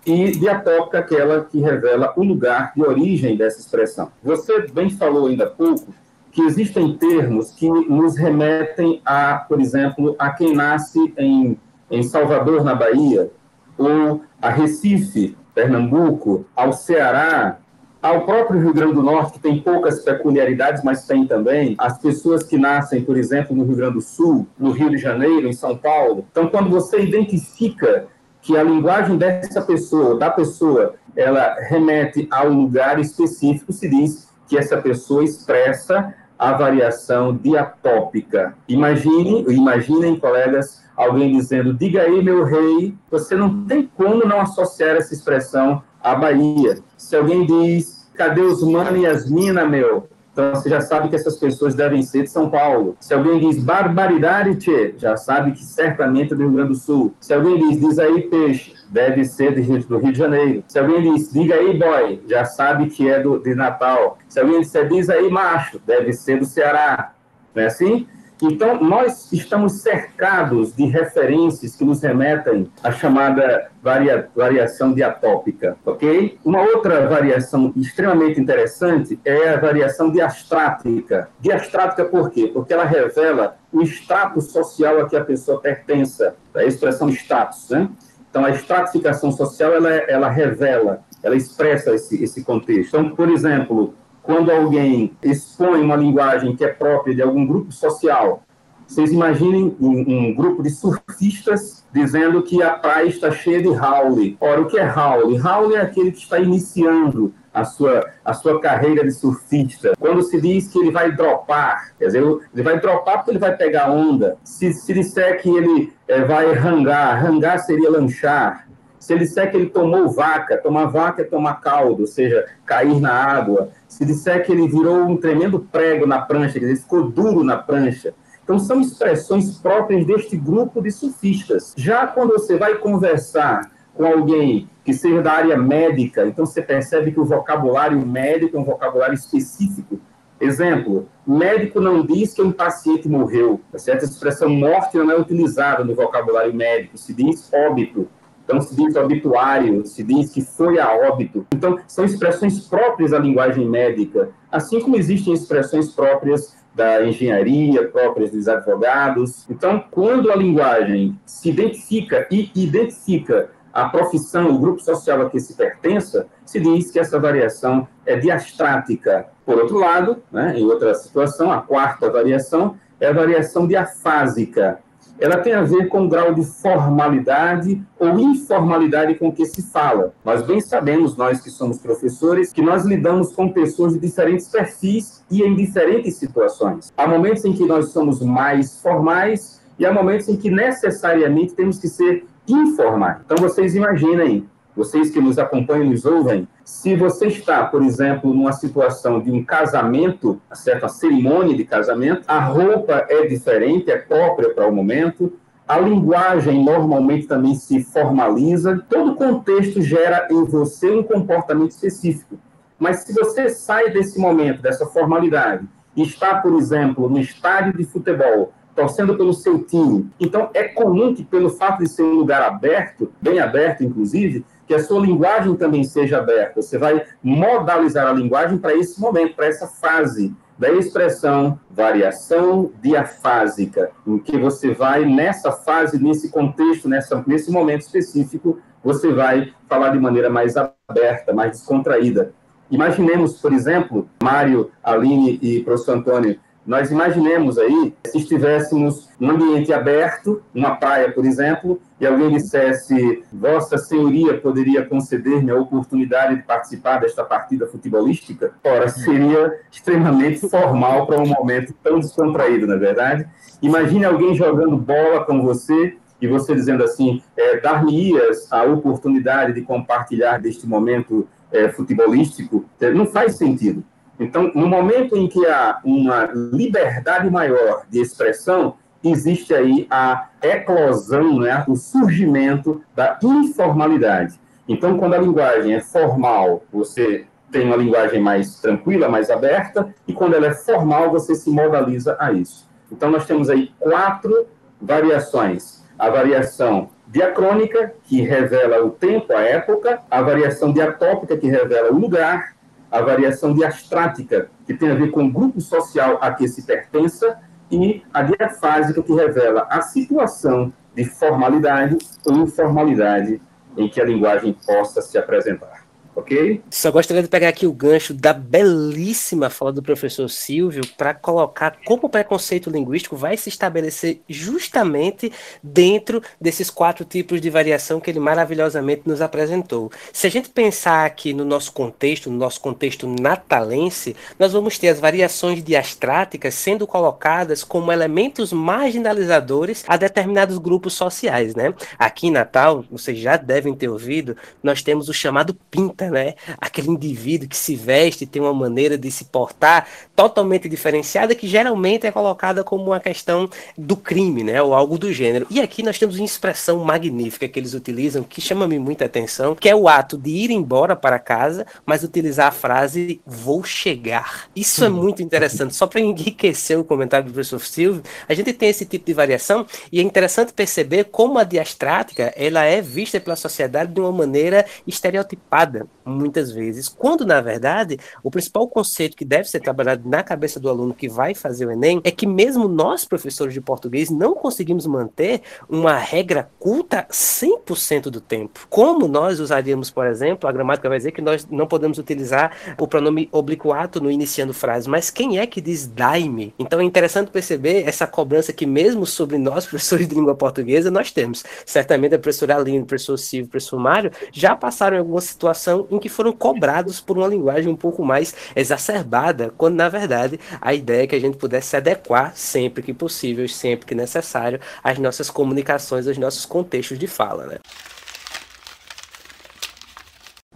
e 0.05 0.31
diatópica, 0.31 0.99
aquela 0.99 1.43
que 1.43 1.59
revela 1.59 2.13
o 2.15 2.23
lugar 2.23 2.73
de 2.75 2.81
origem 2.81 3.37
dessa 3.37 3.59
expressão. 3.59 4.11
Você 4.23 4.67
bem 4.73 4.89
falou 4.89 5.27
ainda 5.27 5.45
há 5.45 5.49
pouco 5.49 5.93
que 6.31 6.41
existem 6.41 6.97
termos 6.97 7.51
que 7.51 7.69
nos 7.69 8.17
remetem 8.17 9.01
a, 9.05 9.35
por 9.35 9.59
exemplo, 9.59 10.15
a 10.17 10.31
quem 10.31 10.55
nasce 10.55 11.13
em, 11.17 11.59
em 11.89 12.03
Salvador, 12.03 12.63
na 12.63 12.73
Bahia, 12.73 13.29
ou 13.77 14.21
a 14.41 14.49
Recife, 14.49 15.35
Pernambuco, 15.53 16.45
ao 16.55 16.71
Ceará, 16.71 17.57
ao 18.01 18.25
próprio 18.25 18.59
Rio 18.59 18.73
Grande 18.73 18.95
do 18.95 19.03
Norte, 19.03 19.33
que 19.33 19.39
tem 19.39 19.59
poucas 19.59 20.03
peculiaridades, 20.03 20.83
mas 20.83 21.05
tem 21.05 21.25
também, 21.27 21.75
as 21.77 21.99
pessoas 21.99 22.43
que 22.43 22.57
nascem, 22.57 23.03
por 23.03 23.15
exemplo, 23.15 23.55
no 23.55 23.63
Rio 23.63 23.75
Grande 23.75 23.93
do 23.95 24.01
Sul, 24.01 24.47
no 24.57 24.71
Rio 24.71 24.89
de 24.89 24.97
Janeiro, 24.97 25.47
em 25.47 25.53
São 25.53 25.77
Paulo. 25.77 26.25
Então, 26.31 26.47
quando 26.47 26.69
você 26.69 27.01
identifica 27.01 28.07
que 28.41 28.57
a 28.57 28.63
linguagem 28.63 29.17
dessa 29.17 29.61
pessoa, 29.61 30.17
da 30.17 30.31
pessoa, 30.31 30.95
ela 31.15 31.55
remete 31.59 32.27
a 32.31 32.43
um 32.45 32.63
lugar 32.63 32.99
específico, 32.99 33.71
se 33.71 33.87
diz 33.87 34.29
que 34.47 34.57
essa 34.57 34.77
pessoa 34.77 35.23
expressa 35.23 36.13
a 36.39 36.53
variação 36.53 37.37
diatópica. 37.37 38.55
Imagine, 38.67 39.45
imaginem, 39.47 40.17
colegas, 40.17 40.83
alguém 40.97 41.37
dizendo, 41.37 41.71
diga 41.71 42.01
aí, 42.01 42.23
meu 42.23 42.43
rei, 42.43 42.95
você 43.11 43.35
não 43.35 43.63
tem 43.65 43.89
como 43.95 44.25
não 44.25 44.41
associar 44.41 44.95
essa 44.95 45.13
expressão 45.13 45.83
à 46.03 46.15
Bahia. 46.15 46.77
Se 46.97 47.15
alguém 47.15 47.45
diz, 47.45 48.07
cadê 48.13 48.41
os 48.41 48.63
mano 48.63 48.97
e 48.97 49.05
as 49.05 49.29
mina, 49.29 49.65
meu? 49.65 50.07
então 50.31 50.55
você 50.55 50.69
já 50.69 50.81
sabe 50.81 51.09
que 51.09 51.15
essas 51.15 51.37
pessoas 51.37 51.75
devem 51.75 52.01
ser 52.03 52.23
de 52.23 52.29
São 52.29 52.49
Paulo. 52.49 52.95
Se 52.99 53.13
alguém 53.13 53.39
diz 53.39 53.61
barbaridade, 53.61 54.55
tchê, 54.55 54.95
já 54.97 55.17
sabe 55.17 55.51
que 55.51 55.63
certamente 55.63 56.33
é 56.33 56.35
do 56.35 56.43
Rio 56.43 56.51
Grande 56.53 56.69
do 56.69 56.75
Sul. 56.75 57.13
Se 57.19 57.33
alguém 57.33 57.57
diz, 57.57 57.79
diz 57.79 57.99
aí 57.99 58.21
peixe, 58.21 58.73
deve 58.89 59.25
ser 59.25 59.53
do 59.53 59.61
Rio, 59.61 59.85
do 59.85 59.97
Rio 59.97 60.11
de 60.11 60.17
Janeiro. 60.17 60.63
Se 60.67 60.79
alguém 60.79 61.13
diz, 61.13 61.31
diga 61.31 61.55
aí 61.55 61.77
boy, 61.77 62.21
já 62.27 62.45
sabe 62.45 62.87
que 62.87 63.09
é 63.09 63.19
do, 63.19 63.39
de 63.39 63.53
Natal. 63.53 64.17
Se 64.29 64.39
alguém 64.39 64.61
disser, 64.61 64.87
diz 64.87 65.09
aí 65.09 65.29
macho, 65.29 65.81
deve 65.85 66.13
ser 66.13 66.39
do 66.39 66.45
Ceará. 66.45 67.13
Não 67.53 67.63
é 67.63 67.65
assim? 67.67 68.07
Então, 68.41 68.81
nós 68.81 69.31
estamos 69.31 69.81
cercados 69.81 70.75
de 70.75 70.85
referências 70.85 71.75
que 71.75 71.85
nos 71.85 72.01
remetem 72.01 72.71
à 72.83 72.91
chamada 72.91 73.69
varia, 73.83 74.29
variação 74.35 74.93
diatópica, 74.93 75.77
ok? 75.85 76.39
Uma 76.43 76.61
outra 76.61 77.07
variação 77.07 77.71
extremamente 77.75 78.41
interessante 78.41 79.19
é 79.23 79.49
a 79.49 79.59
variação 79.59 80.11
diastrática. 80.11 81.29
Diastrática 81.39 82.05
por 82.05 82.31
quê? 82.31 82.49
Porque 82.51 82.73
ela 82.73 82.83
revela 82.83 83.57
o 83.71 83.83
status 83.83 84.51
social 84.51 84.99
a 84.99 85.07
que 85.07 85.15
a 85.15 85.23
pessoa 85.23 85.61
pertença, 85.61 86.35
a 86.55 86.63
expressão 86.63 87.09
status, 87.09 87.69
né? 87.69 87.89
Então, 88.31 88.45
a 88.45 88.49
estratificação 88.49 89.31
social, 89.31 89.73
ela, 89.73 89.89
ela 89.89 90.29
revela, 90.29 91.03
ela 91.21 91.35
expressa 91.35 91.93
esse, 91.93 92.23
esse 92.23 92.43
contexto. 92.43 92.97
Então, 92.97 93.13
por 93.13 93.29
exemplo, 93.29 93.93
quando 94.23 94.51
alguém 94.51 95.11
expõe 95.21 95.81
uma 95.81 95.95
linguagem 95.95 96.55
que 96.55 96.63
é 96.63 96.67
própria 96.67 97.15
de 97.15 97.21
algum 97.21 97.45
grupo 97.45 97.71
social, 97.71 98.43
vocês 98.87 99.11
imaginem 99.11 99.75
um, 99.79 99.89
um, 100.01 100.35
grupo 100.35 100.61
de 100.61 100.69
surfistas 100.69 101.85
dizendo 101.93 102.43
que 102.43 102.61
a 102.61 102.71
praia 102.71 103.07
está 103.07 103.31
cheia 103.31 103.61
de 103.61 103.73
haule. 103.73 104.37
Ora, 104.39 104.61
o 104.61 104.67
que 104.67 104.77
é 104.77 104.83
haule? 104.83 105.39
Haule 105.39 105.75
é 105.75 105.81
aquele 105.81 106.11
que 106.11 106.19
está 106.19 106.39
iniciando 106.39 107.33
a 107.53 107.63
sua, 107.63 108.05
a 108.23 108.33
sua 108.33 108.59
carreira 108.59 109.03
de 109.03 109.11
surfista. 109.11 109.93
Quando 109.97 110.21
se 110.23 110.39
diz 110.39 110.67
que 110.67 110.79
ele 110.79 110.91
vai 110.91 111.11
dropar, 111.11 111.93
quer 111.97 112.07
dizer, 112.07 112.21
ele 112.21 112.63
vai 112.63 112.79
dropar 112.79 113.19
porque 113.19 113.31
ele 113.31 113.39
vai 113.39 113.55
pegar 113.55 113.91
onda. 113.91 114.37
Se, 114.43 114.73
se 114.73 114.93
disser 114.93 115.41
que 115.41 115.49
ele 115.49 115.93
é, 116.07 116.25
vai 116.25 116.53
rangar, 116.53 117.23
rangar 117.23 117.59
seria 117.59 117.89
lanchar. 117.89 118.67
Se 119.01 119.13
ele 119.13 119.21
disser 119.21 119.49
que 119.49 119.57
ele 119.57 119.65
tomou 119.65 120.11
vaca, 120.11 120.55
tomar 120.57 120.85
vaca 120.85 121.23
é 121.23 121.25
tomar 121.25 121.55
caldo, 121.55 122.01
ou 122.01 122.07
seja, 122.07 122.45
cair 122.63 123.01
na 123.01 123.11
água. 123.11 123.69
Se 123.87 124.05
disser 124.05 124.45
que 124.45 124.51
ele 124.51 124.67
virou 124.67 124.97
um 125.07 125.17
tremendo 125.17 125.59
prego 125.59 126.05
na 126.05 126.21
prancha, 126.21 126.59
quer 126.59 126.67
dizer, 126.67 126.83
ficou 126.83 127.09
duro 127.09 127.43
na 127.43 127.57
prancha. 127.57 128.13
Então, 128.43 128.59
são 128.59 128.79
expressões 128.79 129.57
próprias 129.57 130.05
deste 130.05 130.37
grupo 130.37 130.83
de 130.83 130.91
sufistas. 130.91 131.73
Já 131.75 132.05
quando 132.05 132.33
você 132.33 132.57
vai 132.57 132.75
conversar 132.75 133.71
com 133.95 134.05
alguém 134.05 134.69
que 134.85 134.93
seja 134.93 135.19
da 135.19 135.31
área 135.31 135.57
médica, 135.57 136.23
então 136.27 136.45
você 136.45 136.61
percebe 136.61 137.11
que 137.11 137.19
o 137.19 137.25
vocabulário 137.25 137.99
médico 138.05 138.55
é 138.55 138.59
um 138.59 138.63
vocabulário 138.63 139.15
específico. 139.15 139.99
Exemplo, 140.39 141.09
médico 141.25 141.81
não 141.81 142.05
diz 142.05 142.35
que 142.35 142.41
um 142.43 142.51
paciente 142.51 143.09
morreu. 143.09 143.59
Certa 143.77 144.05
expressão 144.05 144.47
morte 144.47 144.95
não 144.95 145.09
é 145.09 145.19
utilizada 145.19 145.83
no 145.83 145.95
vocabulário 145.95 146.53
médico, 146.53 146.99
se 146.99 147.15
diz 147.15 147.51
óbito. 147.51 148.07
Então, 148.51 148.59
se 148.59 148.75
diz 148.75 148.97
obituário, 148.97 149.85
se 149.85 150.03
diz 150.03 150.29
que 150.29 150.41
foi 150.41 150.77
a 150.77 150.93
óbito. 150.93 151.47
Então, 151.53 151.79
são 151.87 152.03
expressões 152.03 152.59
próprias 152.67 153.11
da 153.11 153.19
linguagem 153.19 153.65
médica, 153.65 154.31
assim 154.51 154.81
como 154.81 154.97
existem 154.97 155.33
expressões 155.33 155.89
próprias 155.93 156.53
da 156.75 157.05
engenharia, 157.05 157.87
próprias 157.87 158.31
dos 158.31 158.49
advogados. 158.49 159.49
Então, 159.49 159.81
quando 159.89 160.29
a 160.29 160.35
linguagem 160.35 161.17
se 161.25 161.49
identifica 161.49 162.27
e 162.29 162.51
identifica 162.53 163.51
a 163.71 163.87
profissão, 163.87 164.49
o 164.49 164.59
grupo 164.59 164.81
social 164.81 165.21
a 165.21 165.29
que 165.29 165.39
se 165.39 165.53
pertença, 165.53 166.27
se 166.45 166.59
diz 166.59 166.91
que 166.91 166.99
essa 166.99 167.17
variação 167.17 167.87
é 168.05 168.17
diastrática. 168.17 169.27
Por 169.45 169.59
outro 169.59 169.77
lado, 169.77 170.21
né, 170.29 170.59
em 170.59 170.65
outra 170.65 170.93
situação, 170.93 171.53
a 171.53 171.61
quarta 171.61 172.09
variação 172.09 172.75
é 172.99 173.07
a 173.07 173.13
variação 173.13 173.65
diafásica 173.65 174.79
ela 175.21 175.37
tem 175.37 175.53
a 175.53 175.61
ver 175.61 175.87
com 175.87 176.05
o 176.05 176.09
grau 176.09 176.33
de 176.33 176.43
formalidade 176.43 177.79
ou 177.99 178.19
informalidade 178.19 179.13
com 179.15 179.31
que 179.31 179.45
se 179.45 179.61
fala. 179.61 180.13
Nós 180.25 180.41
bem 180.41 180.59
sabemos, 180.59 181.15
nós 181.15 181.39
que 181.39 181.51
somos 181.51 181.77
professores, 181.77 182.51
que 182.51 182.61
nós 182.61 182.85
lidamos 182.85 183.31
com 183.31 183.47
pessoas 183.49 183.93
de 183.93 183.99
diferentes 183.99 184.47
perfis 184.47 185.23
e 185.29 185.43
em 185.43 185.55
diferentes 185.55 186.15
situações. 186.15 186.91
Há 186.97 187.07
momentos 187.07 187.45
em 187.45 187.53
que 187.53 187.63
nós 187.65 187.89
somos 187.89 188.19
mais 188.19 188.81
formais 188.81 189.61
e 189.77 189.85
há 189.85 189.93
momentos 189.93 190.27
em 190.27 190.35
que 190.35 190.49
necessariamente 190.49 191.53
temos 191.53 191.77
que 191.77 191.87
ser 191.87 192.25
informais. 192.47 193.17
Então, 193.23 193.37
vocês 193.37 193.75
imaginem 193.75 194.49
vocês 194.75 195.09
que 195.09 195.19
nos 195.19 195.37
acompanham 195.37 195.85
e 195.85 195.89
nos 195.89 196.05
ouvem, 196.05 196.47
se 196.63 196.95
você 196.95 197.27
está, 197.27 197.65
por 197.65 197.83
exemplo, 197.83 198.33
numa 198.33 198.53
situação 198.53 199.19
de 199.19 199.31
um 199.31 199.43
casamento, 199.43 200.41
certa 200.53 200.87
cerimônia 200.87 201.55
de 201.55 201.65
casamento, 201.65 202.23
a 202.27 202.39
roupa 202.39 203.05
é 203.09 203.25
diferente, 203.25 203.91
é 203.91 203.97
própria 203.97 204.53
para 204.53 204.67
o 204.67 204.73
momento, 204.73 205.33
a 205.67 205.79
linguagem 205.79 206.63
normalmente 206.63 207.27
também 207.27 207.55
se 207.55 207.83
formaliza, 207.83 208.83
todo 208.89 209.15
contexto 209.15 209.81
gera 209.81 210.27
em 210.29 210.43
você 210.45 210.89
um 210.91 211.03
comportamento 211.03 211.71
específico. 211.71 212.37
Mas 212.79 213.03
se 213.03 213.13
você 213.13 213.49
sai 213.49 213.91
desse 213.91 214.19
momento, 214.19 214.61
dessa 214.61 214.85
formalidade, 214.85 215.65
e 215.95 216.03
está, 216.03 216.35
por 216.35 216.53
exemplo, 216.53 217.09
no 217.09 217.19
estádio 217.19 217.77
de 217.77 217.83
futebol, 217.83 218.53
torcendo 218.75 219.15
pelo 219.15 219.33
seu 219.33 219.63
time. 219.63 220.09
Então, 220.19 220.49
é 220.53 220.63
comum 220.63 221.13
que, 221.13 221.23
pelo 221.23 221.49
fato 221.49 221.79
de 221.79 221.89
ser 221.89 222.03
um 222.03 222.13
lugar 222.13 222.41
aberto, 222.41 223.11
bem 223.21 223.39
aberto, 223.39 223.83
inclusive, 223.83 224.45
que 224.71 224.75
a 224.75 224.81
sua 224.81 225.01
linguagem 225.01 225.53
também 225.57 225.83
seja 225.83 226.19
aberta. 226.19 226.61
Você 226.61 226.77
vai 226.77 227.03
modalizar 227.21 228.07
a 228.07 228.13
linguagem 228.13 228.57
para 228.57 228.73
esse 228.73 229.01
momento, 229.01 229.35
para 229.35 229.47
essa 229.47 229.67
fase 229.67 230.33
da 230.57 230.71
expressão 230.71 231.59
variação 231.69 232.71
diafásica, 232.81 233.91
em 234.07 234.17
que 234.17 234.37
você 234.37 234.73
vai, 234.73 235.03
nessa 235.03 235.51
fase, 235.51 236.01
nesse 236.01 236.29
contexto, 236.29 236.87
nessa, 236.87 237.21
nesse 237.27 237.51
momento 237.51 237.81
específico, 237.81 238.59
você 238.81 239.11
vai 239.11 239.53
falar 239.67 239.89
de 239.89 239.99
maneira 239.99 240.29
mais 240.29 240.55
aberta, 240.55 241.33
mais 241.33 241.51
descontraída. 241.51 242.31
Imaginemos, 242.69 243.41
por 243.41 243.51
exemplo, 243.51 244.07
Mário, 244.23 244.71
Aline 244.81 245.37
e 245.41 245.61
professor 245.63 245.97
Antônio, 245.97 246.39
nós 246.65 246.91
imaginemos 246.91 247.57
aí, 247.57 247.93
se 248.05 248.19
estivéssemos 248.19 249.09
num 249.19 249.31
ambiente 249.31 249.73
aberto, 249.73 250.43
uma 250.53 250.75
praia, 250.75 251.11
por 251.11 251.25
exemplo, 251.25 251.81
e 251.99 252.05
alguém 252.05 252.29
dissesse: 252.29 253.23
Vossa 253.33 253.77
Senhoria 253.77 254.37
poderia 254.37 254.85
conceder-me 254.85 255.49
a 255.49 255.55
oportunidade 255.55 256.35
de 256.35 256.43
participar 256.43 256.99
desta 256.99 257.23
partida 257.23 257.65
futebolística? 257.65 258.53
Ora, 258.63 258.87
seria 258.89 259.59
extremamente 259.71 260.47
formal 260.47 261.07
para 261.07 261.19
um 261.19 261.27
momento 261.27 261.73
tão 261.83 261.99
descontraído, 261.99 262.67
na 262.67 262.75
é 262.75 262.79
verdade? 262.79 263.27
Imagine 263.61 264.05
alguém 264.05 264.35
jogando 264.35 264.77
bola 264.77 265.25
com 265.25 265.41
você 265.41 265.97
e 266.21 266.27
você 266.27 266.53
dizendo 266.53 266.83
assim: 266.83 267.23
é, 267.35 267.59
dar-me-ias 267.59 268.51
a 268.51 268.63
oportunidade 268.63 269.53
de 269.53 269.63
compartilhar 269.63 270.39
deste 270.39 270.67
momento 270.67 271.27
é, 271.51 271.69
futebolístico? 271.69 272.65
Não 272.93 273.07
faz 273.07 273.35
sentido. 273.35 273.83
Então, 274.21 274.51
no 274.53 274.67
momento 274.67 275.17
em 275.17 275.27
que 275.27 275.43
há 275.47 275.79
uma 275.83 276.29
liberdade 276.31 277.27
maior 277.27 277.85
de 277.89 277.99
expressão, 277.99 278.75
existe 279.03 279.51
aí 279.51 279.87
a 279.89 280.29
eclosão, 280.43 281.39
né, 281.39 281.65
o 281.67 281.75
surgimento 281.75 282.83
da 282.95 283.17
informalidade. 283.23 284.39
Então, 284.67 284.95
quando 284.95 285.15
a 285.15 285.17
linguagem 285.17 285.73
é 285.73 285.81
formal, 285.81 286.63
você 286.71 287.25
tem 287.51 287.65
uma 287.65 287.75
linguagem 287.75 288.21
mais 288.21 288.59
tranquila, 288.59 289.09
mais 289.09 289.31
aberta, 289.31 289.91
e 290.07 290.13
quando 290.13 290.35
ela 290.35 290.47
é 290.47 290.53
formal, 290.53 291.09
você 291.09 291.33
se 291.33 291.49
modaliza 291.49 292.15
a 292.19 292.31
isso. 292.31 292.69
Então, 292.91 293.09
nós 293.09 293.25
temos 293.25 293.49
aí 293.49 293.71
quatro 293.79 294.45
variações. 294.79 295.83
A 295.97 296.11
variação 296.11 296.89
diacrônica, 297.07 297.95
que 298.03 298.21
revela 298.21 298.85
o 298.85 298.91
tempo, 298.91 299.33
a 299.33 299.41
época, 299.41 299.99
a 300.11 300.21
variação 300.21 300.71
diatópica, 300.71 301.35
que 301.35 301.47
revela 301.47 301.91
o 301.91 301.99
lugar, 301.99 302.53
a 302.91 303.01
variação 303.01 303.53
diastrática, 303.53 304.49
que 304.65 304.73
tem 304.73 304.91
a 304.91 304.95
ver 304.95 305.11
com 305.11 305.23
o 305.23 305.31
grupo 305.31 305.61
social 305.61 306.17
a 306.21 306.33
que 306.33 306.47
se 306.47 306.63
pertença, 306.63 307.39
e 307.71 308.03
a 308.13 308.21
diafásica, 308.21 309.01
que 309.01 309.13
revela 309.13 309.65
a 309.69 309.81
situação 309.81 310.73
de 310.93 311.05
formalidade 311.05 311.97
ou 312.25 312.35
informalidade 312.35 313.41
em 313.77 313.87
que 313.87 314.01
a 314.01 314.05
linguagem 314.05 314.53
possa 314.65 315.01
se 315.01 315.17
apresentar 315.17 315.80
ok? 316.21 316.61
Só 316.69 316.91
gostaria 316.91 317.21
de 317.21 317.29
pegar 317.29 317.49
aqui 317.49 317.67
o 317.67 317.73
gancho 317.73 318.13
da 318.13 318.33
belíssima 318.33 319.49
fala 319.49 319.71
do 319.71 319.83
professor 319.83 320.29
Silvio 320.29 320.81
para 320.97 321.13
colocar 321.13 321.77
como 321.85 322.05
o 322.05 322.09
preconceito 322.09 322.69
linguístico 322.69 323.15
vai 323.15 323.35
se 323.37 323.49
estabelecer 323.49 324.21
justamente 324.29 325.31
dentro 325.61 326.21
desses 326.39 326.69
quatro 326.69 327.03
tipos 327.03 327.41
de 327.41 327.49
variação 327.49 327.99
que 327.99 328.09
ele 328.09 328.19
maravilhosamente 328.19 329.03
nos 329.05 329.21
apresentou. 329.21 329.91
Se 330.13 330.27
a 330.27 330.29
gente 330.29 330.49
pensar 330.49 331.05
aqui 331.05 331.33
no 331.33 331.43
nosso 331.43 331.71
contexto, 331.73 332.29
no 332.29 332.37
nosso 332.37 332.61
contexto 332.61 333.07
natalense, 333.07 334.15
nós 334.39 334.53
vamos 334.53 334.77
ter 334.77 334.89
as 334.89 334.99
variações 334.99 335.63
diastráticas 335.63 336.53
sendo 336.53 336.87
colocadas 336.87 337.63
como 337.63 337.91
elementos 337.91 338.53
marginalizadores 338.53 339.83
a 339.87 339.97
determinados 339.97 340.57
grupos 340.57 340.93
sociais, 340.93 341.55
né? 341.55 341.73
Aqui 341.97 342.27
em 342.27 342.31
Natal, 342.31 342.85
vocês 342.89 343.17
já 343.17 343.37
devem 343.37 343.73
ter 343.73 343.89
ouvido, 343.89 344.37
nós 344.61 344.81
temos 344.81 345.09
o 345.09 345.13
chamado 345.13 345.53
pinta 345.69 346.05
né? 346.11 346.35
Aquele 346.57 346.89
indivíduo 346.89 347.47
que 347.47 347.57
se 347.57 347.75
veste 347.75 348.25
tem 348.25 348.41
uma 348.41 348.53
maneira 348.53 348.97
de 348.97 349.09
se 349.09 349.25
portar 349.25 349.87
totalmente 350.15 350.69
diferenciada 350.69 351.33
que 351.33 351.47
geralmente 351.47 352.05
é 352.05 352.11
colocada 352.11 352.63
como 352.63 352.85
uma 352.85 352.99
questão 352.99 353.49
do 353.77 353.95
crime, 353.95 354.43
né? 354.43 354.61
Ou 354.61 354.73
algo 354.73 354.97
do 354.97 355.11
gênero. 355.11 355.47
E 355.49 355.61
aqui 355.61 355.81
nós 355.83 355.97
temos 355.97 356.17
uma 356.17 356.25
expressão 356.25 356.79
magnífica 356.83 357.47
que 357.47 357.59
eles 357.59 357.73
utilizam 357.73 358.23
que 358.23 358.41
chama-me 358.41 358.77
muita 358.77 359.05
atenção, 359.05 359.55
que 359.55 359.69
é 359.69 359.75
o 359.75 359.87
ato 359.87 360.17
de 360.17 360.29
ir 360.29 360.51
embora 360.51 360.95
para 360.95 361.17
casa, 361.17 361.65
mas 361.85 362.03
utilizar 362.03 362.47
a 362.47 362.51
frase 362.51 363.21
vou 363.25 363.63
chegar. 363.63 364.49
Isso 364.55 364.83
é 364.83 364.89
muito 364.89 365.23
interessante. 365.23 365.75
Só 365.75 365.87
para 365.87 366.01
enriquecer 366.01 366.77
o 366.77 366.83
comentário 366.83 367.27
do 367.27 367.33
professor 367.33 367.59
Silvio, 367.61 368.03
a 368.27 368.33
gente 368.33 368.53
tem 368.53 368.69
esse 368.69 368.85
tipo 368.85 369.05
de 369.05 369.13
variação 369.13 369.65
e 369.91 369.99
é 369.99 370.03
interessante 370.03 370.53
perceber 370.53 371.05
como 371.05 371.37
a 371.37 371.43
diastrática 371.43 372.33
ela 372.35 372.63
é 372.63 372.81
vista 372.81 373.19
pela 373.19 373.35
sociedade 373.35 373.93
de 373.93 373.99
uma 373.99 374.11
maneira 374.11 374.65
estereotipada, 374.85 375.87
muitas 376.05 376.51
vezes, 376.51 376.87
quando 376.87 377.25
na 377.25 377.41
verdade 377.41 377.97
o 378.23 378.31
principal 378.31 378.67
conceito 378.67 379.15
que 379.15 379.25
deve 379.25 379.47
ser 379.47 379.59
trabalhado 379.59 380.07
na 380.07 380.23
cabeça 380.23 380.59
do 380.59 380.69
aluno 380.69 380.93
que 380.93 381.07
vai 381.07 381.33
fazer 381.33 381.65
o 381.65 381.71
Enem 381.71 382.01
é 382.03 382.11
que 382.11 382.27
mesmo 382.27 382.67
nós, 382.67 383.05
professores 383.05 383.53
de 383.53 383.61
português, 383.61 384.09
não 384.09 384.33
conseguimos 384.33 384.85
manter 384.85 385.41
uma 385.69 385.97
regra 385.97 386.49
culta 386.59 387.05
100% 387.09 388.03
do 388.03 388.21
tempo. 388.21 388.67
Como 388.69 389.07
nós 389.07 389.39
usaríamos, 389.39 389.89
por 389.89 390.05
exemplo, 390.05 390.49
a 390.49 390.51
gramática 390.51 390.89
vai 390.89 390.97
dizer 390.97 391.11
que 391.11 391.21
nós 391.21 391.47
não 391.49 391.67
podemos 391.67 391.97
utilizar 391.97 392.55
o 392.77 392.87
pronome 392.87 393.29
obliquato 393.31 394.01
no 394.01 394.11
iniciando 394.11 394.53
frase, 394.53 394.89
mas 394.89 395.09
quem 395.09 395.39
é 395.39 395.47
que 395.47 395.61
diz 395.61 395.87
daime? 395.87 396.53
Então 396.57 396.79
é 396.79 396.83
interessante 396.83 397.31
perceber 397.31 397.87
essa 397.87 398.07
cobrança 398.07 398.53
que 398.53 398.65
mesmo 398.65 399.05
sobre 399.05 399.37
nós, 399.37 399.65
professores 399.67 400.07
de 400.07 400.15
língua 400.15 400.35
portuguesa, 400.35 400.89
nós 400.91 401.11
temos. 401.11 401.43
Certamente 401.65 402.15
a 402.15 402.19
professora 402.19 402.55
Aline, 402.55 402.79
o 402.79 402.85
professor 402.85 403.17
Silvio, 403.17 403.47
o 403.47 403.51
professor 403.51 403.79
Mário 403.79 404.11
já 404.31 404.55
passaram 404.55 404.97
em 404.97 404.99
alguma 404.99 405.21
situação 405.21 405.87
em 405.91 405.99
que 405.99 406.09
foram 406.09 406.31
cobrados 406.31 406.99
por 406.99 407.17
uma 407.17 407.27
linguagem 407.27 407.71
um 407.71 407.75
pouco 407.75 408.03
mais 408.03 408.33
exacerbada, 408.55 409.53
quando 409.57 409.75
na 409.75 409.89
verdade 409.89 410.39
a 410.59 410.73
ideia 410.73 411.03
é 411.03 411.07
que 411.07 411.15
a 411.15 411.19
gente 411.19 411.37
pudesse 411.37 411.69
se 411.69 411.77
adequar 411.77 412.33
sempre 412.35 412.81
que 412.81 412.93
possível, 412.93 413.47
sempre 413.47 413.85
que 413.85 413.93
necessário, 413.93 414.59
às 414.83 414.97
nossas 414.97 415.29
comunicações, 415.29 416.07
aos 416.07 416.17
nossos 416.17 416.45
contextos 416.45 416.97
de 416.97 417.07
fala, 417.07 417.45
né? 417.45 417.57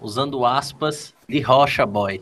Usando 0.02 0.46
aspas 0.46 1.14
de 1.28 1.40
Rocha 1.40 1.86
Boy. 1.86 2.22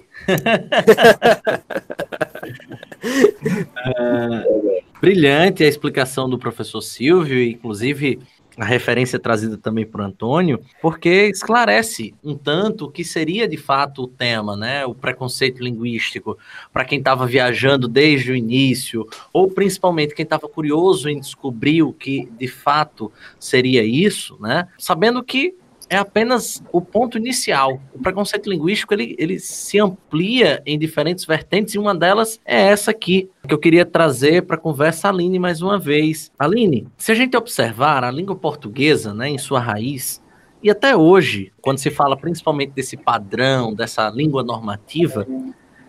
uh, 3.88 4.84
brilhante 5.02 5.64
a 5.64 5.68
explicação 5.68 6.30
do 6.30 6.40
professor 6.40 6.82
Silvio, 6.82 7.44
inclusive 7.44 8.22
a 8.58 8.66
referência 8.66 9.20
trazida 9.20 9.58
também 9.58 9.86
por 9.86 10.02
Antônio, 10.02 10.60
porque 10.82 11.28
esclarece 11.28 12.14
um 12.24 12.36
tanto 12.36 12.86
o 12.86 12.92
que 12.92 13.04
seria 13.04 13.48
de 13.48 13.58
fato 13.58 14.04
o 14.04 14.08
tema, 14.08 14.56
né? 14.56 14.86
O 14.86 14.94
preconceito 14.94 15.64
linguístico, 15.64 16.38
para 16.72 16.86
quem 16.86 17.00
estava 17.00 17.26
viajando 17.26 17.88
desde 17.88 18.32
o 18.32 18.36
início, 18.36 19.08
ou 19.32 19.50
principalmente 19.50 20.14
quem 20.14 20.24
estava 20.24 20.48
curioso 20.48 21.10
em 21.10 21.20
descobrir 21.20 21.84
o 21.84 21.94
que 21.94 22.30
de 22.38 22.48
fato 22.48 23.12
seria 23.40 23.84
isso, 23.84 24.38
né? 24.40 24.68
Sabendo 24.78 25.24
que 25.24 25.56
é 25.94 25.98
apenas 25.98 26.64
o 26.72 26.82
ponto 26.82 27.18
inicial. 27.20 27.80
O 27.94 28.00
preconceito 28.00 28.50
linguístico 28.50 28.94
ele, 28.96 29.16
ele 29.20 29.40
se 29.40 29.80
amplia 29.80 30.62
em 30.66 30.78
diferentes 30.78 31.24
vertentes 31.24 31.76
e 31.76 31.80
uma 31.80 31.94
delas 31.94 32.40
é 32.44 32.60
essa 32.60 32.90
aqui 32.90 33.30
que 33.48 33.54
eu 33.54 33.60
queria 33.60 33.86
trazer 33.86 34.42
para 34.44 34.56
a 34.56 34.60
conversa 34.60 35.10
Aline 35.10 35.38
mais 35.38 35.62
uma 35.62 35.78
vez. 35.78 36.32
Aline, 36.40 36.88
se 36.98 37.12
a 37.12 37.16
gente 37.16 37.38
observar 37.38 38.04
a 38.04 38.10
língua 38.10 38.36
portuguesa, 38.36 39.14
né, 39.14 39.30
em 39.30 39.38
sua 39.38 39.60
raiz, 39.60 40.20
e 40.64 40.70
até 40.72 40.96
hoje, 40.96 41.52
quando 41.62 41.78
se 41.78 41.92
fala 41.92 42.18
principalmente 42.18 42.72
desse 42.72 42.98
padrão, 42.98 43.74
dessa 43.74 44.10
língua 44.10 44.42
normativa, 44.44 45.28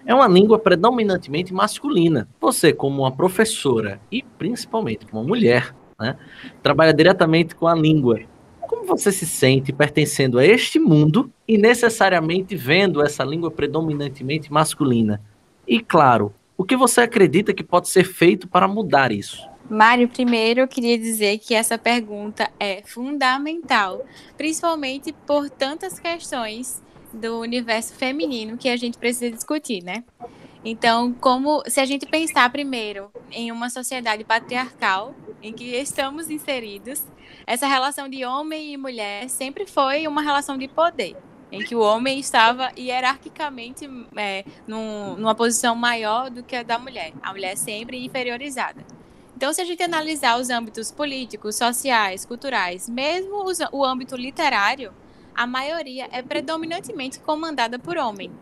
é 0.05 0.15
uma 0.15 0.29
língua 0.29 0.59
predominantemente 0.59 1.55
masculina. 1.55 2.29
Você, 2.41 2.73
como 2.75 3.03
uma 3.03 3.13
professora 3.13 4.01
e 4.13 4.23
principalmente 4.37 5.07
como 5.07 5.23
uma 5.23 5.29
mulher, 5.29 5.75
né, 5.99 6.17
trabalha 6.63 6.93
diretamente 6.93 7.55
com 7.55 7.67
a 7.67 7.75
língua. 7.75 8.21
Como 8.69 8.87
você 8.87 9.13
se 9.13 9.27
sente 9.27 9.73
pertencendo 9.73 10.39
a 10.39 10.45
este 10.45 10.79
mundo 10.79 11.31
e 11.47 11.59
necessariamente 11.59 12.57
vendo 12.57 13.03
essa 13.03 13.23
língua 13.25 13.51
predominantemente 13.51 14.53
masculina? 14.53 15.21
E 15.67 15.81
claro, 15.81 16.35
o 16.57 16.65
que 16.65 16.77
você 16.77 17.03
acredita 17.03 17.53
que 17.53 17.65
pode 17.65 17.89
ser 17.89 18.05
feito 18.05 18.49
para 18.49 18.69
mudar 18.69 19.13
isso? 19.13 19.49
Mário, 19.69 20.09
primeiro 20.09 20.61
eu 20.61 20.69
queria 20.69 20.99
dizer 20.99 21.39
que 21.39 21.55
essa 21.55 21.79
pergunta 21.79 22.51
é 22.61 22.83
fundamental, 22.85 24.05
principalmente 24.37 25.13
por 25.27 25.49
tantas 25.49 25.99
questões 25.99 26.83
do 27.13 27.41
universo 27.41 27.95
feminino 27.95 28.59
que 28.59 28.69
a 28.69 28.77
gente 28.77 28.99
precisa 28.99 29.31
discutir, 29.31 29.83
né? 29.83 30.05
Então, 30.65 31.13
como 31.13 31.63
se 31.67 31.81
a 31.81 31.85
gente 31.85 32.07
pensar 32.07 32.51
primeiro 32.51 33.11
em 33.31 33.53
uma 33.53 33.69
sociedade 33.69 34.25
patriarcal 34.25 35.15
em 35.43 35.53
que 35.53 35.77
estamos 35.77 36.31
inseridos, 36.31 37.03
essa 37.47 37.67
relação 37.67 38.09
de 38.09 38.25
homem 38.25 38.73
e 38.73 38.77
mulher 38.77 39.29
sempre 39.29 39.67
foi 39.67 40.07
uma 40.07 40.23
relação 40.23 40.57
de 40.57 40.67
poder, 40.67 41.17
em 41.53 41.63
que 41.63 41.75
o 41.75 41.81
homem 41.81 42.19
estava 42.19 42.73
hierarquicamente 42.79 43.89
é, 44.17 44.45
num, 44.67 45.17
numa 45.17 45.35
posição 45.35 45.75
maior 45.75 46.31
do 46.31 46.43
que 46.43 46.57
a 46.57 46.63
da 46.63 46.79
mulher, 46.79 47.13
a 47.23 47.33
mulher 47.33 47.57
sempre 47.57 48.03
inferiorizada. 48.05 48.85
Então, 49.37 49.53
se 49.53 49.61
a 49.61 49.65
gente 49.65 49.83
analisar 49.83 50.41
os 50.41 50.49
âmbitos 50.49 50.91
políticos, 50.91 51.57
sociais, 51.57 52.25
culturais, 52.25 52.89
mesmo 52.89 53.45
os, 53.45 53.59
o 53.73 53.85
âmbito 53.85 54.17
literário, 54.17 54.95
a 55.35 55.47
maioria 55.47 56.09
é 56.13 56.23
predominantemente 56.23 57.19
comandada 57.19 57.79
por 57.79 57.99
homem. 57.99 58.33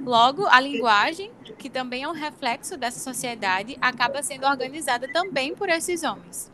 Logo, 0.00 0.46
a 0.46 0.58
linguagem, 0.58 1.30
que 1.58 1.68
também 1.68 2.04
é 2.04 2.08
um 2.08 2.12
reflexo 2.12 2.76
dessa 2.78 2.98
sociedade, 2.98 3.76
acaba 3.82 4.22
sendo 4.22 4.46
organizada 4.46 5.06
também 5.12 5.54
por 5.54 5.68
esses 5.68 6.02
homens. 6.02 6.50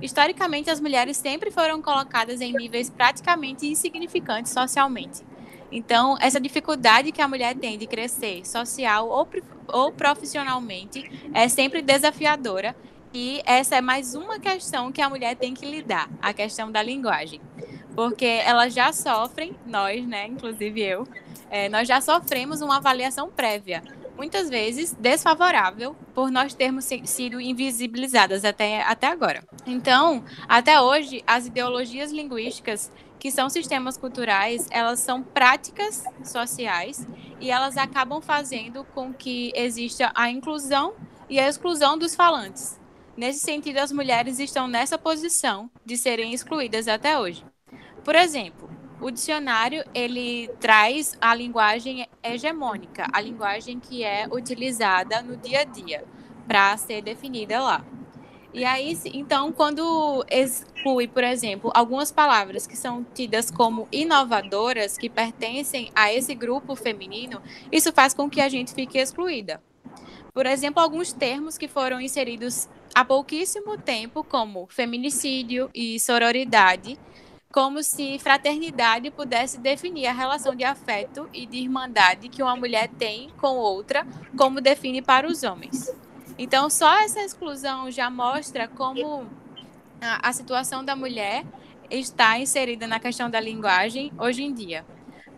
Historicamente, 0.00 0.70
as 0.70 0.80
mulheres 0.80 1.16
sempre 1.16 1.50
foram 1.50 1.80
colocadas 1.80 2.40
em 2.40 2.52
níveis 2.52 2.90
praticamente 2.90 3.66
insignificantes 3.66 4.52
socialmente. 4.52 5.22
Então, 5.70 6.16
essa 6.20 6.40
dificuldade 6.40 7.12
que 7.12 7.20
a 7.20 7.28
mulher 7.28 7.54
tem 7.56 7.76
de 7.76 7.86
crescer 7.86 8.46
social 8.46 9.08
ou, 9.08 9.28
ou 9.68 9.92
profissionalmente 9.92 11.10
é 11.34 11.48
sempre 11.48 11.82
desafiadora 11.82 12.74
e 13.12 13.40
essa 13.44 13.76
é 13.76 13.80
mais 13.80 14.14
uma 14.14 14.38
questão 14.38 14.92
que 14.92 15.00
a 15.00 15.08
mulher 15.08 15.34
tem 15.36 15.54
que 15.54 15.66
lidar, 15.66 16.08
a 16.20 16.32
questão 16.32 16.70
da 16.70 16.82
linguagem. 16.82 17.40
Porque 17.94 18.26
elas 18.26 18.74
já 18.74 18.92
sofrem, 18.92 19.56
nós, 19.66 20.06
né, 20.06 20.26
inclusive 20.26 20.82
eu, 20.82 21.08
é, 21.50 21.68
nós 21.68 21.88
já 21.88 22.00
sofremos 22.00 22.60
uma 22.60 22.76
avaliação 22.76 23.30
prévia 23.30 23.82
muitas 24.16 24.48
vezes 24.48 24.92
desfavorável 24.94 25.94
por 26.14 26.30
nós 26.30 26.54
termos 26.54 26.86
sido 27.04 27.40
invisibilizadas 27.40 28.44
até, 28.44 28.82
até 28.82 29.08
agora. 29.08 29.44
Então, 29.66 30.24
até 30.48 30.80
hoje, 30.80 31.22
as 31.26 31.46
ideologias 31.46 32.10
linguísticas, 32.10 32.90
que 33.18 33.30
são 33.30 33.48
sistemas 33.48 33.96
culturais, 33.96 34.66
elas 34.70 35.00
são 35.00 35.22
práticas 35.22 36.04
sociais 36.24 37.06
e 37.40 37.50
elas 37.50 37.76
acabam 37.76 38.20
fazendo 38.20 38.84
com 38.94 39.12
que 39.12 39.52
exista 39.54 40.10
a 40.14 40.30
inclusão 40.30 40.94
e 41.28 41.38
a 41.38 41.48
exclusão 41.48 41.98
dos 41.98 42.14
falantes. 42.14 42.80
Nesse 43.16 43.40
sentido, 43.40 43.78
as 43.78 43.90
mulheres 43.90 44.38
estão 44.38 44.68
nessa 44.68 44.98
posição 44.98 45.70
de 45.84 45.96
serem 45.96 46.34
excluídas 46.34 46.86
até 46.86 47.18
hoje. 47.18 47.44
Por 48.04 48.14
exemplo, 48.14 48.70
o 49.00 49.10
dicionário 49.10 49.84
ele 49.94 50.48
traz 50.60 51.16
a 51.20 51.34
linguagem 51.34 52.06
hegemônica, 52.22 53.06
a 53.12 53.20
linguagem 53.20 53.78
que 53.78 54.02
é 54.02 54.26
utilizada 54.30 55.22
no 55.22 55.36
dia 55.36 55.60
a 55.60 55.64
dia 55.64 56.04
para 56.46 56.76
ser 56.76 57.02
definida 57.02 57.60
lá. 57.60 57.84
E 58.54 58.64
aí, 58.64 58.98
então, 59.12 59.52
quando 59.52 60.24
exclui, 60.30 61.06
por 61.06 61.22
exemplo, 61.22 61.70
algumas 61.74 62.10
palavras 62.10 62.66
que 62.66 62.74
são 62.74 63.04
tidas 63.04 63.50
como 63.50 63.86
inovadoras, 63.92 64.96
que 64.96 65.10
pertencem 65.10 65.90
a 65.94 66.10
esse 66.10 66.34
grupo 66.34 66.74
feminino, 66.74 67.42
isso 67.70 67.92
faz 67.92 68.14
com 68.14 68.30
que 68.30 68.40
a 68.40 68.48
gente 68.48 68.72
fique 68.72 68.96
excluída. 68.96 69.62
Por 70.32 70.46
exemplo, 70.46 70.82
alguns 70.82 71.12
termos 71.12 71.58
que 71.58 71.68
foram 71.68 72.00
inseridos 72.00 72.66
há 72.94 73.04
pouquíssimo 73.04 73.76
tempo, 73.76 74.24
como 74.24 74.66
feminicídio 74.70 75.68
e 75.74 76.00
sororidade, 76.00 76.98
como 77.56 77.82
se 77.82 78.18
fraternidade 78.18 79.10
pudesse 79.10 79.58
definir 79.58 80.08
a 80.08 80.12
relação 80.12 80.54
de 80.54 80.62
afeto 80.62 81.26
e 81.32 81.46
de 81.46 81.56
irmandade 81.56 82.28
que 82.28 82.42
uma 82.42 82.54
mulher 82.54 82.86
tem 82.86 83.30
com 83.38 83.56
outra, 83.56 84.06
como 84.36 84.60
define 84.60 85.00
para 85.00 85.26
os 85.26 85.42
homens. 85.42 85.90
Então, 86.36 86.68
só 86.68 86.98
essa 86.98 87.22
exclusão 87.22 87.90
já 87.90 88.10
mostra 88.10 88.68
como 88.68 89.26
a, 90.02 90.28
a 90.28 90.32
situação 90.34 90.84
da 90.84 90.94
mulher 90.94 91.46
está 91.90 92.38
inserida 92.38 92.86
na 92.86 93.00
questão 93.00 93.30
da 93.30 93.40
linguagem 93.40 94.12
hoje 94.18 94.42
em 94.42 94.52
dia. 94.52 94.84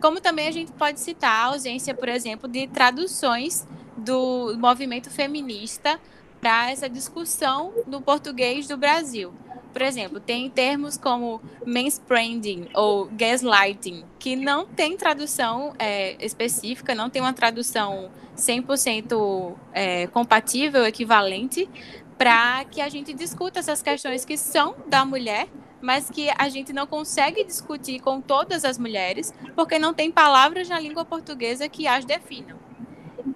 Como 0.00 0.20
também 0.20 0.48
a 0.48 0.52
gente 0.52 0.72
pode 0.72 0.98
citar 0.98 1.31
a 1.31 1.44
ausência, 1.44 1.94
por 1.94 2.09
exemplo, 2.09 2.48
de 2.48 2.66
traduções 2.66 3.64
do 3.96 4.57
movimento 4.59 5.09
feminista 5.09 6.00
para 6.40 6.72
essa 6.72 6.88
discussão 6.88 7.72
do 7.86 8.01
português 8.01 8.66
do 8.66 8.76
Brasil 8.76 9.32
Por 9.72 9.82
exemplo, 9.82 10.18
tem 10.18 10.48
termos 10.48 10.96
como 10.96 11.40
manspreading 11.64 12.68
ou 12.74 13.06
gaslighting, 13.12 14.04
que 14.18 14.34
não 14.34 14.66
tem 14.66 14.96
tradução 14.96 15.74
é, 15.78 16.16
específica, 16.24 16.94
não 16.94 17.10
tem 17.10 17.22
uma 17.22 17.32
tradução 17.32 18.10
100% 18.36 19.54
é, 19.72 20.06
compatível, 20.08 20.84
equivalente, 20.86 21.68
para 22.16 22.64
que 22.64 22.80
a 22.80 22.88
gente 22.88 23.12
discuta 23.12 23.60
essas 23.60 23.82
questões 23.82 24.24
que 24.24 24.36
são 24.36 24.74
da 24.86 25.04
mulher, 25.04 25.48
mas 25.80 26.10
que 26.10 26.28
a 26.36 26.48
gente 26.48 26.72
não 26.72 26.86
consegue 26.86 27.44
discutir 27.44 28.00
com 28.00 28.20
todas 28.20 28.64
as 28.64 28.78
mulheres, 28.78 29.32
porque 29.54 29.78
não 29.78 29.94
tem 29.94 30.10
palavras 30.10 30.68
na 30.68 30.80
língua 30.80 31.04
portuguesa 31.04 31.68
que 31.68 31.86
as 31.86 32.04
definam. 32.04 32.58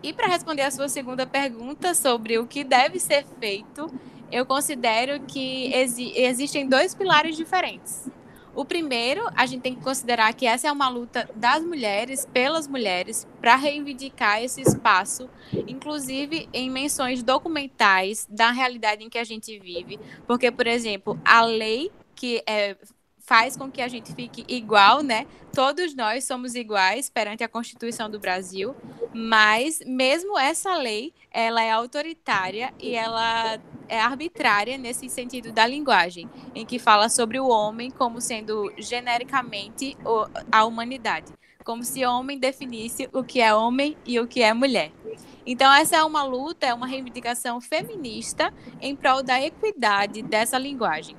E 0.03 0.13
para 0.13 0.27
responder 0.27 0.63
a 0.63 0.71
sua 0.71 0.89
segunda 0.89 1.27
pergunta 1.27 1.95
sobre 1.95 2.39
o 2.39 2.47
que 2.47 2.65
deve 2.65 2.99
ser 2.99 3.25
feito, 3.39 3.93
eu 4.33 4.47
considero 4.47 5.21
que 5.21 5.73
exi 5.75 6.13
existem 6.17 6.67
dois 6.69 6.95
pilares 6.95 7.37
diferentes. 7.37 8.11
O 8.55 8.65
primeiro, 8.67 9.23
a 9.35 9.47
gente 9.47 9.63
tem 9.63 9.75
que 9.75 9.83
considerar 9.83 10.33
que 10.35 10.47
essa 10.47 10.69
é 10.69 10.73
uma 10.73 10.89
luta 10.89 11.29
das 11.35 11.65
mulheres, 11.65 12.27
pelas 12.33 12.69
mulheres, 12.69 13.27
para 13.41 13.57
reivindicar 13.57 14.43
esse 14.43 14.61
espaço, 14.61 15.29
inclusive 15.67 16.49
em 16.53 16.69
menções 16.69 17.23
documentais 17.23 18.27
da 18.31 18.51
realidade 18.51 19.05
em 19.05 19.09
que 19.09 19.19
a 19.19 19.25
gente 19.25 19.59
vive. 19.59 19.99
Porque, 20.27 20.51
por 20.51 20.67
exemplo, 20.67 21.19
a 21.25 21.43
lei 21.43 21.91
que 22.15 22.43
é, 22.47 22.77
faz 23.23 23.57
com 23.57 23.71
que 23.71 23.81
a 23.81 23.89
gente 23.89 24.15
fique 24.15 24.45
igual, 24.49 25.03
né? 25.03 25.27
Todos 25.53 25.95
nós 25.95 26.25
somos 26.25 26.55
iguais 26.55 27.09
perante 27.09 27.45
a 27.45 27.49
Constituição 27.49 28.11
do 28.11 28.19
Brasil, 28.19 28.75
mas 29.15 29.81
mesmo 29.87 30.39
essa 30.39 30.75
lei, 30.77 31.13
ela 31.31 31.63
é 31.63 31.71
autoritária 31.71 32.73
e 32.81 32.95
ela 32.95 33.59
é 33.89 34.01
arbitrária 34.01 34.77
nesse 34.77 35.09
sentido 35.09 35.53
da 35.53 35.67
linguagem, 35.67 36.29
em 36.55 36.65
que 36.65 36.79
fala 36.79 37.09
sobre 37.09 37.39
o 37.39 37.49
homem 37.49 37.91
como 37.91 38.21
sendo 38.21 38.73
genericamente 38.79 39.97
a 40.51 40.65
humanidade, 40.65 41.33
como 41.65 41.85
se 41.85 42.05
homem 42.05 42.39
definisse 42.39 43.09
o 43.13 43.23
que 43.23 43.41
é 43.41 43.55
homem 43.55 43.97
e 44.05 44.19
o 44.19 44.27
que 44.27 44.43
é 44.43 44.53
mulher. 44.53 44.91
Então, 45.45 45.73
essa 45.73 45.97
é 45.97 46.05
uma 46.05 46.23
luta, 46.23 46.67
é 46.67 46.73
uma 46.73 46.87
reivindicação 46.87 47.61
feminista 47.61 48.53
em 48.81 48.95
prol 48.97 49.23
da 49.23 49.41
equidade 49.41 50.23
dessa 50.23 50.57
linguagem. 50.57 51.17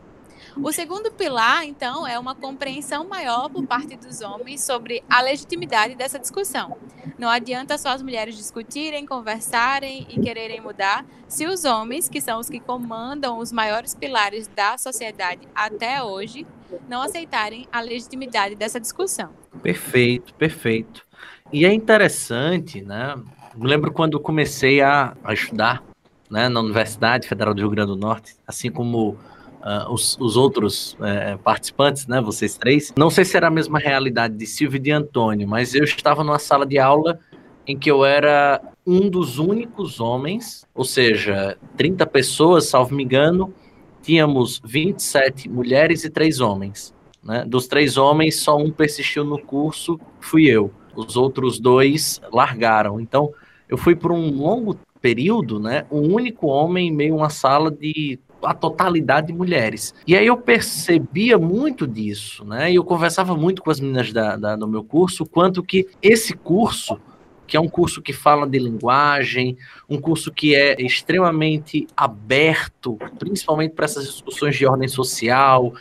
O 0.56 0.72
segundo 0.72 1.12
pilar, 1.12 1.66
então, 1.66 2.06
é 2.06 2.18
uma 2.20 2.36
compreensão 2.36 3.08
maior 3.08 3.50
por 3.50 3.66
parte 3.66 3.96
dos 3.96 4.22
homens 4.22 4.64
sobre 4.64 5.04
a 5.10 5.22
legitimidade 5.22 5.96
dessa 5.96 6.20
discussão. 6.20 6.78
Não 7.18 7.30
adianta 7.30 7.78
só 7.78 7.90
as 7.90 8.04
mulheres 8.04 8.36
discutirem, 8.36 9.06
conversarem 9.06 10.06
e 10.10 10.20
quererem 10.22 10.62
mudar, 10.62 11.06
se 11.28 11.46
os 11.48 11.66
homens, 11.66 12.08
que 12.08 12.22
são 12.22 12.40
os 12.40 12.50
que 12.50 12.60
comandam 12.60 13.40
os 13.40 13.52
maiores 13.52 13.96
pilares 13.96 14.48
da 14.48 14.78
sociedade 14.78 15.48
até 15.56 16.04
hoje, 16.04 16.46
não 16.88 17.02
aceitarem 17.02 17.68
a 17.72 17.82
legitimidade 17.82 18.56
dessa 18.56 18.80
discussão. 18.80 19.30
Perfeito, 19.62 20.34
perfeito. 20.36 21.06
E 21.52 21.66
é 21.66 21.74
interessante, 21.74 22.82
né? 22.82 23.16
Me 23.56 23.68
lembro 23.68 23.92
quando 23.92 24.20
comecei 24.20 24.82
a, 24.82 25.16
a 25.24 25.34
estudar 25.34 25.84
né, 26.30 26.50
na 26.50 26.60
Universidade 26.60 27.28
Federal 27.28 27.54
do 27.54 27.60
Rio 27.60 27.70
Grande 27.70 27.92
do 27.92 27.96
Norte, 27.96 28.36
assim 28.48 28.72
como 28.72 29.18
uh, 29.64 29.92
os, 29.92 30.18
os, 30.20 30.36
outros 30.36 30.94
uh, 30.94 31.38
participantes, 31.40 32.06
né, 32.06 32.22
vocês 32.22 32.58
três. 32.58 32.94
Não 32.98 33.10
sei 33.10 33.26
se 33.26 33.38
era 33.38 33.48
a 33.48 33.52
mesma 33.52 33.80
realidade 33.80 34.36
de 34.36 34.46
Silvio 34.46 34.78
e 34.78 34.80
de 34.80 34.92
Antônio, 34.92 35.48
mas 35.48 35.74
eu 35.74 35.84
estava 35.84 36.24
numa 36.24 36.40
sala 36.40 36.66
de 36.66 36.78
aula 36.78 37.20
em 37.66 37.78
que 37.78 37.90
eu 37.90 38.04
era 38.04 38.62
um 38.86 39.10
dos 39.10 39.40
únicos 39.40 40.02
homens, 40.02 40.66
ou 40.76 40.84
seja, 40.84 41.58
30 41.78 42.06
pessoas, 42.08 42.68
salvo 42.68 42.94
me 42.94 43.04
engano, 43.04 43.54
tínhamos 44.02 44.62
27 44.66 45.48
mulheres 45.48 46.04
e 46.04 46.10
três 46.10 46.42
homens. 46.42 46.94
Né? 47.24 47.46
Dos 47.48 47.68
três 47.68 47.98
homens, 47.98 48.42
só 48.42 48.58
um 48.58 48.70
persistiu 48.70 49.24
no 49.24 49.40
curso, 49.40 49.98
fui 50.20 50.46
eu. 50.46 50.72
Os 50.94 51.16
outros 51.16 51.58
dois 51.58 52.22
largaram. 52.32 53.00
Então, 53.00 53.32
eu 53.70 53.78
fui 53.78 53.96
por 53.96 54.12
um 54.12 54.30
longo 54.30 54.78
período, 55.02 55.60
né, 55.60 55.86
um 55.92 56.14
único 56.14 56.48
homem 56.48 56.88
em 56.88 56.92
meio 56.92 57.16
a 57.16 57.18
uma 57.18 57.30
sala 57.30 57.70
de 57.70 58.18
a 58.44 58.54
totalidade 58.54 59.28
de 59.28 59.34
mulheres. 59.34 59.94
E 60.06 60.16
aí 60.16 60.26
eu 60.26 60.38
percebia 60.38 61.38
muito 61.38 61.88
disso, 61.88 62.46
né? 62.46 62.72
E 62.72 62.76
eu 62.76 62.84
conversava 62.84 63.36
muito 63.36 63.62
com 63.62 63.72
as 63.72 63.80
meninas 63.80 64.12
da, 64.12 64.36
da, 64.36 64.56
do 64.56 64.68
meu 64.68 64.84
curso, 64.84 65.26
quanto 65.26 65.64
que 65.64 65.88
esse 66.02 66.34
curso, 66.34 67.00
que 67.46 67.58
é 67.58 67.60
um 67.60 67.68
curso 67.68 68.02
que 68.02 68.14
fala 68.14 68.48
de 68.48 68.60
linguagem, 68.60 69.58
um 69.90 70.00
curso 70.00 70.32
que 70.32 70.56
é 70.56 70.82
extremamente 70.82 71.88
aberto, 71.96 72.98
principalmente 73.20 73.74
para 73.74 73.86
essas 73.86 74.06
discussões 74.06 74.56
de 74.56 74.66
ordem 74.66 74.88
social, 74.88 75.74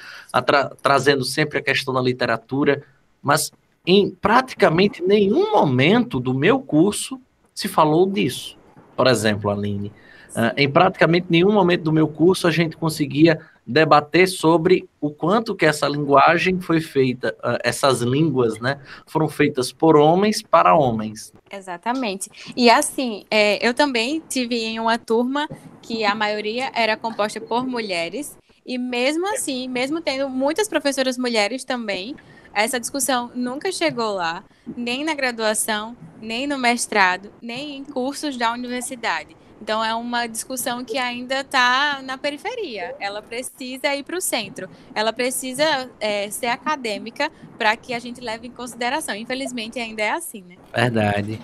tra 0.44 0.70
trazendo 0.82 1.24
sempre 1.24 1.58
a 1.58 1.62
questão 1.62 1.94
da 1.94 2.00
literatura, 2.00 2.82
mas 3.22 3.50
em 3.86 4.10
praticamente 4.10 5.02
nenhum 5.02 5.52
momento 5.52 6.20
do 6.20 6.34
meu 6.34 6.60
curso 6.60 7.20
se 7.54 7.68
falou 7.68 8.06
disso. 8.06 8.56
Por 8.96 9.06
exemplo, 9.06 9.50
Aline, 9.50 9.92
em 10.56 10.70
praticamente 10.70 11.26
nenhum 11.28 11.52
momento 11.52 11.82
do 11.82 11.92
meu 11.92 12.08
curso 12.08 12.46
a 12.46 12.50
gente 12.50 12.76
conseguia 12.76 13.38
debater 13.66 14.28
sobre 14.28 14.88
o 15.00 15.10
quanto 15.10 15.54
que 15.54 15.64
essa 15.64 15.86
linguagem 15.86 16.60
foi 16.60 16.80
feita, 16.80 17.34
uh, 17.38 17.58
essas 17.62 18.00
línguas, 18.00 18.58
né, 18.58 18.80
foram 19.06 19.28
feitas 19.28 19.72
por 19.72 19.96
homens 19.96 20.42
para 20.42 20.74
homens. 20.74 21.32
Exatamente. 21.50 22.28
E 22.56 22.68
assim, 22.68 23.24
é, 23.30 23.64
eu 23.66 23.72
também 23.72 24.20
tive 24.28 24.56
em 24.64 24.80
uma 24.80 24.98
turma 24.98 25.48
que 25.80 26.04
a 26.04 26.14
maioria 26.14 26.70
era 26.74 26.96
composta 26.96 27.40
por 27.40 27.66
mulheres, 27.66 28.36
e 28.64 28.78
mesmo 28.78 29.26
assim, 29.32 29.68
mesmo 29.68 30.00
tendo 30.00 30.28
muitas 30.28 30.68
professoras 30.68 31.18
mulheres 31.18 31.64
também, 31.64 32.14
essa 32.54 32.78
discussão 32.78 33.30
nunca 33.34 33.72
chegou 33.72 34.14
lá, 34.14 34.44
nem 34.76 35.04
na 35.04 35.14
graduação, 35.14 35.96
nem 36.20 36.46
no 36.46 36.58
mestrado, 36.58 37.32
nem 37.40 37.76
em 37.78 37.84
cursos 37.84 38.36
da 38.36 38.52
universidade. 38.52 39.36
Então 39.62 39.84
é 39.84 39.94
uma 39.94 40.26
discussão 40.26 40.84
que 40.84 40.98
ainda 40.98 41.42
está 41.42 42.02
na 42.02 42.18
periferia. 42.18 42.96
Ela 42.98 43.22
precisa 43.22 43.94
ir 43.94 44.02
para 44.02 44.16
o 44.16 44.20
centro. 44.20 44.68
Ela 44.92 45.12
precisa 45.12 45.88
é, 46.00 46.28
ser 46.30 46.48
acadêmica 46.48 47.30
para 47.56 47.76
que 47.76 47.94
a 47.94 48.00
gente 48.00 48.20
leve 48.20 48.48
em 48.48 48.50
consideração. 48.50 49.14
Infelizmente 49.14 49.78
ainda 49.78 50.02
é 50.02 50.10
assim, 50.10 50.42
né? 50.42 50.56
Verdade. 50.74 51.40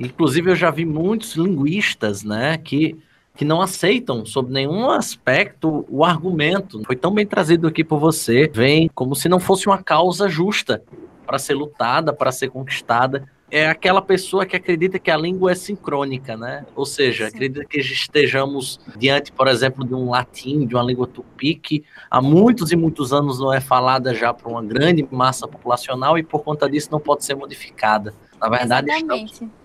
Inclusive 0.00 0.50
eu 0.50 0.56
já 0.56 0.68
vi 0.72 0.84
muitos 0.84 1.36
linguistas, 1.36 2.24
né, 2.24 2.58
que 2.58 2.98
que 3.36 3.44
não 3.44 3.62
aceitam 3.62 4.26
sob 4.26 4.52
nenhum 4.52 4.90
aspecto 4.90 5.86
o 5.88 6.04
argumento. 6.04 6.82
Foi 6.84 6.96
tão 6.96 7.14
bem 7.14 7.24
trazido 7.24 7.68
aqui 7.68 7.82
por 7.82 7.98
você, 7.98 8.50
vem 8.52 8.90
como 8.94 9.14
se 9.14 9.30
não 9.30 9.40
fosse 9.40 9.66
uma 9.66 9.82
causa 9.82 10.28
justa 10.28 10.82
para 11.24 11.38
ser 11.38 11.54
lutada, 11.54 12.12
para 12.12 12.32
ser 12.32 12.50
conquistada 12.50 13.26
é 13.50 13.68
aquela 13.68 14.00
pessoa 14.00 14.46
que 14.46 14.56
acredita 14.56 14.98
que 14.98 15.10
a 15.10 15.16
língua 15.16 15.52
é 15.52 15.54
sincrônica, 15.54 16.36
né? 16.36 16.64
Ou 16.76 16.86
seja, 16.86 17.28
Sim. 17.28 17.36
acredita 17.36 17.64
que 17.64 17.78
estejamos 17.78 18.78
diante, 18.96 19.32
por 19.32 19.48
exemplo, 19.48 19.84
de 19.84 19.94
um 19.94 20.10
latim, 20.10 20.66
de 20.66 20.74
uma 20.74 20.84
língua 20.84 21.06
tupi, 21.06 21.54
que 21.54 21.84
há 22.10 22.22
muitos 22.22 22.70
e 22.72 22.76
muitos 22.76 23.12
anos 23.12 23.40
não 23.40 23.52
é 23.52 23.60
falada 23.60 24.14
já 24.14 24.32
por 24.32 24.50
uma 24.50 24.62
grande 24.62 25.06
massa 25.10 25.48
populacional 25.48 26.16
e 26.18 26.22
por 26.22 26.42
conta 26.42 26.68
disso 26.68 26.88
não 26.92 27.00
pode 27.00 27.24
ser 27.24 27.34
modificada. 27.34 28.14
Na 28.40 28.48
verdade, 28.48 28.90
Exatamente. 28.90 29.32
estamos 29.32 29.60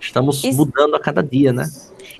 Estamos 0.00 0.44
Isso. 0.44 0.56
mudando 0.56 0.94
a 0.94 1.00
cada 1.00 1.22
dia, 1.22 1.52
né? 1.52 1.64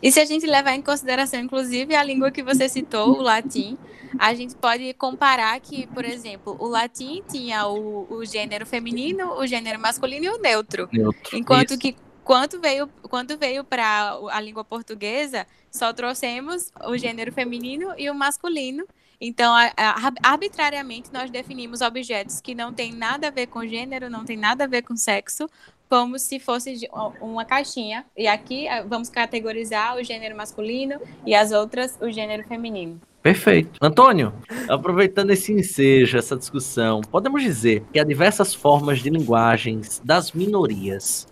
E 0.02 0.12
se 0.12 0.20
a 0.20 0.24
gente 0.24 0.46
levar 0.46 0.74
em 0.74 0.82
consideração, 0.82 1.40
inclusive, 1.40 1.94
a 1.94 2.02
língua 2.02 2.30
que 2.30 2.42
você 2.42 2.68
citou, 2.68 3.18
o 3.18 3.22
latim, 3.22 3.76
a 4.18 4.32
gente 4.34 4.54
pode 4.54 4.94
comparar 4.94 5.58
que, 5.60 5.86
por 5.88 6.04
exemplo, 6.04 6.56
o 6.58 6.66
latim 6.66 7.22
tinha 7.28 7.66
o, 7.66 8.06
o 8.10 8.24
gênero 8.24 8.64
feminino, 8.64 9.32
o 9.38 9.46
gênero 9.46 9.78
masculino 9.78 10.24
e 10.24 10.28
o 10.28 10.38
neutro. 10.38 10.88
neutro. 10.92 11.36
Enquanto 11.36 11.70
Isso. 11.70 11.78
que 11.78 11.96
quando 12.24 12.60
veio, 12.60 12.86
quando 13.08 13.38
veio 13.38 13.64
para 13.64 14.18
a 14.30 14.40
língua 14.40 14.62
portuguesa, 14.62 15.46
só 15.70 15.92
trouxemos 15.92 16.70
o 16.86 16.96
gênero 16.96 17.32
feminino 17.32 17.94
e 17.96 18.10
o 18.10 18.14
masculino. 18.14 18.86
Então, 19.20 19.52
a, 19.54 19.72
a, 19.76 20.12
arbitrariamente, 20.22 21.12
nós 21.12 21.30
definimos 21.30 21.80
objetos 21.80 22.40
que 22.40 22.54
não 22.54 22.72
têm 22.72 22.92
nada 22.92 23.28
a 23.28 23.30
ver 23.30 23.48
com 23.48 23.66
gênero, 23.66 24.08
não 24.08 24.24
tem 24.24 24.36
nada 24.36 24.64
a 24.64 24.66
ver 24.66 24.82
com 24.82 24.96
sexo, 24.96 25.48
como 25.88 26.18
se 26.18 26.38
fosse 26.38 26.88
uma 27.20 27.44
caixinha. 27.44 28.04
E 28.16 28.26
aqui 28.26 28.68
eh, 28.68 28.84
vamos 28.84 29.08
categorizar 29.08 29.96
o 29.96 30.02
gênero 30.02 30.36
masculino 30.36 31.00
e 31.26 31.34
as 31.34 31.52
outras 31.52 31.98
o 32.00 32.10
gênero 32.10 32.46
feminino. 32.46 33.00
Perfeito. 33.22 33.78
Antônio, 33.82 34.32
aproveitando 34.68 35.30
esse 35.30 35.52
ensejo, 35.52 36.16
essa 36.16 36.36
discussão, 36.36 37.00
podemos 37.00 37.42
dizer 37.42 37.82
que 37.92 37.98
há 37.98 38.04
diversas 38.04 38.54
formas 38.54 39.00
de 39.00 39.10
linguagens 39.10 40.00
das 40.04 40.32
minorias. 40.32 41.26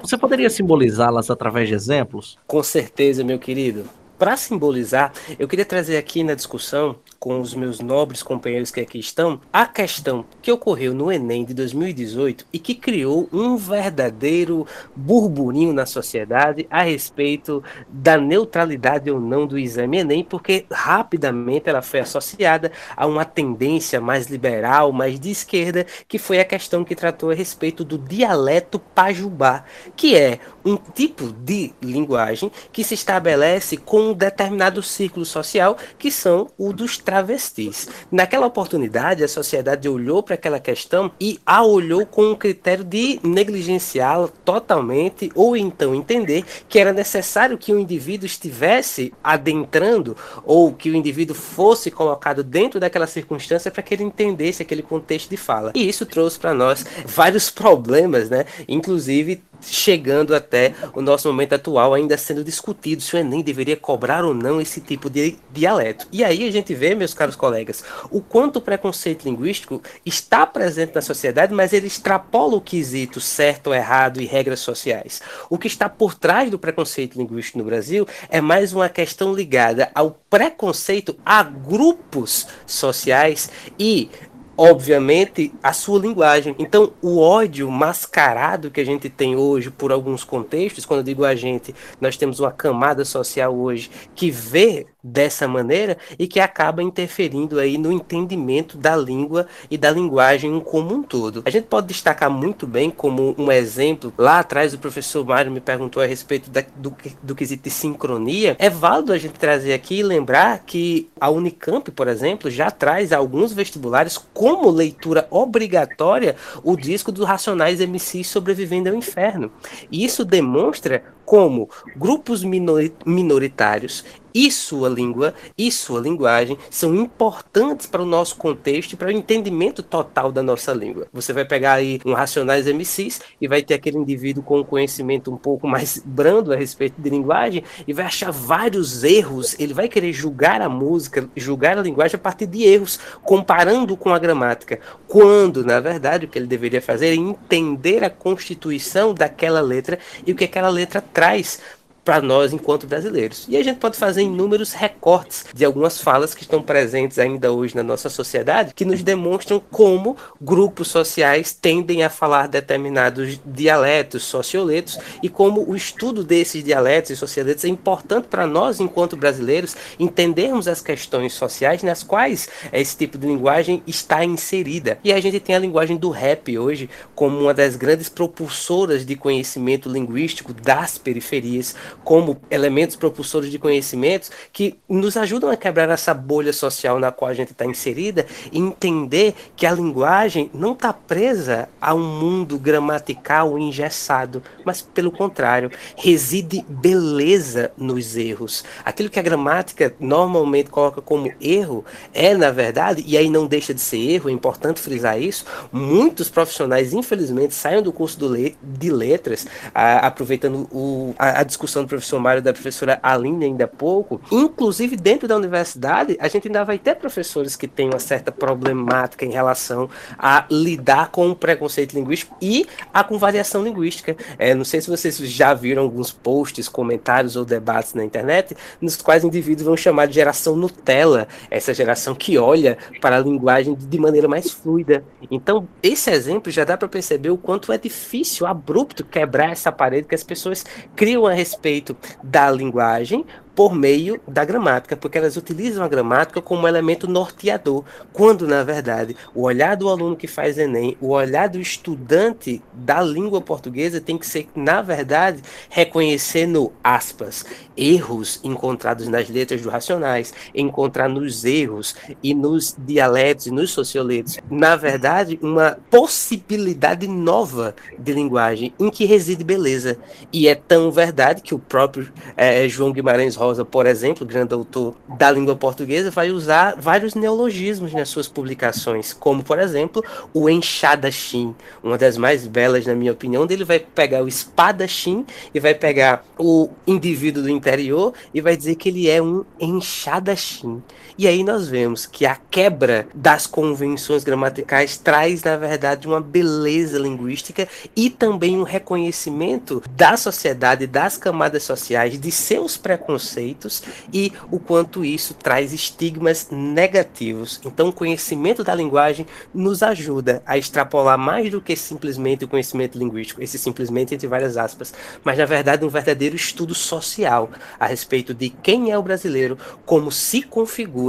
Você 0.00 0.16
poderia 0.16 0.48
simbolizá-las 0.48 1.30
através 1.30 1.68
de 1.68 1.74
exemplos? 1.74 2.38
Com 2.46 2.62
certeza, 2.62 3.22
meu 3.22 3.38
querido. 3.38 3.84
Para 4.18 4.36
simbolizar, 4.36 5.12
eu 5.38 5.48
queria 5.48 5.64
trazer 5.64 5.96
aqui 5.96 6.22
na 6.22 6.34
discussão 6.34 6.96
com 7.22 7.40
os 7.40 7.54
meus 7.54 7.78
nobres 7.78 8.20
companheiros 8.20 8.72
que 8.72 8.80
aqui 8.80 8.98
estão 8.98 9.40
a 9.52 9.64
questão 9.64 10.24
que 10.42 10.50
ocorreu 10.50 10.92
no 10.92 11.12
Enem 11.12 11.44
de 11.44 11.54
2018 11.54 12.44
e 12.52 12.58
que 12.58 12.74
criou 12.74 13.28
um 13.32 13.56
verdadeiro 13.56 14.66
burburinho 14.96 15.72
na 15.72 15.86
sociedade 15.86 16.66
a 16.68 16.82
respeito 16.82 17.62
da 17.88 18.16
neutralidade 18.16 19.08
ou 19.08 19.20
não 19.20 19.46
do 19.46 19.56
exame 19.56 19.98
Enem, 19.98 20.24
porque 20.24 20.66
rapidamente 20.68 21.68
ela 21.68 21.80
foi 21.80 22.00
associada 22.00 22.72
a 22.96 23.06
uma 23.06 23.24
tendência 23.24 24.00
mais 24.00 24.26
liberal, 24.26 24.90
mais 24.90 25.20
de 25.20 25.30
esquerda, 25.30 25.86
que 26.08 26.18
foi 26.18 26.40
a 26.40 26.44
questão 26.44 26.82
que 26.82 26.96
tratou 26.96 27.30
a 27.30 27.34
respeito 27.34 27.84
do 27.84 27.98
dialeto 27.98 28.80
pajubá, 28.80 29.62
que 29.94 30.16
é 30.16 30.40
um 30.64 30.76
tipo 30.76 31.32
de 31.32 31.72
linguagem 31.80 32.50
que 32.72 32.82
se 32.82 32.94
estabelece 32.94 33.76
com 33.76 34.10
um 34.10 34.12
determinado 34.12 34.82
círculo 34.82 35.24
social, 35.24 35.76
que 35.96 36.10
são 36.10 36.48
o 36.58 36.72
dos 36.72 36.98
travestis. 37.12 37.88
Naquela 38.10 38.46
oportunidade, 38.46 39.22
a 39.22 39.28
sociedade 39.28 39.86
olhou 39.86 40.22
para 40.22 40.34
aquela 40.34 40.58
questão 40.58 41.12
e 41.20 41.38
a 41.44 41.62
olhou 41.62 42.06
com 42.06 42.30
um 42.30 42.34
critério 42.34 42.82
de 42.82 43.20
negligenciá-la 43.22 44.28
totalmente, 44.42 45.30
ou 45.34 45.54
então 45.54 45.94
entender 45.94 46.42
que 46.70 46.78
era 46.78 46.90
necessário 46.90 47.58
que 47.58 47.70
o 47.70 47.78
indivíduo 47.78 48.24
estivesse 48.24 49.12
adentrando, 49.22 50.16
ou 50.42 50.72
que 50.72 50.88
o 50.88 50.94
indivíduo 50.94 51.36
fosse 51.36 51.90
colocado 51.90 52.42
dentro 52.42 52.80
daquela 52.80 53.06
circunstância 53.06 53.70
para 53.70 53.82
que 53.82 53.94
ele 53.94 54.04
entendesse 54.04 54.62
aquele 54.62 54.82
contexto 54.82 55.28
de 55.28 55.36
fala. 55.36 55.72
E 55.74 55.86
isso 55.86 56.06
trouxe 56.06 56.38
para 56.38 56.54
nós 56.54 56.86
vários 57.04 57.50
problemas, 57.50 58.30
né? 58.30 58.46
Inclusive 58.66 59.42
chegando 59.62 60.34
até 60.34 60.74
o 60.94 61.00
nosso 61.00 61.28
momento 61.28 61.54
atual, 61.54 61.94
ainda 61.94 62.16
sendo 62.18 62.44
discutido 62.44 63.02
se 63.02 63.14
o 63.14 63.18
Enem 63.18 63.42
deveria 63.42 63.76
cobrar 63.76 64.24
ou 64.24 64.34
não 64.34 64.60
esse 64.60 64.80
tipo 64.80 65.08
de 65.08 65.36
dialeto. 65.50 66.06
E 66.12 66.24
aí 66.24 66.46
a 66.46 66.50
gente 66.50 66.74
vê, 66.74 66.94
meus 66.94 67.14
caros 67.14 67.36
colegas, 67.36 67.84
o 68.10 68.20
quanto 68.20 68.56
o 68.56 68.62
preconceito 68.62 69.24
linguístico 69.24 69.82
está 70.04 70.46
presente 70.46 70.94
na 70.94 71.00
sociedade, 71.00 71.54
mas 71.54 71.72
ele 71.72 71.86
extrapola 71.86 72.56
o 72.56 72.60
quesito 72.60 73.20
certo 73.20 73.68
ou 73.68 73.74
errado 73.74 74.20
e 74.20 74.26
regras 74.26 74.60
sociais. 74.60 75.20
O 75.48 75.58
que 75.58 75.66
está 75.66 75.88
por 75.88 76.14
trás 76.14 76.50
do 76.50 76.58
preconceito 76.58 77.18
linguístico 77.18 77.58
no 77.58 77.64
Brasil 77.64 78.06
é 78.28 78.40
mais 78.40 78.72
uma 78.72 78.88
questão 78.88 79.34
ligada 79.34 79.90
ao 79.94 80.10
preconceito 80.28 81.16
a 81.24 81.42
grupos 81.42 82.46
sociais 82.66 83.50
e 83.78 84.10
obviamente, 84.56 85.52
a 85.62 85.72
sua 85.72 85.98
linguagem. 85.98 86.54
Então, 86.58 86.92
o 87.00 87.18
ódio 87.18 87.70
mascarado 87.70 88.70
que 88.70 88.80
a 88.80 88.84
gente 88.84 89.08
tem 89.08 89.36
hoje 89.36 89.70
por 89.70 89.92
alguns 89.92 90.24
contextos, 90.24 90.84
quando 90.84 91.00
eu 91.00 91.04
digo 91.04 91.24
a 91.24 91.34
gente, 91.34 91.74
nós 92.00 92.16
temos 92.16 92.40
uma 92.40 92.50
camada 92.50 93.04
social 93.04 93.54
hoje 93.54 93.90
que 94.14 94.30
vê 94.30 94.86
dessa 95.02 95.48
maneira 95.48 95.96
e 96.18 96.26
que 96.26 96.38
acaba 96.38 96.82
interferindo 96.82 97.58
aí 97.58 97.76
no 97.76 97.90
entendimento 97.90 98.76
da 98.78 98.94
língua 98.94 99.46
e 99.70 99.76
da 99.76 99.90
linguagem 99.90 100.60
como 100.60 100.94
um 100.94 101.02
todo. 101.02 101.42
A 101.44 101.50
gente 101.50 101.64
pode 101.64 101.88
destacar 101.88 102.30
muito 102.30 102.66
bem 102.66 102.90
como 102.90 103.34
um 103.36 103.50
exemplo, 103.50 104.12
lá 104.16 104.38
atrás 104.38 104.72
o 104.74 104.78
professor 104.78 105.24
Mário 105.24 105.50
me 105.50 105.60
perguntou 105.60 106.02
a 106.02 106.06
respeito 106.06 106.50
da, 106.50 106.64
do, 106.76 106.94
do 107.22 107.34
quesito 107.34 107.64
de 107.64 107.70
sincronia, 107.70 108.56
é 108.58 108.70
válido 108.70 109.12
a 109.12 109.18
gente 109.18 109.38
trazer 109.38 109.72
aqui 109.72 109.98
e 109.98 110.02
lembrar 110.02 110.60
que 110.60 111.08
a 111.20 111.30
Unicamp, 111.30 111.90
por 111.90 112.08
exemplo, 112.08 112.50
já 112.50 112.70
traz 112.70 113.12
alguns 113.12 113.52
vestibulares 113.52 114.18
como 114.32 114.70
leitura 114.70 115.26
obrigatória 115.30 116.36
o 116.62 116.76
disco 116.76 117.10
dos 117.10 117.26
Racionais 117.26 117.80
MCs 117.80 118.28
Sobrevivendo 118.28 118.88
ao 118.88 118.94
Inferno. 118.94 119.50
E 119.90 120.04
isso 120.04 120.24
demonstra 120.24 121.02
como 121.32 121.66
grupos 121.96 122.44
minoritários 122.44 124.04
e 124.34 124.50
sua 124.50 124.88
língua 124.88 125.34
e 125.56 125.70
sua 125.70 126.00
linguagem 126.00 126.56
são 126.70 126.94
importantes 126.94 127.86
para 127.86 128.02
o 128.02 128.06
nosso 128.06 128.36
contexto 128.36 128.92
e 128.92 128.96
para 128.96 129.08
o 129.08 129.12
entendimento 129.12 129.82
total 129.82 130.32
da 130.32 130.42
nossa 130.42 130.72
língua. 130.72 131.06
Você 131.12 131.32
vai 131.32 131.44
pegar 131.44 131.74
aí 131.74 132.00
um 132.04 132.14
Racionais 132.14 132.66
MCs 132.66 133.20
e 133.40 133.48
vai 133.48 133.62
ter 133.62 133.74
aquele 133.74 133.98
indivíduo 133.98 134.42
com 134.42 134.60
um 134.60 134.64
conhecimento 134.64 135.32
um 135.32 135.36
pouco 135.36 135.66
mais 135.66 136.02
brando 136.04 136.52
a 136.52 136.56
respeito 136.56 137.00
de 137.00 137.10
linguagem 137.10 137.62
e 137.86 137.92
vai 137.92 138.06
achar 138.06 138.30
vários 138.30 139.04
erros, 139.04 139.56
ele 139.58 139.74
vai 139.74 139.88
querer 139.88 140.12
julgar 140.12 140.60
a 140.60 140.68
música, 140.68 141.28
julgar 141.36 141.78
a 141.78 141.82
linguagem 141.82 142.16
a 142.16 142.20
partir 142.20 142.46
de 142.46 142.62
erros, 142.64 142.98
comparando 143.22 143.96
com 143.96 144.10
a 144.10 144.18
gramática, 144.18 144.80
quando, 145.06 145.64
na 145.64 145.80
verdade, 145.80 146.26
o 146.26 146.28
que 146.28 146.38
ele 146.38 146.46
deveria 146.46 146.80
fazer 146.80 147.08
é 147.08 147.14
entender 147.14 148.04
a 148.04 148.10
constituição 148.10 149.14
daquela 149.14 149.60
letra 149.60 149.98
e 150.26 150.32
o 150.32 150.34
que 150.34 150.44
aquela 150.44 150.68
letra 150.68 151.00
traz 151.00 151.21
trás 151.22 151.60
para 152.04 152.20
nós 152.20 152.52
enquanto 152.52 152.86
brasileiros. 152.86 153.46
E 153.48 153.56
a 153.56 153.62
gente 153.62 153.78
pode 153.78 153.96
fazer 153.96 154.22
inúmeros 154.22 154.72
recortes 154.72 155.44
de 155.54 155.64
algumas 155.64 156.00
falas 156.00 156.34
que 156.34 156.42
estão 156.42 156.62
presentes 156.62 157.18
ainda 157.18 157.52
hoje 157.52 157.76
na 157.76 157.82
nossa 157.82 158.08
sociedade, 158.08 158.74
que 158.74 158.84
nos 158.84 159.02
demonstram 159.02 159.62
como 159.70 160.16
grupos 160.40 160.88
sociais 160.88 161.52
tendem 161.52 162.02
a 162.02 162.10
falar 162.10 162.48
determinados 162.48 163.40
dialetos, 163.44 164.24
socioletos, 164.24 164.98
e 165.22 165.28
como 165.28 165.68
o 165.68 165.76
estudo 165.76 166.24
desses 166.24 166.64
dialetos 166.64 167.10
e 167.10 167.16
socioletos 167.16 167.64
é 167.64 167.68
importante 167.68 168.26
para 168.28 168.46
nós 168.46 168.80
enquanto 168.80 169.16
brasileiros 169.16 169.76
entendermos 169.98 170.66
as 170.66 170.80
questões 170.80 171.32
sociais 171.32 171.82
nas 171.82 172.02
quais 172.02 172.48
esse 172.72 172.96
tipo 172.96 173.16
de 173.16 173.26
linguagem 173.26 173.82
está 173.86 174.24
inserida. 174.24 174.98
E 175.04 175.12
a 175.12 175.20
gente 175.20 175.38
tem 175.38 175.54
a 175.54 175.58
linguagem 175.58 175.96
do 175.96 176.10
rap 176.10 176.58
hoje 176.58 176.90
como 177.14 177.38
uma 177.38 177.54
das 177.54 177.76
grandes 177.76 178.08
propulsoras 178.08 179.06
de 179.06 179.14
conhecimento 179.14 179.88
linguístico 179.88 180.52
das 180.52 180.98
periferias 180.98 181.74
como 182.04 182.40
elementos 182.50 182.96
propulsores 182.96 183.50
de 183.50 183.58
conhecimentos 183.58 184.30
que 184.52 184.78
nos 184.88 185.16
ajudam 185.16 185.50
a 185.50 185.56
quebrar 185.56 185.88
essa 185.90 186.12
bolha 186.14 186.52
social 186.52 186.98
na 186.98 187.12
qual 187.12 187.30
a 187.30 187.34
gente 187.34 187.52
está 187.52 187.64
inserida 187.64 188.26
e 188.50 188.58
entender 188.58 189.34
que 189.56 189.66
a 189.66 189.72
linguagem 189.72 190.50
não 190.52 190.72
está 190.72 190.92
presa 190.92 191.68
a 191.80 191.94
um 191.94 192.20
mundo 192.20 192.58
gramatical 192.58 193.58
engessado, 193.58 194.42
mas 194.64 194.82
pelo 194.82 195.10
contrário, 195.10 195.70
reside 195.96 196.64
beleza 196.68 197.72
nos 197.76 198.16
erros. 198.16 198.64
Aquilo 198.84 199.10
que 199.10 199.18
a 199.18 199.22
gramática 199.22 199.94
normalmente 199.98 200.70
coloca 200.70 201.00
como 201.00 201.32
erro 201.40 201.84
é, 202.12 202.34
na 202.34 202.50
verdade, 202.50 203.02
e 203.06 203.16
aí 203.16 203.28
não 203.28 203.46
deixa 203.46 203.72
de 203.72 203.80
ser 203.80 203.98
erro, 203.98 204.28
é 204.28 204.32
importante 204.32 204.80
frisar 204.80 205.20
isso, 205.20 205.44
muitos 205.70 206.28
profissionais, 206.28 206.92
infelizmente, 206.92 207.54
saem 207.54 207.82
do 207.82 207.92
curso 207.92 208.18
de 208.62 208.90
letras, 208.90 209.46
aproveitando 209.74 210.68
o, 210.70 211.14
a, 211.18 211.40
a 211.40 211.42
discussão 211.42 211.82
do 211.82 211.88
professor 211.98 212.20
Mário 212.20 212.42
da 212.42 212.52
professora 212.52 212.98
Aline 213.02 213.44
ainda 213.44 213.64
há 213.64 213.68
pouco, 213.68 214.20
inclusive 214.30 214.96
dentro 214.96 215.26
da 215.26 215.36
universidade, 215.36 216.16
a 216.20 216.28
gente 216.28 216.48
ainda 216.48 216.64
vai 216.64 216.78
ter 216.78 216.96
professores 216.96 217.56
que 217.56 217.66
têm 217.66 217.88
uma 217.88 217.98
certa 217.98 218.30
problemática 218.30 219.24
em 219.24 219.30
relação 219.30 219.88
a 220.18 220.44
lidar 220.50 221.10
com 221.10 221.30
o 221.30 221.36
preconceito 221.36 221.94
linguístico 221.94 222.36
e 222.40 222.66
a 222.92 223.02
com 223.02 223.18
variação 223.18 223.62
linguística. 223.62 224.16
É, 224.38 224.54
não 224.54 224.64
sei 224.64 224.80
se 224.80 224.90
vocês 224.90 225.18
já 225.18 225.54
viram 225.54 225.82
alguns 225.82 226.12
posts, 226.12 226.68
comentários 226.68 227.36
ou 227.36 227.44
debates 227.44 227.94
na 227.94 228.04
internet, 228.04 228.56
nos 228.80 228.96
quais 228.96 229.24
indivíduos 229.24 229.66
vão 229.66 229.76
chamar 229.76 230.06
de 230.06 230.14
geração 230.14 230.56
Nutella, 230.56 231.28
essa 231.50 231.74
geração 231.74 232.14
que 232.14 232.38
olha 232.38 232.78
para 233.00 233.16
a 233.16 233.20
linguagem 233.20 233.74
de 233.74 233.98
maneira 233.98 234.28
mais 234.28 234.50
fluida. 234.50 235.04
Então, 235.30 235.66
esse 235.82 236.10
exemplo 236.10 236.50
já 236.52 236.64
dá 236.64 236.76
para 236.76 236.88
perceber 236.88 237.30
o 237.30 237.36
quanto 237.36 237.72
é 237.72 237.78
difícil, 237.78 238.46
abrupto, 238.46 239.04
quebrar 239.04 239.50
essa 239.50 239.72
parede 239.72 240.06
que 240.06 240.14
as 240.14 240.22
pessoas 240.22 240.64
criam 240.94 241.26
a 241.26 241.32
respeito 241.32 241.81
respeito 241.82 241.96
da 242.22 242.50
linguagem 242.50 243.24
por 243.54 243.74
meio 243.74 244.20
da 244.26 244.44
gramática, 244.44 244.96
porque 244.96 245.18
elas 245.18 245.36
utilizam 245.36 245.84
a 245.84 245.88
gramática 245.88 246.40
como 246.40 246.66
elemento 246.66 247.08
norteador, 247.08 247.84
quando 248.12 248.46
na 248.46 248.62
verdade 248.62 249.16
o 249.34 249.42
olhar 249.42 249.76
do 249.76 249.88
aluno 249.88 250.16
que 250.16 250.26
faz 250.26 250.58
Enem, 250.58 250.96
o 251.00 251.08
olhar 251.10 251.48
do 251.48 251.60
estudante 251.60 252.62
da 252.72 253.00
língua 253.02 253.40
portuguesa 253.40 254.00
tem 254.00 254.16
que 254.16 254.26
ser, 254.26 254.48
na 254.54 254.80
verdade, 254.80 255.42
reconhecendo 255.68 256.72
aspas, 256.82 257.44
erros 257.76 258.40
encontrados 258.42 259.08
nas 259.08 259.28
letras 259.28 259.62
do 259.62 259.70
racionais, 259.70 260.32
encontrar 260.54 261.08
nos 261.08 261.44
erros 261.44 261.94
e 262.22 262.34
nos 262.34 262.74
dialetos 262.78 263.46
e 263.46 263.50
nos 263.50 263.70
socioletos, 263.70 264.38
na 264.50 264.76
verdade, 264.76 265.38
uma 265.42 265.78
possibilidade 265.90 267.06
nova 267.06 267.74
de 267.98 268.12
linguagem 268.12 268.72
em 268.78 268.90
que 268.90 269.04
reside 269.04 269.44
beleza. 269.44 269.98
E 270.32 270.48
é 270.48 270.54
tão 270.54 270.90
verdade 270.90 271.42
que 271.42 271.54
o 271.54 271.58
próprio 271.58 272.12
é, 272.36 272.68
João 272.68 272.92
Guimarães 272.92 273.34
Rosa, 273.42 273.64
por 273.64 273.86
exemplo, 273.86 274.26
grande 274.26 274.54
autor 274.54 274.94
da 275.08 275.30
língua 275.30 275.56
portuguesa, 275.56 276.10
vai 276.10 276.30
usar 276.30 276.76
vários 276.78 277.14
neologismos 277.14 277.92
nas 277.92 278.08
suas 278.08 278.28
publicações, 278.28 279.12
como, 279.12 279.42
por 279.42 279.58
exemplo, 279.58 280.04
o 280.32 280.48
enxadachim, 280.48 281.54
uma 281.82 281.98
das 281.98 282.16
mais 282.16 282.46
belas, 282.46 282.86
na 282.86 282.94
minha 282.94 283.12
opinião, 283.12 283.46
dele 283.46 283.64
vai 283.64 283.78
pegar 283.78 284.22
o 284.22 284.28
espadachim 284.28 285.24
e 285.54 285.60
vai 285.60 285.74
pegar 285.74 286.24
o 286.38 286.68
indivíduo 286.86 287.42
do 287.42 287.50
interior 287.50 288.12
e 288.32 288.40
vai 288.40 288.56
dizer 288.56 288.76
que 288.76 288.88
ele 288.88 289.08
é 289.08 289.22
um 289.22 289.44
enxadachim. 289.60 290.82
E 291.18 291.28
aí 291.28 291.44
nós 291.44 291.68
vemos 291.68 292.06
que 292.06 292.24
a 292.24 292.36
quebra 292.36 293.06
das 293.14 293.46
convenções 293.46 294.24
gramaticais 294.24 294.96
traz, 294.96 295.42
na 295.42 295.56
verdade, 295.56 296.06
uma 296.06 296.20
beleza 296.20 296.98
linguística 296.98 297.68
e 297.94 298.08
também 298.08 298.58
um 298.58 298.62
reconhecimento 298.62 299.82
da 299.90 300.16
sociedade, 300.16 300.86
das 300.86 301.18
camadas 301.18 301.64
sociais, 301.64 302.18
de 302.18 302.30
seus 302.30 302.78
preconceitos 302.78 303.82
e 304.12 304.32
o 304.50 304.58
quanto 304.58 305.04
isso 305.04 305.34
traz 305.34 305.72
estigmas 305.72 306.48
negativos. 306.50 307.60
Então, 307.64 307.88
o 307.88 307.92
conhecimento 307.92 308.64
da 308.64 308.74
linguagem 308.74 309.26
nos 309.54 309.82
ajuda 309.82 310.42
a 310.46 310.56
extrapolar 310.56 311.18
mais 311.18 311.50
do 311.50 311.60
que 311.60 311.76
simplesmente 311.76 312.44
o 312.44 312.48
conhecimento 312.48 312.98
linguístico, 312.98 313.42
esse 313.42 313.58
simplesmente 313.58 314.14
entre 314.14 314.26
várias 314.26 314.56
aspas, 314.56 314.94
mas 315.22 315.36
na 315.36 315.44
verdade 315.44 315.84
um 315.84 315.88
verdadeiro 315.88 316.34
estudo 316.34 316.74
social 316.74 317.50
a 317.78 317.86
respeito 317.86 318.32
de 318.32 318.48
quem 318.48 318.90
é 318.90 318.98
o 318.98 319.02
brasileiro, 319.02 319.58
como 319.84 320.10
se 320.10 320.42
configura 320.42 321.01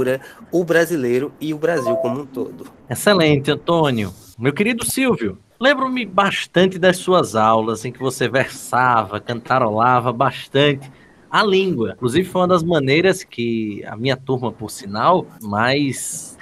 o 0.50 0.64
brasileiro 0.64 1.32
e 1.40 1.52
o 1.54 1.58
Brasil 1.58 1.96
como 1.96 2.20
um 2.20 2.26
todo. 2.26 2.66
Excelente, 2.88 3.50
Antônio. 3.50 4.12
Meu 4.38 4.52
querido 4.52 4.84
Silvio, 4.84 5.38
lembro-me 5.60 6.04
bastante 6.04 6.78
das 6.78 6.96
suas 6.96 7.36
aulas 7.36 7.84
em 7.84 7.92
que 7.92 7.98
você 7.98 8.28
versava, 8.28 9.20
cantarolava 9.20 10.12
bastante 10.12 10.90
a 11.30 11.44
língua. 11.44 11.92
Inclusive, 11.96 12.28
foi 12.28 12.42
uma 12.42 12.48
das 12.48 12.62
maneiras 12.62 13.24
que 13.24 13.84
a 13.86 13.96
minha 13.96 14.16
turma, 14.16 14.52
por 14.52 14.70
sinal, 14.70 15.26
mais 15.42 16.36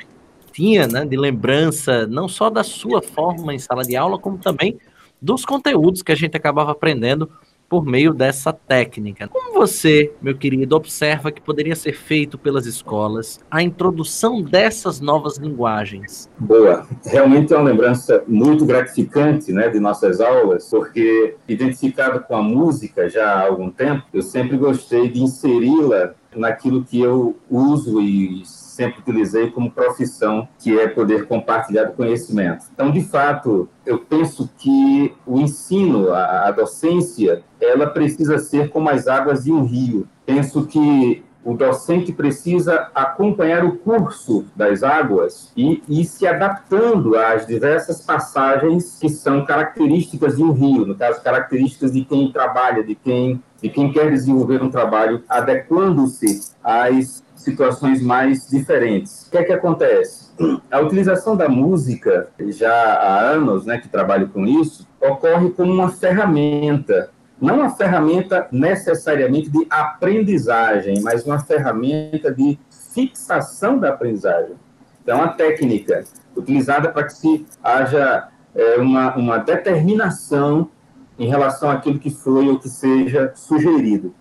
tinha 0.52 0.86
né, 0.86 1.04
de 1.04 1.16
lembrança, 1.16 2.06
não 2.06 2.28
só 2.28 2.50
da 2.50 2.62
sua 2.62 3.00
forma 3.00 3.54
em 3.54 3.58
sala 3.58 3.82
de 3.82 3.96
aula, 3.96 4.18
como 4.18 4.36
também 4.38 4.78
dos 5.20 5.44
conteúdos 5.44 6.02
que 6.02 6.12
a 6.12 6.16
gente 6.16 6.36
acabava 6.36 6.72
aprendendo 6.72 7.30
por 7.72 7.86
meio 7.86 8.12
dessa 8.12 8.52
técnica. 8.52 9.26
Como 9.28 9.54
você, 9.54 10.12
meu 10.20 10.36
querido, 10.36 10.76
observa 10.76 11.32
que 11.32 11.40
poderia 11.40 11.74
ser 11.74 11.94
feito 11.94 12.36
pelas 12.36 12.66
escolas 12.66 13.40
a 13.50 13.62
introdução 13.62 14.42
dessas 14.42 15.00
novas 15.00 15.38
linguagens? 15.38 16.28
Boa. 16.38 16.86
Realmente 17.02 17.54
é 17.54 17.56
uma 17.56 17.70
lembrança 17.70 18.22
muito 18.28 18.66
gratificante 18.66 19.54
né, 19.54 19.70
de 19.70 19.80
nossas 19.80 20.20
aulas, 20.20 20.68
porque, 20.68 21.36
identificado 21.48 22.20
com 22.20 22.36
a 22.36 22.42
música 22.42 23.08
já 23.08 23.26
há 23.26 23.46
algum 23.46 23.70
tempo, 23.70 24.02
eu 24.12 24.20
sempre 24.20 24.58
gostei 24.58 25.08
de 25.08 25.22
inseri-la 25.22 26.12
naquilo 26.36 26.84
que 26.84 27.00
eu 27.00 27.34
uso 27.50 28.02
e 28.02 28.42
sempre 28.72 29.00
utilizei 29.00 29.50
como 29.50 29.70
profissão, 29.70 30.48
que 30.58 30.78
é 30.78 30.88
poder 30.88 31.26
compartilhar 31.26 31.90
o 31.90 31.92
conhecimento. 31.92 32.66
Então, 32.72 32.90
de 32.90 33.02
fato, 33.02 33.68
eu 33.84 33.98
penso 33.98 34.50
que 34.58 35.14
o 35.26 35.40
ensino, 35.40 36.10
a, 36.12 36.48
a 36.48 36.50
docência, 36.50 37.42
ela 37.60 37.86
precisa 37.86 38.38
ser 38.38 38.70
como 38.70 38.88
as 38.88 39.06
águas 39.06 39.44
de 39.44 39.52
um 39.52 39.64
rio. 39.64 40.08
Penso 40.24 40.66
que 40.66 41.22
o 41.44 41.54
docente 41.54 42.12
precisa 42.12 42.88
acompanhar 42.94 43.64
o 43.64 43.76
curso 43.76 44.44
das 44.54 44.82
águas 44.82 45.50
e 45.56 45.82
ir 45.88 46.04
se 46.04 46.26
adaptando 46.26 47.16
às 47.16 47.46
diversas 47.46 48.00
passagens 48.00 48.98
que 49.00 49.08
são 49.08 49.44
características 49.44 50.36
de 50.36 50.42
um 50.42 50.52
rio, 50.52 50.86
no 50.86 50.94
caso, 50.94 51.22
características 51.22 51.92
de 51.92 52.04
quem 52.04 52.30
trabalha, 52.30 52.84
de 52.84 52.94
quem, 52.94 53.42
de 53.60 53.68
quem 53.68 53.92
quer 53.92 54.10
desenvolver 54.10 54.62
um 54.62 54.70
trabalho, 54.70 55.22
adequando-se 55.28 56.52
às 56.62 57.24
situações 57.42 58.02
mais 58.02 58.48
diferentes. 58.48 59.26
O 59.26 59.30
que 59.30 59.38
é 59.38 59.44
que 59.44 59.52
acontece? 59.52 60.30
A 60.70 60.80
utilização 60.80 61.36
da 61.36 61.48
música, 61.48 62.28
já 62.48 62.72
há 62.72 63.20
anos 63.30 63.66
né, 63.66 63.78
que 63.78 63.88
trabalho 63.88 64.28
com 64.28 64.46
isso, 64.46 64.88
ocorre 65.00 65.50
como 65.50 65.72
uma 65.72 65.88
ferramenta, 65.90 67.10
não 67.40 67.56
uma 67.56 67.70
ferramenta 67.70 68.48
necessariamente 68.50 69.50
de 69.50 69.66
aprendizagem, 69.68 71.00
mas 71.02 71.24
uma 71.26 71.38
ferramenta 71.38 72.32
de 72.32 72.58
fixação 72.92 73.78
da 73.78 73.90
aprendizagem. 73.90 74.54
Então, 75.02 75.20
a 75.22 75.28
técnica 75.28 76.04
utilizada 76.36 76.88
para 76.88 77.04
que 77.04 77.12
se 77.12 77.46
haja 77.62 78.28
é, 78.54 78.76
uma, 78.76 79.14
uma 79.16 79.38
determinação 79.38 80.70
em 81.18 81.28
relação 81.28 81.70
àquilo 81.70 81.98
que 81.98 82.10
foi 82.10 82.48
ou 82.48 82.58
que 82.58 82.68
seja 82.68 83.32
sugerido. 83.34 84.14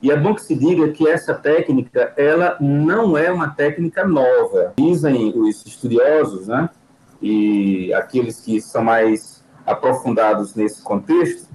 E 0.00 0.10
é 0.10 0.16
bom 0.16 0.34
que 0.34 0.42
se 0.42 0.54
diga 0.54 0.88
que 0.88 1.08
essa 1.08 1.34
técnica, 1.34 2.12
ela 2.16 2.56
não 2.60 3.16
é 3.16 3.30
uma 3.30 3.48
técnica 3.50 4.06
nova. 4.06 4.74
Dizem 4.76 5.32
os 5.36 5.66
estudiosos, 5.66 6.46
né, 6.46 6.68
e 7.20 7.92
aqueles 7.94 8.40
que 8.40 8.60
são 8.60 8.84
mais 8.84 9.44
aprofundados 9.66 10.54
nesse 10.54 10.82
contexto, 10.82 11.48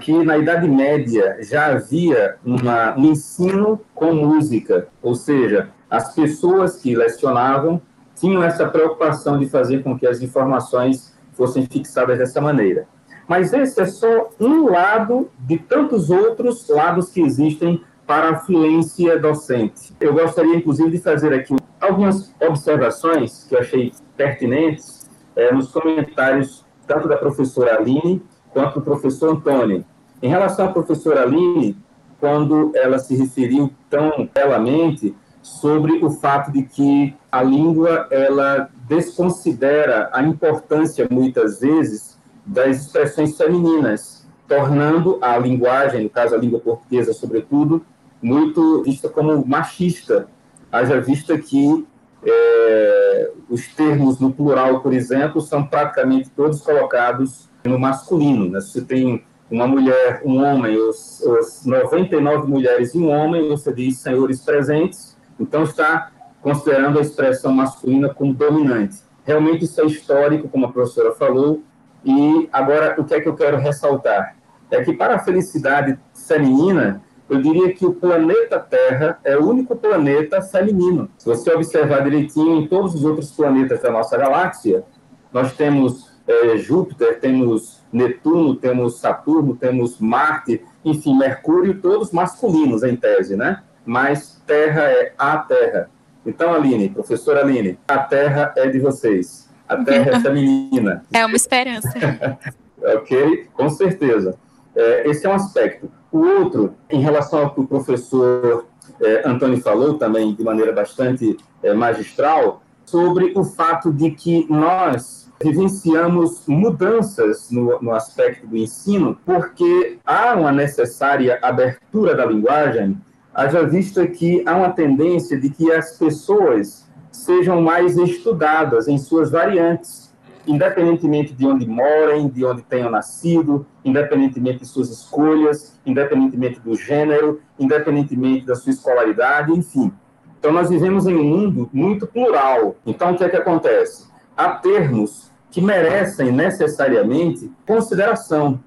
que 0.00 0.24
na 0.24 0.38
Idade 0.38 0.68
Média 0.68 1.36
já 1.42 1.66
havia 1.66 2.36
uma, 2.44 2.96
um 2.96 3.04
ensino 3.12 3.80
com 3.94 4.12
música, 4.12 4.88
ou 5.02 5.14
seja, 5.14 5.68
as 5.88 6.14
pessoas 6.14 6.76
que 6.76 6.96
lecionavam 6.96 7.80
tinham 8.16 8.42
essa 8.42 8.68
preocupação 8.68 9.38
de 9.38 9.48
fazer 9.48 9.82
com 9.82 9.98
que 9.98 10.06
as 10.06 10.22
informações 10.22 11.14
fossem 11.32 11.66
fixadas 11.66 12.18
dessa 12.18 12.40
maneira. 12.40 12.86
Mas 13.32 13.50
esse 13.54 13.80
é 13.80 13.86
só 13.86 14.28
um 14.38 14.68
lado 14.68 15.30
de 15.38 15.56
tantos 15.56 16.10
outros 16.10 16.68
lados 16.68 17.08
que 17.08 17.22
existem 17.22 17.82
para 18.06 18.28
a 18.28 18.36
fluência 18.40 19.18
docente. 19.18 19.96
Eu 19.98 20.12
gostaria, 20.12 20.54
inclusive, 20.54 20.90
de 20.90 20.98
fazer 20.98 21.32
aqui 21.32 21.56
algumas 21.80 22.34
observações 22.46 23.46
que 23.48 23.54
eu 23.54 23.60
achei 23.60 23.90
pertinentes 24.18 25.08
é, 25.34 25.50
nos 25.50 25.72
comentários 25.72 26.62
tanto 26.86 27.08
da 27.08 27.16
professora 27.16 27.78
Aline 27.78 28.22
quanto 28.50 28.80
do 28.80 28.82
professor 28.82 29.30
Antônio. 29.30 29.82
Em 30.22 30.28
relação 30.28 30.66
à 30.66 30.68
professora 30.68 31.22
Aline, 31.22 31.74
quando 32.20 32.72
ela 32.74 32.98
se 32.98 33.16
referiu 33.16 33.72
tão 33.88 34.28
belamente 34.34 35.16
sobre 35.40 36.04
o 36.04 36.10
fato 36.10 36.52
de 36.52 36.64
que 36.64 37.16
a 37.30 37.42
língua 37.42 38.08
ela 38.10 38.68
desconsidera 38.86 40.10
a 40.12 40.22
importância 40.22 41.08
muitas 41.10 41.60
vezes 41.60 42.11
das 42.44 42.82
expressões 42.82 43.36
femininas, 43.36 44.26
tornando 44.48 45.18
a 45.20 45.38
linguagem, 45.38 46.04
no 46.04 46.10
caso 46.10 46.34
a 46.34 46.38
língua 46.38 46.60
portuguesa, 46.60 47.12
sobretudo, 47.12 47.84
muito 48.20 48.82
vista 48.82 49.08
como 49.08 49.44
machista. 49.46 50.28
Haja 50.70 51.00
vista 51.00 51.36
que 51.38 51.86
é, 52.24 53.30
os 53.48 53.66
termos 53.68 54.18
no 54.20 54.32
plural, 54.32 54.80
por 54.80 54.92
exemplo, 54.92 55.40
são 55.40 55.64
praticamente 55.66 56.30
todos 56.30 56.60
colocados 56.60 57.48
no 57.64 57.78
masculino. 57.78 58.48
Né? 58.48 58.60
Se 58.60 58.82
tem 58.82 59.24
uma 59.50 59.66
mulher, 59.66 60.22
um 60.24 60.42
homem, 60.42 60.76
os, 60.76 61.20
os 61.20 61.66
99 61.66 62.48
mulheres 62.48 62.94
e 62.94 62.98
um 62.98 63.08
homem, 63.08 63.48
você 63.48 63.72
diz 63.72 63.98
senhores 63.98 64.40
presentes, 64.40 65.16
então 65.38 65.64
está 65.64 66.10
considerando 66.40 66.98
a 66.98 67.02
expressão 67.02 67.52
masculina 67.52 68.12
como 68.12 68.32
dominante. 68.32 68.96
Realmente 69.24 69.64
isso 69.64 69.80
é 69.80 69.86
histórico, 69.86 70.48
como 70.48 70.66
a 70.66 70.72
professora 70.72 71.12
falou, 71.12 71.62
e 72.04 72.48
agora, 72.52 73.00
o 73.00 73.04
que 73.04 73.14
é 73.14 73.20
que 73.20 73.28
eu 73.28 73.34
quero 73.34 73.58
ressaltar? 73.58 74.36
É 74.70 74.82
que 74.82 74.92
para 74.92 75.16
a 75.16 75.18
felicidade 75.18 75.98
feminina, 76.26 77.02
eu 77.28 77.40
diria 77.40 77.72
que 77.72 77.86
o 77.86 77.94
planeta 77.94 78.58
Terra 78.58 79.18
é 79.22 79.36
o 79.36 79.48
único 79.48 79.76
planeta 79.76 80.42
feminino. 80.42 81.08
Se 81.18 81.26
você 81.26 81.52
observar 81.52 82.02
direitinho 82.02 82.58
em 82.58 82.66
todos 82.66 82.94
os 82.94 83.04
outros 83.04 83.30
planetas 83.30 83.80
da 83.82 83.90
nossa 83.90 84.16
galáxia, 84.16 84.84
nós 85.32 85.52
temos 85.52 86.10
é, 86.26 86.56
Júpiter, 86.56 87.20
temos 87.20 87.82
Netuno, 87.92 88.56
temos 88.56 88.98
Saturno, 88.98 89.56
temos 89.56 89.98
Marte, 89.98 90.62
enfim, 90.84 91.16
Mercúrio, 91.16 91.80
todos 91.80 92.10
masculinos 92.10 92.82
em 92.82 92.96
tese, 92.96 93.36
né? 93.36 93.62
Mas 93.84 94.42
Terra 94.46 94.82
é 94.82 95.12
a 95.18 95.38
Terra. 95.38 95.90
Então, 96.24 96.54
Aline, 96.54 96.88
professora 96.88 97.40
Aline, 97.40 97.78
a 97.86 97.98
Terra 97.98 98.52
é 98.56 98.68
de 98.68 98.78
vocês 98.78 99.51
a 99.72 99.84
terra 99.84 100.16
é 100.16 100.20
feminina. 100.20 101.04
É 101.12 101.24
uma 101.24 101.36
esperança. 101.36 101.92
ok? 102.96 103.48
Com 103.54 103.68
certeza. 103.70 104.36
É, 104.74 105.08
esse 105.08 105.26
é 105.26 105.28
um 105.28 105.34
aspecto. 105.34 105.90
O 106.10 106.18
outro, 106.18 106.74
em 106.90 107.00
relação 107.00 107.40
ao 107.40 107.54
que 107.54 107.60
o 107.60 107.66
professor 107.66 108.66
é, 109.00 109.28
Antônio 109.28 109.60
falou 109.60 109.94
também 109.94 110.34
de 110.34 110.42
maneira 110.42 110.72
bastante 110.72 111.36
é, 111.62 111.72
magistral, 111.72 112.62
sobre 112.84 113.32
o 113.36 113.44
fato 113.44 113.92
de 113.92 114.10
que 114.10 114.46
nós 114.50 115.30
vivenciamos 115.42 116.46
mudanças 116.46 117.50
no, 117.50 117.80
no 117.80 117.92
aspecto 117.92 118.46
do 118.46 118.56
ensino, 118.56 119.18
porque 119.24 119.98
há 120.04 120.34
uma 120.34 120.52
necessária 120.52 121.38
abertura 121.42 122.14
da 122.14 122.24
linguagem, 122.24 122.96
haja 123.34 123.66
vista 123.66 124.06
que 124.06 124.42
há 124.46 124.56
uma 124.56 124.70
tendência 124.70 125.38
de 125.38 125.50
que 125.50 125.72
as 125.72 125.96
pessoas 125.96 126.86
sejam 127.22 127.60
mais 127.62 127.96
estudadas 127.96 128.88
em 128.88 128.98
suas 128.98 129.30
variantes, 129.30 130.12
independentemente 130.46 131.32
de 131.32 131.46
onde 131.46 131.66
morem, 131.66 132.28
de 132.28 132.44
onde 132.44 132.62
tenham 132.62 132.90
nascido, 132.90 133.64
independentemente 133.84 134.58
de 134.58 134.66
suas 134.66 134.90
escolhas, 134.90 135.80
independentemente 135.86 136.58
do 136.60 136.74
gênero, 136.74 137.40
independentemente 137.58 138.44
da 138.44 138.56
sua 138.56 138.72
escolaridade, 138.72 139.52
enfim. 139.52 139.92
Então, 140.38 140.52
nós 140.52 140.68
vivemos 140.68 141.06
em 141.06 141.14
um 141.14 141.22
mundo 141.22 141.70
muito 141.72 142.06
plural. 142.06 142.74
Então, 142.84 143.12
o 143.12 143.16
que 143.16 143.22
é 143.22 143.28
que 143.28 143.36
acontece? 143.36 144.08
Há 144.36 144.50
termos 144.50 145.30
que 145.52 145.60
merecem 145.60 146.32
necessariamente 146.32 147.52
consideração, 147.64 148.58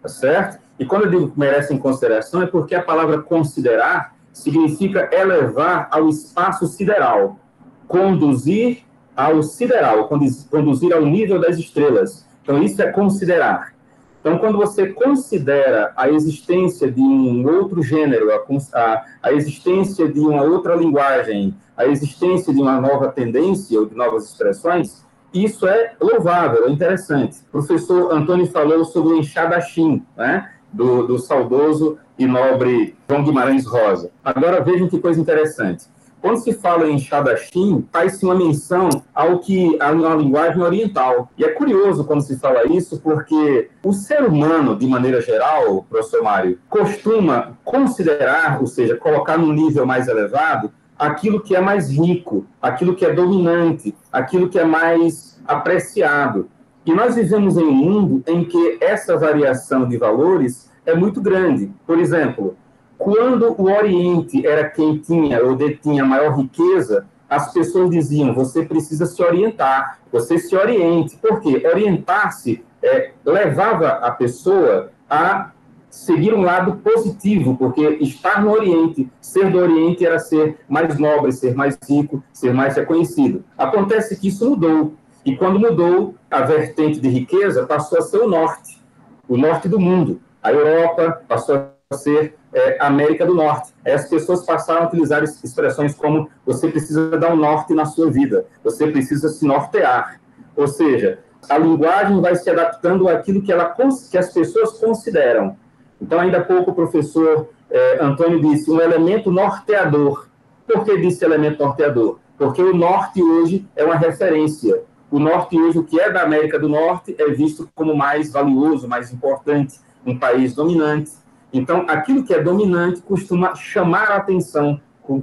tá 0.00 0.08
certo? 0.08 0.62
E 0.78 0.84
quando 0.84 1.06
eu 1.06 1.10
digo 1.10 1.30
que 1.32 1.38
merecem 1.38 1.78
consideração, 1.78 2.42
é 2.42 2.46
porque 2.46 2.76
a 2.76 2.82
palavra 2.82 3.20
considerar 3.20 4.14
significa 4.32 5.08
elevar 5.12 5.88
ao 5.90 6.08
espaço 6.08 6.66
sideral 6.66 7.38
conduzir 7.86 8.78
ao 9.16 9.42
sideral, 9.42 10.08
conduzir 10.50 10.92
ao 10.92 11.04
nível 11.04 11.40
das 11.40 11.58
estrelas. 11.58 12.26
Então, 12.42 12.62
isso 12.62 12.82
é 12.82 12.90
considerar. 12.90 13.74
Então, 14.20 14.38
quando 14.38 14.56
você 14.56 14.86
considera 14.86 15.92
a 15.96 16.08
existência 16.08 16.90
de 16.90 17.00
um 17.00 17.46
outro 17.46 17.82
gênero, 17.82 18.28
a, 18.72 19.04
a, 19.22 19.32
existência 19.32 20.08
de 20.08 20.18
uma 20.18 20.42
outra 20.42 20.74
linguagem, 20.74 21.54
a 21.76 21.86
existência 21.86 22.52
de 22.52 22.58
uma 22.58 22.80
nova 22.80 23.08
tendência 23.08 23.78
ou 23.78 23.84
de 23.84 23.94
novas 23.94 24.30
expressões, 24.30 25.04
isso 25.32 25.66
é 25.66 25.92
louvável, 26.00 26.66
é 26.66 26.70
interessante. 26.70 27.38
O 27.48 27.52
professor 27.52 28.14
Antônio 28.14 28.46
falou 28.46 28.84
sobre 28.84 29.12
o 29.12 29.18
enxadachim, 29.18 30.02
né? 30.16 30.50
do, 30.72 31.06
do 31.06 31.18
saudoso 31.18 31.98
e 32.18 32.26
nobre 32.26 32.96
João 33.08 33.24
Guimarães 33.24 33.64
Rosa. 33.64 34.10
Agora 34.24 34.62
vejam 34.62 34.88
que 34.88 34.98
coisa 34.98 35.20
interessante. 35.20 35.84
Quando 36.24 36.38
se 36.38 36.54
fala 36.54 36.88
em 36.88 36.98
Shadashim, 36.98 37.86
faz-se 37.92 38.24
uma 38.24 38.34
menção 38.34 38.88
ao 39.14 39.40
que 39.40 39.76
a 39.78 39.92
uma 39.92 40.14
linguagem 40.14 40.62
oriental. 40.62 41.28
E 41.36 41.44
é 41.44 41.50
curioso 41.50 42.02
quando 42.06 42.22
se 42.22 42.38
fala 42.38 42.64
isso, 42.66 42.98
porque 43.02 43.68
o 43.84 43.92
ser 43.92 44.24
humano, 44.24 44.74
de 44.74 44.86
maneira 44.86 45.20
geral, 45.20 45.84
professor 45.90 46.22
Mário, 46.22 46.58
costuma 46.66 47.58
considerar, 47.62 48.58
ou 48.58 48.66
seja, 48.66 48.96
colocar 48.96 49.36
num 49.36 49.52
nível 49.52 49.84
mais 49.84 50.08
elevado, 50.08 50.72
aquilo 50.98 51.42
que 51.42 51.54
é 51.54 51.60
mais 51.60 51.90
rico, 51.90 52.46
aquilo 52.62 52.94
que 52.94 53.04
é 53.04 53.12
dominante, 53.12 53.94
aquilo 54.10 54.48
que 54.48 54.58
é 54.58 54.64
mais 54.64 55.38
apreciado. 55.46 56.48
E 56.86 56.94
nós 56.94 57.16
vivemos 57.16 57.58
em 57.58 57.64
um 57.64 57.70
mundo 57.70 58.22
em 58.26 58.46
que 58.46 58.78
essa 58.80 59.14
variação 59.14 59.86
de 59.86 59.98
valores 59.98 60.70
é 60.86 60.94
muito 60.94 61.20
grande. 61.20 61.70
Por 61.86 61.98
exemplo, 61.98 62.56
quando 62.98 63.54
o 63.60 63.70
Oriente 63.70 64.46
era 64.46 64.68
quem 64.68 64.98
tinha 64.98 65.44
ou 65.44 65.56
detinha 65.56 66.04
maior 66.04 66.36
riqueza, 66.36 67.06
as 67.28 67.52
pessoas 67.52 67.90
diziam: 67.90 68.34
você 68.34 68.64
precisa 68.64 69.06
se 69.06 69.22
orientar, 69.22 69.98
você 70.12 70.38
se 70.38 70.54
oriente. 70.56 71.16
Por 71.16 71.40
quê? 71.40 71.62
Orientar-se 71.66 72.64
é, 72.82 73.12
levava 73.24 73.88
a 73.88 74.10
pessoa 74.10 74.90
a 75.08 75.50
seguir 75.90 76.34
um 76.34 76.42
lado 76.42 76.76
positivo, 76.78 77.56
porque 77.56 77.98
estar 78.00 78.42
no 78.42 78.50
Oriente, 78.50 79.08
ser 79.20 79.50
do 79.50 79.58
Oriente 79.58 80.04
era 80.04 80.18
ser 80.18 80.58
mais 80.68 80.98
nobre, 80.98 81.30
ser 81.30 81.54
mais 81.54 81.78
rico, 81.88 82.22
ser 82.32 82.52
mais 82.52 82.76
reconhecido. 82.76 83.44
Acontece 83.56 84.16
que 84.16 84.28
isso 84.28 84.48
mudou. 84.50 84.94
E 85.24 85.36
quando 85.36 85.58
mudou, 85.58 86.14
a 86.30 86.42
vertente 86.42 87.00
de 87.00 87.08
riqueza 87.08 87.64
passou 87.64 87.98
a 87.98 88.02
ser 88.02 88.18
o 88.18 88.28
norte, 88.28 88.82
o 89.28 89.36
norte 89.36 89.68
do 89.68 89.78
mundo. 89.78 90.20
A 90.42 90.52
Europa 90.52 91.22
passou 91.28 91.68
a 91.90 91.96
ser 91.96 92.36
é, 92.54 92.78
América 92.80 93.26
do 93.26 93.34
Norte. 93.34 93.72
As 93.84 94.08
pessoas 94.08 94.46
passaram 94.46 94.84
a 94.84 94.86
utilizar 94.86 95.22
expressões 95.22 95.94
como 95.94 96.30
você 96.46 96.68
precisa 96.68 97.10
dar 97.18 97.32
um 97.32 97.36
norte 97.36 97.74
na 97.74 97.84
sua 97.84 98.10
vida, 98.10 98.46
você 98.62 98.86
precisa 98.86 99.28
se 99.28 99.44
nortear. 99.44 100.20
Ou 100.56 100.68
seja, 100.68 101.18
a 101.48 101.58
linguagem 101.58 102.20
vai 102.20 102.36
se 102.36 102.48
adaptando 102.48 103.08
àquilo 103.08 103.42
que, 103.42 103.52
ela, 103.52 103.74
que 104.10 104.16
as 104.16 104.32
pessoas 104.32 104.78
consideram. 104.78 105.56
Então, 106.00 106.20
ainda 106.20 106.38
há 106.38 106.44
pouco 106.44 106.70
o 106.70 106.74
professor 106.74 107.48
é, 107.70 108.02
Antônio 108.02 108.40
disse 108.40 108.70
um 108.70 108.80
elemento 108.80 109.30
norteador. 109.30 110.28
Por 110.66 110.84
que 110.84 110.96
disse 110.98 111.24
elemento 111.24 111.62
norteador? 111.62 112.18
Porque 112.38 112.62
o 112.62 112.74
norte 112.74 113.22
hoje 113.22 113.66
é 113.74 113.84
uma 113.84 113.96
referência. 113.96 114.82
O 115.10 115.18
norte 115.18 115.60
hoje, 115.60 115.78
o 115.78 115.84
que 115.84 116.00
é 116.00 116.10
da 116.10 116.22
América 116.22 116.58
do 116.58 116.68
Norte, 116.68 117.14
é 117.18 117.26
visto 117.30 117.68
como 117.74 117.96
mais 117.96 118.32
valioso, 118.32 118.88
mais 118.88 119.12
importante, 119.12 119.78
um 120.04 120.18
país 120.18 120.54
dominante 120.54 121.12
então, 121.54 121.86
aquilo 121.88 122.24
que 122.24 122.34
é 122.34 122.42
dominante 122.42 123.00
costuma 123.00 123.54
chamar 123.54 124.10
a 124.10 124.16
atenção, 124.16 124.80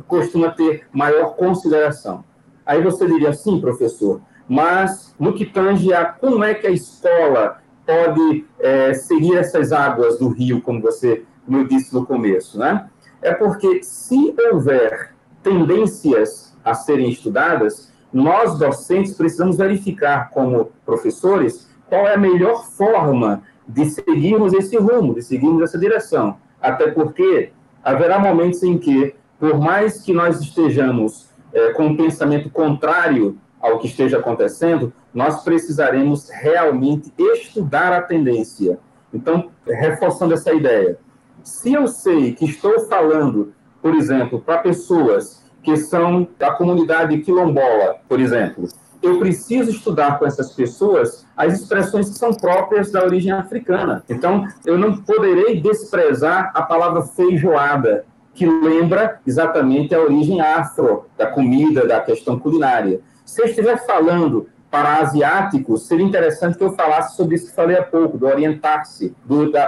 costuma 0.07 0.49
ter 0.49 0.87
maior 0.93 1.35
consideração. 1.35 2.23
Aí 2.65 2.81
você 2.81 3.05
diria 3.05 3.29
assim, 3.31 3.59
professor, 3.59 4.21
mas 4.47 5.13
no 5.19 5.33
que 5.33 5.45
tange 5.45 5.93
a 5.93 6.05
como 6.05 6.41
é 6.43 6.53
que 6.53 6.67
a 6.67 6.71
escola 6.71 7.57
pode 7.85 8.45
é, 8.59 8.93
seguir 8.93 9.37
essas 9.37 9.73
águas 9.73 10.19
do 10.19 10.29
rio, 10.29 10.61
como 10.61 10.81
você 10.81 11.25
me 11.45 11.67
disse 11.67 11.93
no 11.93 12.05
começo, 12.05 12.57
né? 12.57 12.87
É 13.21 13.33
porque 13.33 13.83
se 13.83 14.33
houver 14.51 15.13
tendências 15.43 16.55
a 16.63 16.73
serem 16.73 17.09
estudadas, 17.09 17.91
nós 18.13 18.57
docentes 18.57 19.13
precisamos 19.13 19.57
verificar 19.57 20.29
como 20.29 20.71
professores 20.85 21.69
qual 21.89 22.07
é 22.07 22.13
a 22.13 22.17
melhor 22.17 22.63
forma 22.65 23.43
de 23.73 23.89
seguirmos 23.89 24.53
esse 24.53 24.77
rumo, 24.77 25.15
de 25.15 25.21
seguirmos 25.21 25.63
essa 25.63 25.77
direção. 25.77 26.37
Até 26.61 26.91
porque 26.91 27.51
haverá 27.83 28.19
momentos 28.19 28.61
em 28.63 28.77
que, 28.77 29.15
por 29.39 29.59
mais 29.59 30.01
que 30.01 30.13
nós 30.13 30.39
estejamos 30.41 31.29
é, 31.53 31.73
com 31.73 31.87
um 31.87 31.97
pensamento 31.97 32.49
contrário 32.49 33.37
ao 33.61 33.79
que 33.79 33.87
esteja 33.87 34.17
acontecendo, 34.17 34.93
nós 35.13 35.43
precisaremos 35.43 36.29
realmente 36.29 37.11
estudar 37.17 37.93
a 37.93 38.01
tendência. 38.01 38.79
Então, 39.13 39.49
reforçando 39.65 40.33
essa 40.33 40.53
ideia, 40.53 40.97
se 41.43 41.73
eu 41.73 41.87
sei 41.87 42.33
que 42.33 42.45
estou 42.45 42.79
falando, 42.87 43.53
por 43.81 43.95
exemplo, 43.95 44.39
para 44.39 44.59
pessoas 44.59 45.43
que 45.63 45.75
são 45.77 46.27
da 46.37 46.51
comunidade 46.51 47.17
quilombola, 47.19 47.97
por 48.07 48.19
exemplo, 48.19 48.67
eu 49.01 49.19
preciso 49.19 49.71
estudar 49.71 50.17
com 50.17 50.25
essas 50.25 50.53
pessoas 50.53 51.20
as 51.35 51.53
expressões 51.53 52.09
que 52.09 52.17
são 52.17 52.33
próprias 52.33 52.91
da 52.91 53.03
origem 53.03 53.31
africana. 53.31 54.03
Então, 54.09 54.47
eu 54.65 54.77
não 54.77 54.97
poderei 54.97 55.59
desprezar 55.59 56.51
a 56.53 56.61
palavra 56.61 57.01
feijoada, 57.03 58.05
que 58.33 58.45
lembra 58.45 59.19
exatamente 59.25 59.93
a 59.93 59.99
origem 59.99 60.39
afro 60.41 61.05
da 61.17 61.27
comida, 61.27 61.87
da 61.87 61.99
questão 61.99 62.39
culinária. 62.39 63.01
Se 63.25 63.41
eu 63.41 63.45
estiver 63.45 63.85
falando 63.85 64.47
para 64.69 64.99
asiáticos, 64.99 65.85
seria 65.85 66.05
interessante 66.05 66.57
que 66.57 66.63
eu 66.63 66.73
falasse 66.73 67.17
sobre 67.17 67.35
isso 67.35 67.47
que 67.47 67.55
falei 67.55 67.77
há 67.77 67.83
pouco, 67.83 68.17
do 68.17 68.25
orientar-se, 68.25 69.13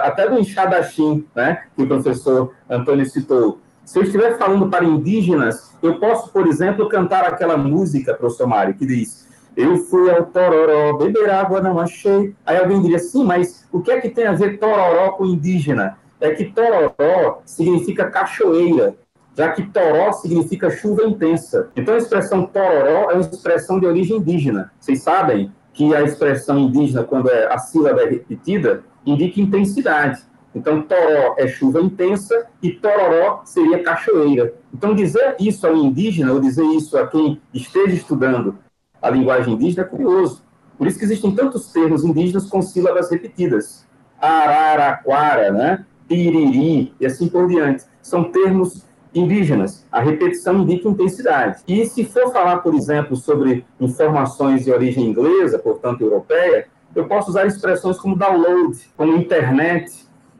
até 0.02 0.28
do 0.28 0.38
enxadachim, 0.38 1.26
né, 1.34 1.64
que 1.76 1.82
o 1.82 1.86
professor 1.86 2.54
Antônio 2.68 3.04
citou. 3.04 3.58
Se 3.84 3.98
eu 3.98 4.02
estiver 4.02 4.38
falando 4.38 4.70
para 4.70 4.82
indígenas, 4.82 5.76
eu 5.82 6.00
posso, 6.00 6.32
por 6.32 6.46
exemplo, 6.46 6.88
cantar 6.88 7.24
aquela 7.24 7.54
música, 7.54 8.14
professor 8.14 8.46
Mário, 8.46 8.74
que 8.74 8.86
diz 8.86 9.28
eu 9.56 9.76
fui 9.78 10.10
ao 10.10 10.26
Tororó, 10.26 10.96
beber 10.96 11.30
água 11.30 11.60
não 11.60 11.78
achei. 11.78 12.34
Aí 12.44 12.56
alguém 12.56 12.82
diria, 12.82 12.98
sim, 12.98 13.24
mas 13.24 13.66
o 13.72 13.80
que 13.80 13.90
é 13.90 14.00
que 14.00 14.08
tem 14.08 14.26
a 14.26 14.32
ver 14.32 14.58
Tororó 14.58 15.12
com 15.12 15.24
indígena? 15.24 15.98
É 16.20 16.30
que 16.30 16.46
Tororó 16.46 17.42
significa 17.44 18.10
cachoeira, 18.10 18.96
já 19.36 19.50
que 19.52 19.62
Toró 19.62 20.12
significa 20.12 20.70
chuva 20.70 21.04
intensa. 21.04 21.70
Então 21.76 21.94
a 21.94 21.98
expressão 21.98 22.46
Tororó 22.46 23.10
é 23.10 23.14
uma 23.14 23.20
expressão 23.20 23.78
de 23.78 23.86
origem 23.86 24.16
indígena. 24.16 24.72
Vocês 24.80 25.02
sabem 25.02 25.52
que 25.72 25.94
a 25.94 26.02
expressão 26.02 26.58
indígena, 26.58 27.04
quando 27.04 27.30
é, 27.30 27.52
a 27.52 27.58
sílaba 27.58 28.02
é 28.02 28.08
repetida, 28.08 28.84
indica 29.04 29.40
intensidade. 29.40 30.22
Então, 30.54 30.82
toró 30.82 31.34
é 31.36 31.48
chuva 31.48 31.80
intensa 31.80 32.46
e 32.62 32.70
tororó 32.70 33.42
seria 33.44 33.82
cachoeira. 33.82 34.54
Então, 34.72 34.94
dizer 34.94 35.34
isso 35.40 35.66
ao 35.66 35.74
indígena, 35.74 36.32
ou 36.32 36.38
dizer 36.38 36.64
isso 36.64 36.96
a 36.96 37.08
quem 37.08 37.40
esteja 37.52 37.96
estudando 37.96 38.56
a 39.04 39.10
linguagem 39.10 39.52
indígena 39.52 39.82
é 39.82 39.86
curioso. 39.86 40.42
Por 40.78 40.86
isso 40.86 40.98
que 40.98 41.04
existem 41.04 41.30
tantos 41.34 41.70
termos 41.70 42.04
indígenas 42.04 42.46
com 42.46 42.62
sílabas 42.62 43.10
repetidas. 43.10 43.86
Araraquara, 44.18 45.52
né? 45.52 45.84
Piriri, 46.08 46.94
e 46.98 47.04
assim 47.04 47.28
por 47.28 47.46
diante. 47.46 47.84
São 48.00 48.24
termos 48.24 48.86
indígenas. 49.14 49.86
A 49.92 50.00
repetição 50.00 50.62
indica 50.62 50.88
intensidade. 50.88 51.62
E 51.68 51.84
se 51.84 52.02
for 52.04 52.32
falar, 52.32 52.58
por 52.58 52.74
exemplo, 52.74 53.14
sobre 53.14 53.66
informações 53.78 54.64
de 54.64 54.72
origem 54.72 55.04
inglesa, 55.04 55.58
portanto 55.58 56.00
europeia, 56.00 56.66
eu 56.96 57.06
posso 57.06 57.28
usar 57.28 57.46
expressões 57.46 57.98
como 57.98 58.16
download, 58.16 58.78
como 58.96 59.16
internet, 59.16 59.92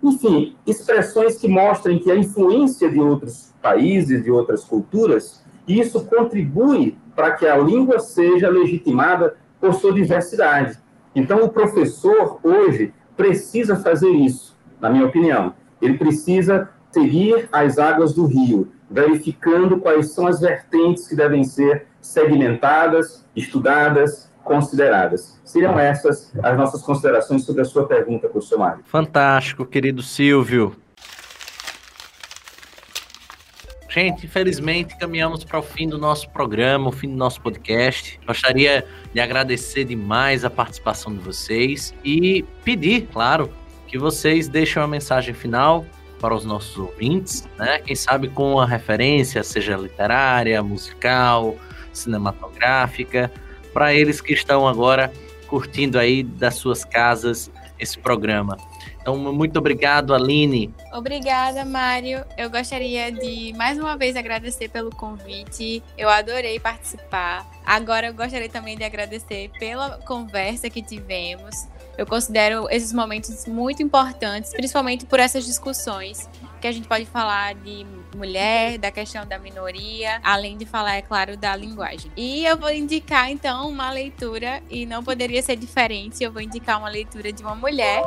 enfim, 0.02 0.56
expressões 0.66 1.36
que 1.36 1.48
mostrem 1.48 1.98
que 1.98 2.10
a 2.10 2.16
influência 2.16 2.90
de 2.90 2.98
outros 2.98 3.52
países, 3.60 4.24
de 4.24 4.30
outras 4.30 4.64
culturas, 4.64 5.43
isso 5.66 6.04
contribui 6.04 6.96
para 7.14 7.32
que 7.32 7.46
a 7.46 7.56
língua 7.56 7.98
seja 7.98 8.48
legitimada 8.48 9.36
por 9.60 9.74
sua 9.74 9.92
diversidade. 9.92 10.78
Então, 11.14 11.44
o 11.44 11.48
professor, 11.48 12.40
hoje, 12.42 12.92
precisa 13.16 13.76
fazer 13.76 14.10
isso, 14.10 14.56
na 14.80 14.90
minha 14.90 15.06
opinião. 15.06 15.54
Ele 15.80 15.96
precisa 15.96 16.68
seguir 16.90 17.48
as 17.52 17.78
águas 17.78 18.12
do 18.14 18.26
rio, 18.26 18.72
verificando 18.90 19.78
quais 19.78 20.12
são 20.12 20.26
as 20.26 20.40
vertentes 20.40 21.08
que 21.08 21.16
devem 21.16 21.44
ser 21.44 21.86
segmentadas, 22.00 23.24
estudadas, 23.34 24.30
consideradas. 24.42 25.40
Seriam 25.44 25.78
essas 25.78 26.32
as 26.42 26.56
nossas 26.56 26.82
considerações 26.82 27.44
sobre 27.44 27.62
a 27.62 27.64
sua 27.64 27.86
pergunta, 27.86 28.28
professor 28.28 28.58
Mário. 28.58 28.84
Fantástico, 28.84 29.64
querido 29.64 30.02
Silvio. 30.02 30.76
Gente, 33.94 34.26
infelizmente 34.26 34.96
caminhamos 34.96 35.44
para 35.44 35.60
o 35.60 35.62
fim 35.62 35.88
do 35.88 35.96
nosso 35.96 36.28
programa, 36.30 36.88
o 36.88 36.92
fim 36.92 37.08
do 37.08 37.14
nosso 37.14 37.40
podcast. 37.40 38.18
Gostaria 38.26 38.84
de 39.12 39.20
agradecer 39.20 39.84
demais 39.84 40.44
a 40.44 40.50
participação 40.50 41.14
de 41.14 41.20
vocês 41.20 41.94
e 42.04 42.44
pedir, 42.64 43.06
claro, 43.12 43.48
que 43.86 43.96
vocês 43.96 44.48
deixem 44.48 44.82
uma 44.82 44.88
mensagem 44.88 45.32
final 45.32 45.86
para 46.20 46.34
os 46.34 46.44
nossos 46.44 46.76
ouvintes, 46.76 47.48
né? 47.56 47.78
Quem 47.78 47.94
sabe 47.94 48.26
com 48.26 48.54
uma 48.54 48.66
referência, 48.66 49.44
seja 49.44 49.76
literária, 49.76 50.60
musical, 50.60 51.54
cinematográfica, 51.92 53.30
para 53.72 53.94
eles 53.94 54.20
que 54.20 54.32
estão 54.32 54.66
agora 54.66 55.12
curtindo 55.46 56.00
aí 56.00 56.24
das 56.24 56.56
suas 56.56 56.84
casas 56.84 57.48
esse 57.78 57.96
programa. 57.96 58.56
Então, 59.04 59.18
muito 59.18 59.58
obrigado, 59.58 60.14
Aline. 60.14 60.74
Obrigada, 60.90 61.62
Mário. 61.62 62.24
Eu 62.38 62.48
gostaria 62.48 63.12
de 63.12 63.52
mais 63.52 63.78
uma 63.78 63.98
vez 63.98 64.16
agradecer 64.16 64.70
pelo 64.70 64.88
convite. 64.88 65.82
Eu 65.98 66.08
adorei 66.08 66.58
participar. 66.58 67.46
Agora, 67.66 68.06
eu 68.06 68.14
gostaria 68.14 68.48
também 68.48 68.78
de 68.78 68.82
agradecer 68.82 69.50
pela 69.58 69.98
conversa 70.06 70.70
que 70.70 70.80
tivemos. 70.80 71.68
Eu 71.96 72.06
considero 72.06 72.68
esses 72.70 72.92
momentos 72.92 73.46
muito 73.46 73.82
importantes, 73.82 74.52
principalmente 74.52 75.06
por 75.06 75.20
essas 75.20 75.44
discussões 75.44 76.28
que 76.60 76.68
a 76.68 76.72
gente 76.72 76.88
pode 76.88 77.04
falar 77.04 77.54
de 77.54 77.86
mulher, 78.16 78.78
da 78.78 78.90
questão 78.90 79.26
da 79.26 79.38
minoria, 79.38 80.18
além 80.22 80.56
de 80.56 80.64
falar, 80.64 80.96
é 80.96 81.02
claro, 81.02 81.36
da 81.36 81.54
linguagem. 81.54 82.10
E 82.16 82.44
eu 82.46 82.56
vou 82.56 82.70
indicar, 82.70 83.30
então, 83.30 83.68
uma 83.68 83.90
leitura, 83.90 84.62
e 84.70 84.86
não 84.86 85.04
poderia 85.04 85.42
ser 85.42 85.56
diferente, 85.56 86.24
eu 86.24 86.32
vou 86.32 86.40
indicar 86.40 86.78
uma 86.78 86.88
leitura 86.88 87.32
de 87.32 87.42
uma 87.42 87.54
mulher, 87.54 88.04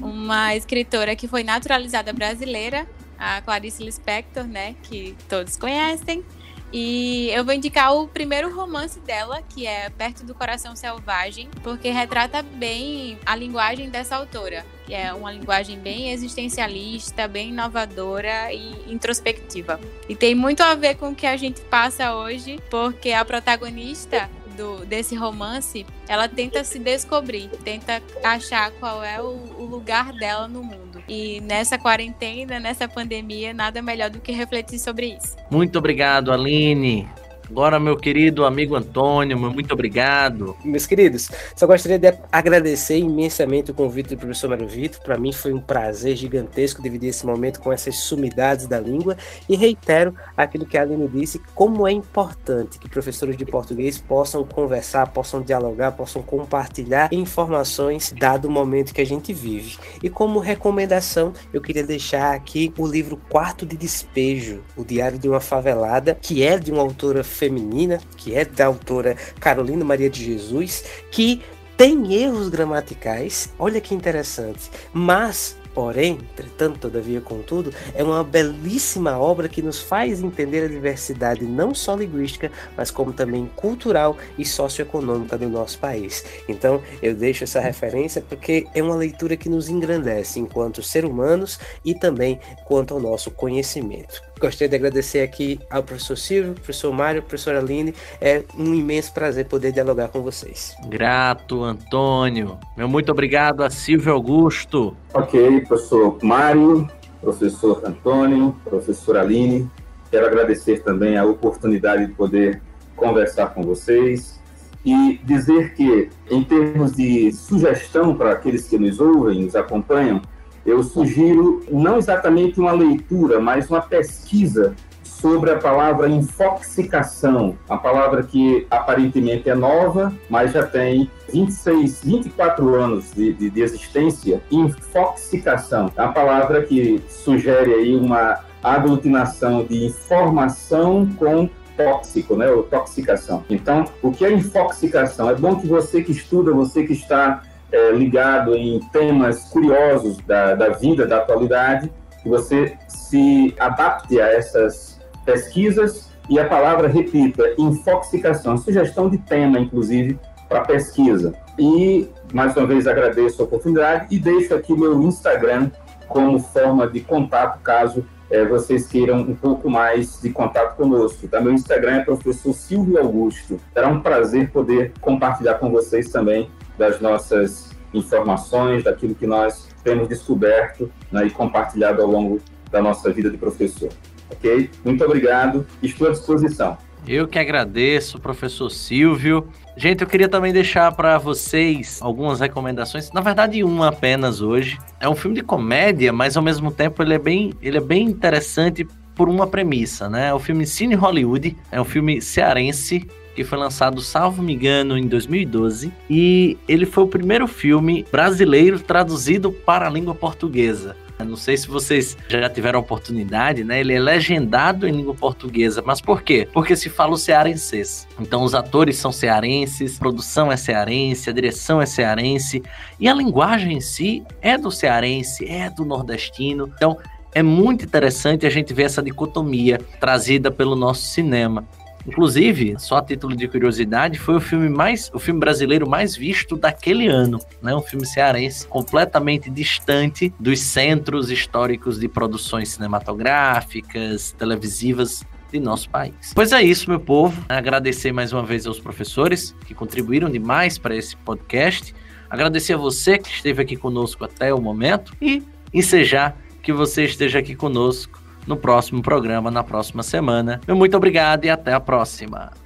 uma 0.00 0.56
escritora 0.56 1.14
que 1.14 1.28
foi 1.28 1.44
naturalizada 1.44 2.12
brasileira, 2.12 2.88
a 3.18 3.40
Clarice 3.40 3.84
Lispector, 3.84 4.44
né, 4.44 4.74
que 4.82 5.16
todos 5.28 5.56
conhecem. 5.56 6.24
E 6.72 7.28
eu 7.30 7.44
vou 7.44 7.52
indicar 7.52 7.94
o 7.94 8.08
primeiro 8.08 8.54
romance 8.54 8.98
dela, 9.00 9.42
que 9.42 9.66
é 9.66 9.90
Perto 9.90 10.24
do 10.24 10.34
Coração 10.34 10.74
Selvagem, 10.74 11.50
porque 11.62 11.90
retrata 11.90 12.42
bem 12.42 13.18
a 13.26 13.36
linguagem 13.36 13.90
dessa 13.90 14.16
autora, 14.16 14.64
que 14.86 14.94
é 14.94 15.12
uma 15.12 15.30
linguagem 15.30 15.78
bem 15.78 16.12
existencialista, 16.12 17.28
bem 17.28 17.50
inovadora 17.50 18.52
e 18.52 18.90
introspectiva. 18.90 19.78
E 20.08 20.16
tem 20.16 20.34
muito 20.34 20.62
a 20.62 20.74
ver 20.74 20.94
com 20.94 21.10
o 21.10 21.14
que 21.14 21.26
a 21.26 21.36
gente 21.36 21.60
passa 21.62 22.14
hoje, 22.14 22.58
porque 22.70 23.12
a 23.12 23.22
protagonista 23.22 24.30
do, 24.56 24.84
desse 24.86 25.14
romance, 25.14 25.84
ela 26.08 26.28
tenta 26.28 26.62
se 26.64 26.78
descobrir, 26.78 27.48
tenta 27.64 28.02
achar 28.22 28.70
qual 28.72 29.02
é 29.02 29.20
o, 29.20 29.26
o 29.58 29.66
lugar 29.66 30.12
dela 30.12 30.48
no 30.48 30.62
mundo. 30.62 30.91
E 31.08 31.40
nessa 31.40 31.78
quarentena, 31.78 32.58
nessa 32.58 32.88
pandemia, 32.88 33.52
nada 33.52 33.82
melhor 33.82 34.10
do 34.10 34.20
que 34.20 34.32
refletir 34.32 34.78
sobre 34.78 35.16
isso. 35.16 35.36
Muito 35.50 35.78
obrigado, 35.78 36.32
Aline. 36.32 37.08
Agora, 37.50 37.78
meu 37.78 37.96
querido 37.96 38.44
amigo 38.44 38.74
Antônio, 38.74 39.38
muito 39.38 39.72
obrigado. 39.74 40.56
Meus 40.64 40.86
queridos, 40.86 41.30
só 41.54 41.66
gostaria 41.66 41.98
de 41.98 42.18
agradecer 42.30 42.98
imensamente 42.98 43.70
o 43.70 43.74
convite 43.74 44.10
do 44.10 44.16
professor 44.16 44.48
Mário 44.48 44.66
Vitor. 44.66 45.00
Para 45.02 45.18
mim 45.18 45.32
foi 45.32 45.52
um 45.52 45.60
prazer 45.60 46.16
gigantesco 46.16 46.82
dividir 46.82 47.10
esse 47.10 47.26
momento 47.26 47.60
com 47.60 47.72
essas 47.72 47.96
sumidades 47.96 48.66
da 48.66 48.80
língua 48.80 49.16
e 49.48 49.56
reitero 49.56 50.14
aquilo 50.36 50.64
que 50.64 50.78
a 50.78 50.82
Aline 50.82 51.08
disse, 51.08 51.40
como 51.54 51.86
é 51.86 51.92
importante 51.92 52.78
que 52.78 52.88
professores 52.88 53.36
de 53.36 53.44
português 53.44 53.98
possam 53.98 54.44
conversar, 54.44 55.08
possam 55.08 55.42
dialogar, 55.42 55.92
possam 55.92 56.22
compartilhar 56.22 57.12
informações 57.12 58.14
dado 58.18 58.46
o 58.46 58.50
momento 58.50 58.94
que 58.94 59.00
a 59.00 59.06
gente 59.06 59.32
vive. 59.32 59.76
E 60.02 60.08
como 60.08 60.38
recomendação, 60.38 61.32
eu 61.52 61.60
queria 61.60 61.84
deixar 61.84 62.34
aqui 62.34 62.72
o 62.78 62.86
livro 62.86 63.16
Quarto 63.28 63.66
de 63.66 63.76
Despejo, 63.76 64.62
o 64.76 64.84
Diário 64.84 65.18
de 65.18 65.28
uma 65.28 65.40
Favelada, 65.40 66.16
que 66.20 66.42
é 66.42 66.58
de 66.58 66.72
uma 66.72 66.82
autora 66.82 67.22
feminina, 67.32 68.00
que 68.16 68.34
é 68.34 68.44
da 68.44 68.66
autora 68.66 69.16
Carolina 69.40 69.84
Maria 69.84 70.10
de 70.10 70.24
Jesus, 70.24 70.84
que 71.10 71.42
tem 71.76 72.14
erros 72.14 72.48
gramaticais, 72.48 73.52
olha 73.58 73.80
que 73.80 73.94
interessante, 73.94 74.70
mas 74.92 75.56
Porém, 75.74 76.18
entretanto, 76.20 76.80
todavia, 76.80 77.20
contudo, 77.20 77.72
é 77.94 78.04
uma 78.04 78.22
belíssima 78.22 79.18
obra 79.18 79.48
que 79.48 79.62
nos 79.62 79.80
faz 79.80 80.22
entender 80.22 80.64
a 80.64 80.68
diversidade 80.68 81.44
não 81.44 81.74
só 81.74 81.94
linguística, 81.94 82.52
mas 82.76 82.90
como 82.90 83.12
também 83.12 83.50
cultural 83.56 84.16
e 84.36 84.44
socioeconômica 84.44 85.38
do 85.38 85.48
nosso 85.48 85.78
país. 85.78 86.24
Então, 86.46 86.82
eu 87.02 87.14
deixo 87.14 87.44
essa 87.44 87.60
referência 87.60 88.22
porque 88.28 88.66
é 88.74 88.82
uma 88.82 88.96
leitura 88.96 89.36
que 89.36 89.48
nos 89.48 89.68
engrandece 89.68 90.38
enquanto 90.38 90.82
ser 90.82 91.04
humanos 91.04 91.58
e 91.84 91.94
também 91.94 92.38
quanto 92.66 92.92
ao 92.92 93.00
nosso 93.00 93.30
conhecimento. 93.30 94.31
Gostaria 94.42 94.68
de 94.68 94.74
agradecer 94.74 95.20
aqui 95.20 95.60
ao 95.70 95.84
professor 95.84 96.16
Silvio, 96.18 96.54
professor 96.54 96.92
Mário, 96.92 97.22
professora 97.22 97.60
Aline. 97.60 97.94
É 98.20 98.42
um 98.58 98.74
imenso 98.74 99.14
prazer 99.14 99.46
poder 99.46 99.70
dialogar 99.70 100.08
com 100.08 100.20
vocês. 100.20 100.74
Grato, 100.88 101.62
Antônio. 101.62 102.58
Meu 102.76 102.88
muito 102.88 103.12
obrigado 103.12 103.62
a 103.62 103.70
Silvio 103.70 104.12
Augusto. 104.12 104.96
Ok, 105.14 105.60
professor 105.60 106.18
Mário, 106.24 106.88
professor 107.20 107.82
Antônio, 107.84 108.56
professora 108.64 109.20
Aline. 109.20 109.70
Quero 110.10 110.26
agradecer 110.26 110.82
também 110.82 111.16
a 111.16 111.24
oportunidade 111.24 112.06
de 112.06 112.12
poder 112.12 112.60
conversar 112.96 113.54
com 113.54 113.62
vocês 113.62 114.40
e 114.84 115.20
dizer 115.22 115.72
que, 115.74 116.10
em 116.28 116.42
termos 116.42 116.96
de 116.96 117.30
sugestão 117.30 118.16
para 118.16 118.32
aqueles 118.32 118.66
que 118.66 118.76
nos 118.76 118.98
ouvem, 118.98 119.44
nos 119.44 119.54
acompanham, 119.54 120.20
eu 120.64 120.82
sugiro 120.82 121.64
não 121.70 121.98
exatamente 121.98 122.60
uma 122.60 122.72
leitura, 122.72 123.40
mas 123.40 123.68
uma 123.68 123.80
pesquisa 123.80 124.74
sobre 125.02 125.52
a 125.52 125.56
palavra 125.56 126.08
infoxicação, 126.08 127.56
a 127.68 127.76
palavra 127.76 128.24
que 128.24 128.66
aparentemente 128.68 129.48
é 129.48 129.54
nova, 129.54 130.12
mas 130.28 130.52
já 130.52 130.66
tem 130.66 131.08
26, 131.32 132.02
24 132.04 132.74
anos 132.74 133.12
de, 133.12 133.32
de, 133.32 133.48
de 133.48 133.60
existência. 133.60 134.42
Infoxicação, 134.50 135.92
é 135.96 136.02
a 136.02 136.08
palavra 136.08 136.62
que 136.62 137.00
sugere 137.08 137.72
aí 137.72 137.94
uma 137.94 138.40
aglutinação 138.62 139.64
de 139.64 139.86
informação 139.86 141.08
com 141.16 141.48
tóxico, 141.76 142.36
né, 142.36 142.50
ou 142.50 142.64
toxicação. 142.64 143.44
Então, 143.48 143.84
o 144.02 144.10
que 144.10 144.24
é 144.24 144.32
infoxicação? 144.32 145.30
É 145.30 145.34
bom 145.34 145.56
que 145.56 145.66
você 145.66 146.02
que 146.02 146.12
estuda, 146.12 146.52
você 146.52 146.84
que 146.84 146.92
está 146.92 147.42
é, 147.72 147.90
ligado 147.92 148.54
em 148.54 148.78
temas 148.92 149.44
curiosos 149.44 150.18
da, 150.18 150.54
da 150.54 150.68
vida, 150.68 151.06
da 151.06 151.18
atualidade, 151.18 151.90
que 152.22 152.28
você 152.28 152.76
se 152.86 153.54
adapte 153.58 154.20
a 154.20 154.26
essas 154.32 155.00
pesquisas 155.24 156.10
e 156.28 156.38
a 156.38 156.48
palavra, 156.48 156.86
repita, 156.86 157.42
infoxicação, 157.58 158.56
sugestão 158.56 159.10
de 159.10 159.18
tema, 159.18 159.58
inclusive, 159.58 160.18
para 160.48 160.60
pesquisa. 160.60 161.34
E, 161.58 162.08
mais 162.32 162.56
uma 162.56 162.66
vez, 162.66 162.86
agradeço 162.86 163.42
a 163.42 163.44
oportunidade 163.44 164.06
e 164.10 164.18
deixo 164.18 164.54
aqui 164.54 164.72
meu 164.72 165.02
Instagram 165.02 165.70
como 166.08 166.38
forma 166.38 166.86
de 166.86 167.00
contato, 167.00 167.60
caso 167.62 168.04
é, 168.30 168.44
vocês 168.44 168.86
queiram 168.86 169.18
um 169.18 169.34
pouco 169.34 169.68
mais 169.68 170.20
de 170.22 170.30
contato 170.30 170.76
conosco. 170.76 171.28
Tá? 171.28 171.40
Meu 171.40 171.52
Instagram 171.52 171.96
é 171.96 172.04
professor 172.04 172.54
Silvio 172.54 172.98
Augusto. 172.98 173.60
Será 173.74 173.88
um 173.88 174.00
prazer 174.00 174.50
poder 174.50 174.92
compartilhar 175.00 175.54
com 175.54 175.70
vocês 175.70 176.10
também 176.10 176.50
das 176.78 177.00
nossas 177.00 177.70
informações, 177.92 178.84
daquilo 178.84 179.14
que 179.14 179.26
nós 179.26 179.68
temos 179.84 180.08
descoberto 180.08 180.90
né, 181.10 181.26
e 181.26 181.30
compartilhado 181.30 182.02
ao 182.02 182.08
longo 182.08 182.40
da 182.70 182.80
nossa 182.80 183.10
vida 183.12 183.30
de 183.30 183.36
professor. 183.36 183.90
Ok? 184.30 184.70
Muito 184.84 185.04
obrigado, 185.04 185.66
estou 185.82 186.08
à 186.08 186.10
disposição. 186.10 186.78
Eu 187.06 187.26
que 187.26 187.38
agradeço, 187.38 188.20
professor 188.20 188.70
Silvio. 188.70 189.48
Gente, 189.76 190.02
eu 190.02 190.06
queria 190.06 190.28
também 190.28 190.52
deixar 190.52 190.92
para 190.92 191.18
vocês 191.18 191.98
algumas 192.00 192.38
recomendações. 192.38 193.10
Na 193.10 193.20
verdade, 193.20 193.64
uma 193.64 193.88
apenas 193.88 194.40
hoje. 194.40 194.78
É 195.00 195.08
um 195.08 195.16
filme 195.16 195.36
de 195.36 195.42
comédia, 195.42 196.12
mas 196.12 196.36
ao 196.36 196.42
mesmo 196.42 196.70
tempo 196.70 197.02
ele 197.02 197.14
é 197.14 197.18
bem, 197.18 197.52
ele 197.60 197.78
é 197.78 197.80
bem 197.80 198.04
interessante 198.04 198.86
por 199.14 199.28
uma 199.28 199.46
premissa, 199.46 200.08
né? 200.08 200.28
É 200.28 200.34
o 200.34 200.38
filme 200.38 200.64
Cine 200.64 200.94
Hollywood, 200.94 201.56
é 201.70 201.80
um 201.80 201.84
filme 201.84 202.20
cearense 202.20 203.06
que 203.34 203.44
foi 203.44 203.58
lançado, 203.58 204.00
salvo 204.00 204.42
me 204.42 204.54
engano, 204.54 204.96
em 204.96 205.06
2012, 205.06 205.92
e 206.08 206.56
ele 206.68 206.86
foi 206.86 207.04
o 207.04 207.08
primeiro 207.08 207.46
filme 207.46 208.04
brasileiro 208.10 208.78
traduzido 208.78 209.50
para 209.52 209.86
a 209.86 209.90
língua 209.90 210.14
portuguesa. 210.14 210.96
Não 211.24 211.36
sei 211.36 211.56
se 211.56 211.68
vocês 211.68 212.16
já 212.28 212.48
tiveram 212.48 212.80
oportunidade, 212.80 213.64
né? 213.64 213.80
Ele 213.80 213.94
é 213.94 214.00
legendado 214.00 214.86
em 214.86 214.92
língua 214.92 215.14
portuguesa, 215.14 215.82
mas 215.84 216.00
por 216.00 216.22
quê? 216.22 216.48
Porque 216.52 216.74
se 216.74 216.88
fala 216.88 217.12
o 217.12 217.16
cearenses. 217.16 218.06
Então 218.18 218.42
os 218.42 218.54
atores 218.54 218.96
são 218.96 219.12
cearenses, 219.12 219.96
a 219.96 219.98
produção 219.98 220.50
é 220.50 220.56
cearense, 220.56 221.30
a 221.30 221.32
direção 221.32 221.80
é 221.80 221.86
cearense 221.86 222.62
e 222.98 223.08
a 223.08 223.14
linguagem 223.14 223.76
em 223.76 223.80
si 223.80 224.24
é 224.40 224.58
do 224.58 224.70
cearense, 224.70 225.46
é 225.46 225.70
do 225.70 225.84
nordestino. 225.84 226.70
Então 226.74 226.98
é 227.34 227.42
muito 227.42 227.84
interessante 227.84 228.46
a 228.46 228.50
gente 228.50 228.74
ver 228.74 228.84
essa 228.84 229.02
dicotomia 229.02 229.80
trazida 229.98 230.50
pelo 230.50 230.76
nosso 230.76 231.02
cinema. 231.02 231.64
Inclusive, 232.06 232.76
só 232.78 232.96
a 232.96 233.02
título 233.02 233.36
de 233.36 233.46
curiosidade, 233.48 234.18
foi 234.18 234.36
o 234.36 234.40
filme 234.40 234.68
mais, 234.68 235.10
o 235.14 235.18
filme 235.18 235.38
brasileiro 235.38 235.88
mais 235.88 236.16
visto 236.16 236.56
daquele 236.56 237.06
ano, 237.06 237.38
né? 237.60 237.74
Um 237.74 237.82
filme 237.82 238.06
cearense 238.06 238.66
completamente 238.66 239.50
distante 239.50 240.32
dos 240.38 240.60
centros 240.60 241.30
históricos 241.30 241.98
de 241.98 242.08
produções 242.08 242.70
cinematográficas, 242.70 244.32
televisivas 244.32 245.24
de 245.52 245.60
nosso 245.60 245.88
país. 245.90 246.32
Pois 246.34 246.50
é 246.52 246.62
isso, 246.62 246.88
meu 246.88 246.98
povo. 246.98 247.44
Agradecer 247.48 248.10
mais 248.10 248.32
uma 248.32 248.42
vez 248.42 248.66
aos 248.66 248.80
professores 248.80 249.54
que 249.66 249.74
contribuíram 249.74 250.30
demais 250.30 250.78
para 250.78 250.96
esse 250.96 251.16
podcast. 251.16 251.94
Agradecer 252.28 252.72
a 252.72 252.78
você 252.78 253.18
que 253.18 253.28
esteve 253.28 253.62
aqui 253.62 253.76
conosco 253.76 254.24
até 254.24 254.52
o 254.54 254.60
momento 254.60 255.14
e 255.20 255.42
ensejar 255.72 256.36
que 256.62 256.72
você 256.72 257.04
esteja 257.04 257.38
aqui 257.38 257.54
conosco 257.54 258.21
no 258.46 258.56
próximo 258.56 259.02
programa, 259.02 259.50
na 259.50 259.62
próxima 259.62 260.02
semana. 260.02 260.60
Muito 260.68 260.96
obrigado 260.96 261.44
e 261.44 261.50
até 261.50 261.72
a 261.72 261.80
próxima. 261.80 262.61